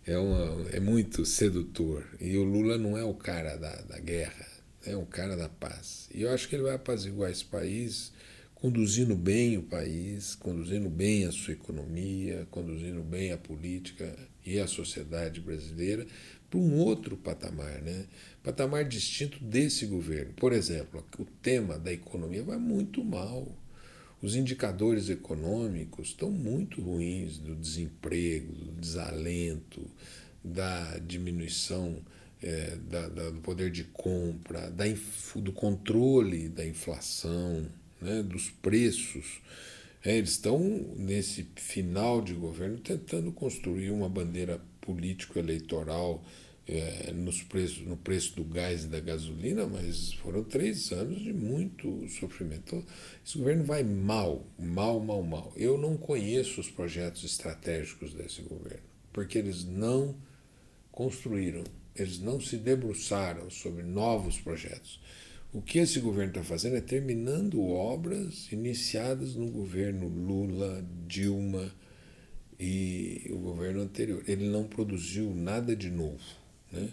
É, 0.06 0.18
uma, 0.18 0.68
é 0.70 0.80
muito 0.80 1.24
sedutor. 1.24 2.04
E 2.20 2.36
o 2.36 2.42
Lula 2.42 2.78
não 2.78 2.96
é 2.96 3.04
o 3.04 3.14
cara 3.14 3.56
da, 3.56 3.74
da 3.82 3.98
guerra, 3.98 4.46
é 4.84 4.96
um 4.96 5.04
cara 5.04 5.36
da 5.36 5.48
paz. 5.48 6.08
E 6.12 6.22
eu 6.22 6.30
acho 6.32 6.48
que 6.48 6.56
ele 6.56 6.62
vai 6.62 6.74
apaziguar 6.74 7.30
esse 7.30 7.44
país 7.44 8.10
conduzindo 8.60 9.14
bem 9.14 9.56
o 9.56 9.62
país, 9.62 10.34
conduzindo 10.34 10.90
bem 10.90 11.24
a 11.26 11.32
sua 11.32 11.52
economia, 11.52 12.46
conduzindo 12.50 13.02
bem 13.02 13.30
a 13.30 13.38
política 13.38 14.16
e 14.44 14.58
a 14.58 14.66
sociedade 14.66 15.40
brasileira 15.40 16.04
para 16.50 16.58
um 16.58 16.78
outro 16.78 17.16
patamar, 17.16 17.80
né? 17.82 18.06
patamar 18.42 18.84
distinto 18.84 19.42
desse 19.44 19.86
governo. 19.86 20.32
Por 20.32 20.52
exemplo, 20.52 21.04
o 21.18 21.24
tema 21.24 21.78
da 21.78 21.92
economia 21.92 22.42
vai 22.42 22.56
muito 22.56 23.04
mal. 23.04 23.46
Os 24.20 24.34
indicadores 24.34 25.08
econômicos 25.08 26.08
estão 26.08 26.30
muito 26.30 26.80
ruins 26.80 27.38
do 27.38 27.54
desemprego, 27.54 28.52
do 28.52 28.72
desalento, 28.72 29.88
da 30.42 30.98
diminuição 30.98 32.02
é, 32.42 32.76
da, 32.88 33.08
da, 33.08 33.30
do 33.30 33.40
poder 33.40 33.70
de 33.70 33.84
compra, 33.84 34.70
da, 34.70 34.84
do 35.36 35.52
controle 35.52 36.48
da 36.48 36.66
inflação, 36.66 37.66
né, 38.00 38.22
dos 38.22 38.50
preços. 38.50 39.40
É, 40.04 40.16
eles 40.16 40.30
estão, 40.30 40.60
nesse 40.96 41.48
final 41.56 42.22
de 42.22 42.32
governo, 42.32 42.78
tentando 42.78 43.32
construir 43.32 43.90
uma 43.90 44.08
bandeira 44.08 44.60
político-eleitoral 44.80 46.22
é, 46.68 47.12
nos 47.12 47.42
preços, 47.42 47.80
no 47.86 47.96
preço 47.96 48.36
do 48.36 48.44
gás 48.44 48.84
e 48.84 48.88
da 48.88 49.00
gasolina, 49.00 49.66
mas 49.66 50.12
foram 50.14 50.44
três 50.44 50.92
anos 50.92 51.20
de 51.20 51.32
muito 51.32 52.06
sofrimento. 52.10 52.62
Então, 52.66 52.84
esse 53.24 53.38
governo 53.38 53.64
vai 53.64 53.82
mal, 53.82 54.46
mal, 54.58 55.00
mal, 55.00 55.22
mal. 55.22 55.52
Eu 55.56 55.78
não 55.78 55.96
conheço 55.96 56.60
os 56.60 56.70
projetos 56.70 57.24
estratégicos 57.24 58.12
desse 58.12 58.42
governo, 58.42 58.84
porque 59.12 59.38
eles 59.38 59.64
não 59.64 60.14
construíram, 60.92 61.64
eles 61.96 62.18
não 62.18 62.38
se 62.38 62.58
debruçaram 62.58 63.48
sobre 63.48 63.82
novos 63.82 64.38
projetos. 64.38 65.00
O 65.50 65.62
que 65.62 65.78
esse 65.78 65.98
governo 66.00 66.30
está 66.30 66.44
fazendo 66.44 66.76
é 66.76 66.80
terminando 66.80 67.62
obras 67.62 68.52
iniciadas 68.52 69.34
no 69.34 69.50
governo 69.50 70.06
Lula, 70.06 70.84
Dilma 71.06 71.72
e 72.60 73.26
o 73.30 73.38
governo 73.38 73.80
anterior. 73.80 74.22
Ele 74.28 74.46
não 74.46 74.64
produziu 74.64 75.34
nada 75.34 75.74
de 75.74 75.90
novo. 75.90 76.20
Né? 76.70 76.90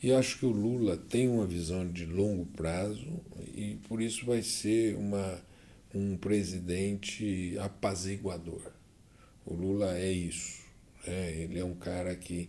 E 0.00 0.12
acho 0.12 0.38
que 0.38 0.46
o 0.46 0.50
Lula 0.50 0.96
tem 0.96 1.28
uma 1.28 1.46
visão 1.46 1.90
de 1.90 2.06
longo 2.06 2.46
prazo 2.46 3.20
e 3.52 3.76
por 3.88 4.00
isso 4.00 4.24
vai 4.24 4.40
ser 4.40 4.94
uma, 4.94 5.42
um 5.92 6.16
presidente 6.16 7.56
apaziguador. 7.58 8.70
O 9.44 9.52
Lula 9.52 9.98
é 9.98 10.12
isso. 10.12 10.62
Né? 11.04 11.40
Ele 11.40 11.58
é 11.58 11.64
um 11.64 11.74
cara 11.74 12.14
que 12.14 12.48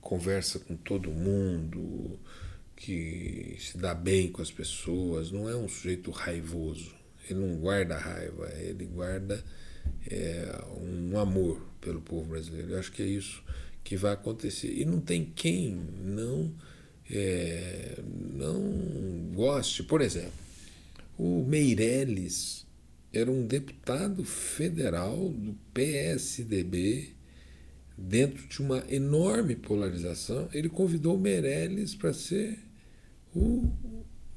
conversa 0.00 0.60
com 0.60 0.76
todo 0.76 1.10
mundo, 1.10 2.16
que 2.78 3.56
se 3.58 3.76
dá 3.76 3.92
bem 3.92 4.30
com 4.30 4.40
as 4.40 4.52
pessoas, 4.52 5.32
não 5.32 5.48
é 5.48 5.56
um 5.56 5.68
sujeito 5.68 6.12
raivoso. 6.12 6.94
Ele 7.28 7.40
não 7.40 7.56
guarda 7.56 7.98
raiva, 7.98 8.48
ele 8.56 8.86
guarda 8.86 9.44
é, 10.08 10.64
um 10.80 11.18
amor 11.18 11.60
pelo 11.80 12.00
povo 12.00 12.30
brasileiro. 12.30 12.70
Eu 12.70 12.78
acho 12.78 12.92
que 12.92 13.02
é 13.02 13.06
isso 13.06 13.42
que 13.82 13.96
vai 13.96 14.12
acontecer. 14.12 14.72
E 14.72 14.84
não 14.84 15.00
tem 15.00 15.24
quem 15.24 15.74
não, 16.04 16.54
é, 17.10 17.98
não 18.32 19.32
goste. 19.34 19.82
Por 19.82 20.00
exemplo, 20.00 20.32
o 21.18 21.44
Meirelles 21.44 22.64
era 23.12 23.30
um 23.30 23.44
deputado 23.44 24.24
federal 24.24 25.30
do 25.30 25.54
PSDB, 25.74 27.10
dentro 27.96 28.46
de 28.46 28.60
uma 28.60 28.84
enorme 28.88 29.56
polarização. 29.56 30.48
Ele 30.54 30.68
convidou 30.68 31.16
o 31.16 31.20
Meirelles 31.20 31.96
para 31.96 32.12
ser 32.12 32.67
o, 33.34 33.70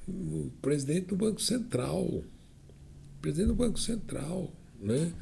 o 0.08 0.52
presidente 0.62 1.08
do 1.08 1.16
Banco 1.16 1.42
Central. 1.42 2.24
Presidente 3.22 3.48
do 3.48 3.56
Banco 3.56 3.80
Central. 3.80 4.52
Né? 4.80 5.14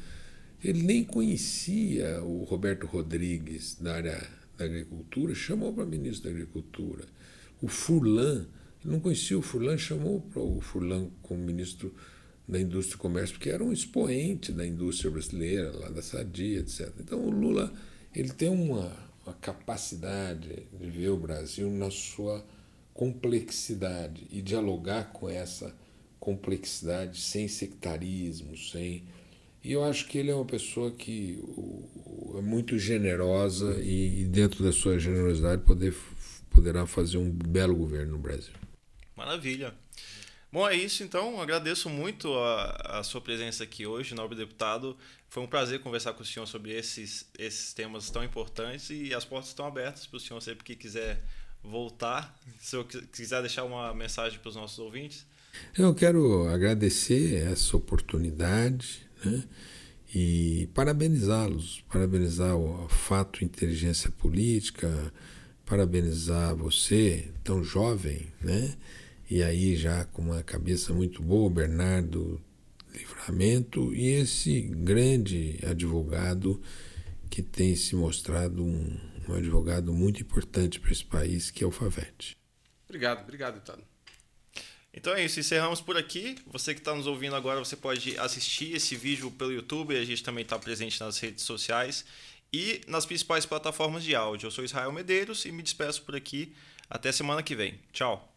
Ele 0.62 0.82
nem 0.82 1.04
conhecia 1.04 2.22
o 2.22 2.44
Roberto 2.44 2.86
Rodrigues 2.86 3.76
da 3.80 3.94
área 3.94 4.28
da 4.56 4.66
agricultura, 4.66 5.34
chamou 5.34 5.72
para 5.72 5.86
ministro 5.86 6.24
da 6.24 6.30
Agricultura. 6.30 7.04
O 7.62 7.68
Furlan, 7.68 8.46
não 8.84 9.00
conhecia 9.00 9.38
o 9.38 9.42
Furlan, 9.42 9.78
chamou 9.78 10.20
para 10.20 10.42
o 10.42 10.60
Furlan 10.60 11.08
como 11.22 11.42
ministro 11.42 11.94
da 12.46 12.60
Indústria 12.60 12.96
e 12.96 12.98
Comércio, 12.98 13.36
porque 13.36 13.48
era 13.48 13.64
um 13.64 13.72
expoente 13.72 14.52
da 14.52 14.66
indústria 14.66 15.10
brasileira, 15.10 15.70
lá 15.76 15.88
da 15.88 16.02
Sadia, 16.02 16.60
etc. 16.60 16.92
Então 16.98 17.24
o 17.24 17.30
Lula 17.30 17.72
ele 18.14 18.30
tem 18.30 18.48
uma, 18.48 18.92
uma 19.24 19.34
capacidade 19.34 20.66
de 20.78 20.90
ver 20.90 21.10
o 21.10 21.16
Brasil 21.16 21.70
na 21.70 21.90
sua 21.90 22.44
complexidade 23.00 24.26
e 24.30 24.42
dialogar 24.42 25.04
com 25.04 25.26
essa 25.26 25.74
complexidade 26.18 27.18
sem 27.18 27.48
sectarismo, 27.48 28.54
sem 28.58 29.08
e 29.64 29.72
eu 29.72 29.82
acho 29.82 30.06
que 30.06 30.18
ele 30.18 30.30
é 30.30 30.34
uma 30.34 30.44
pessoa 30.44 30.90
que 30.90 31.42
é 32.36 32.42
muito 32.42 32.78
generosa 32.78 33.80
e, 33.82 34.24
dentro 34.26 34.62
da 34.62 34.70
sua 34.70 34.98
generosidade, 34.98 35.62
poder, 35.62 35.94
poderá 36.50 36.86
fazer 36.86 37.16
um 37.16 37.30
belo 37.30 37.74
governo 37.74 38.12
no 38.12 38.18
Brasil. 38.18 38.52
Maravilha. 39.16 39.74
Bom, 40.52 40.68
é 40.68 40.76
isso 40.76 41.02
então. 41.02 41.40
Agradeço 41.40 41.88
muito 41.88 42.34
a, 42.34 42.98
a 42.98 43.02
sua 43.02 43.20
presença 43.20 43.64
aqui 43.64 43.86
hoje, 43.86 44.14
nobre 44.14 44.36
deputado. 44.36 44.96
Foi 45.28 45.42
um 45.42 45.46
prazer 45.46 45.80
conversar 45.80 46.12
com 46.12 46.22
o 46.22 46.26
senhor 46.26 46.46
sobre 46.46 46.72
esses, 46.72 47.30
esses 47.38 47.72
temas 47.72 48.10
tão 48.10 48.22
importantes 48.22 48.90
e 48.90 49.14
as 49.14 49.24
portas 49.24 49.48
estão 49.48 49.66
abertas 49.66 50.06
para 50.06 50.16
o 50.18 50.20
senhor 50.20 50.40
sempre 50.40 50.64
que 50.64 50.74
quiser 50.74 51.22
voltar. 51.62 52.38
Se 52.58 52.76
eu 52.76 52.84
quiser 52.84 53.40
deixar 53.40 53.64
uma 53.64 53.94
mensagem 53.94 54.38
para 54.38 54.48
os 54.48 54.56
nossos 54.56 54.78
ouvintes. 54.78 55.26
Eu 55.76 55.94
quero 55.94 56.48
agradecer 56.48 57.34
essa 57.34 57.76
oportunidade 57.76 59.06
né? 59.24 59.44
e 60.14 60.68
parabenizá-los, 60.74 61.82
parabenizar 61.88 62.56
o 62.56 62.88
Fato 62.88 63.44
Inteligência 63.44 64.10
Política, 64.10 65.12
parabenizar 65.66 66.54
você, 66.54 67.30
tão 67.44 67.62
jovem, 67.62 68.32
né? 68.40 68.74
e 69.28 69.42
aí 69.42 69.76
já 69.76 70.04
com 70.04 70.22
uma 70.22 70.42
cabeça 70.42 70.92
muito 70.92 71.22
boa, 71.22 71.50
Bernardo 71.50 72.40
Livramento, 72.92 73.94
e 73.94 74.08
esse 74.08 74.60
grande 74.60 75.58
advogado 75.64 76.60
que 77.28 77.42
tem 77.42 77.76
se 77.76 77.94
mostrado 77.94 78.64
um, 78.64 78.98
um 79.28 79.34
advogado 79.34 79.92
muito 79.92 80.22
importante 80.22 80.80
para 80.80 80.92
esse 80.92 81.04
país, 81.04 81.50
que 81.50 81.62
é 81.62 81.66
o 81.66 81.70
Favete. 81.70 82.36
Obrigado, 82.88 83.22
obrigado, 83.22 83.54
deputado. 83.54 83.84
Então 84.92 85.14
é 85.14 85.24
isso, 85.24 85.38
encerramos 85.38 85.80
por 85.80 85.96
aqui. 85.96 86.36
Você 86.46 86.74
que 86.74 86.80
está 86.80 86.94
nos 86.94 87.06
ouvindo 87.06 87.36
agora, 87.36 87.60
você 87.60 87.76
pode 87.76 88.18
assistir 88.18 88.74
esse 88.74 88.96
vídeo 88.96 89.30
pelo 89.30 89.52
YouTube, 89.52 89.96
a 89.96 90.04
gente 90.04 90.22
também 90.22 90.42
está 90.42 90.58
presente 90.58 90.98
nas 91.00 91.18
redes 91.18 91.44
sociais 91.44 92.04
e 92.52 92.80
nas 92.88 93.06
principais 93.06 93.46
plataformas 93.46 94.02
de 94.02 94.14
áudio. 94.14 94.48
Eu 94.48 94.50
sou 94.50 94.64
Israel 94.64 94.90
Medeiros 94.90 95.44
e 95.44 95.52
me 95.52 95.62
despeço 95.62 96.02
por 96.02 96.16
aqui. 96.16 96.52
Até 96.88 97.12
semana 97.12 97.42
que 97.42 97.54
vem. 97.54 97.78
Tchau. 97.92 98.29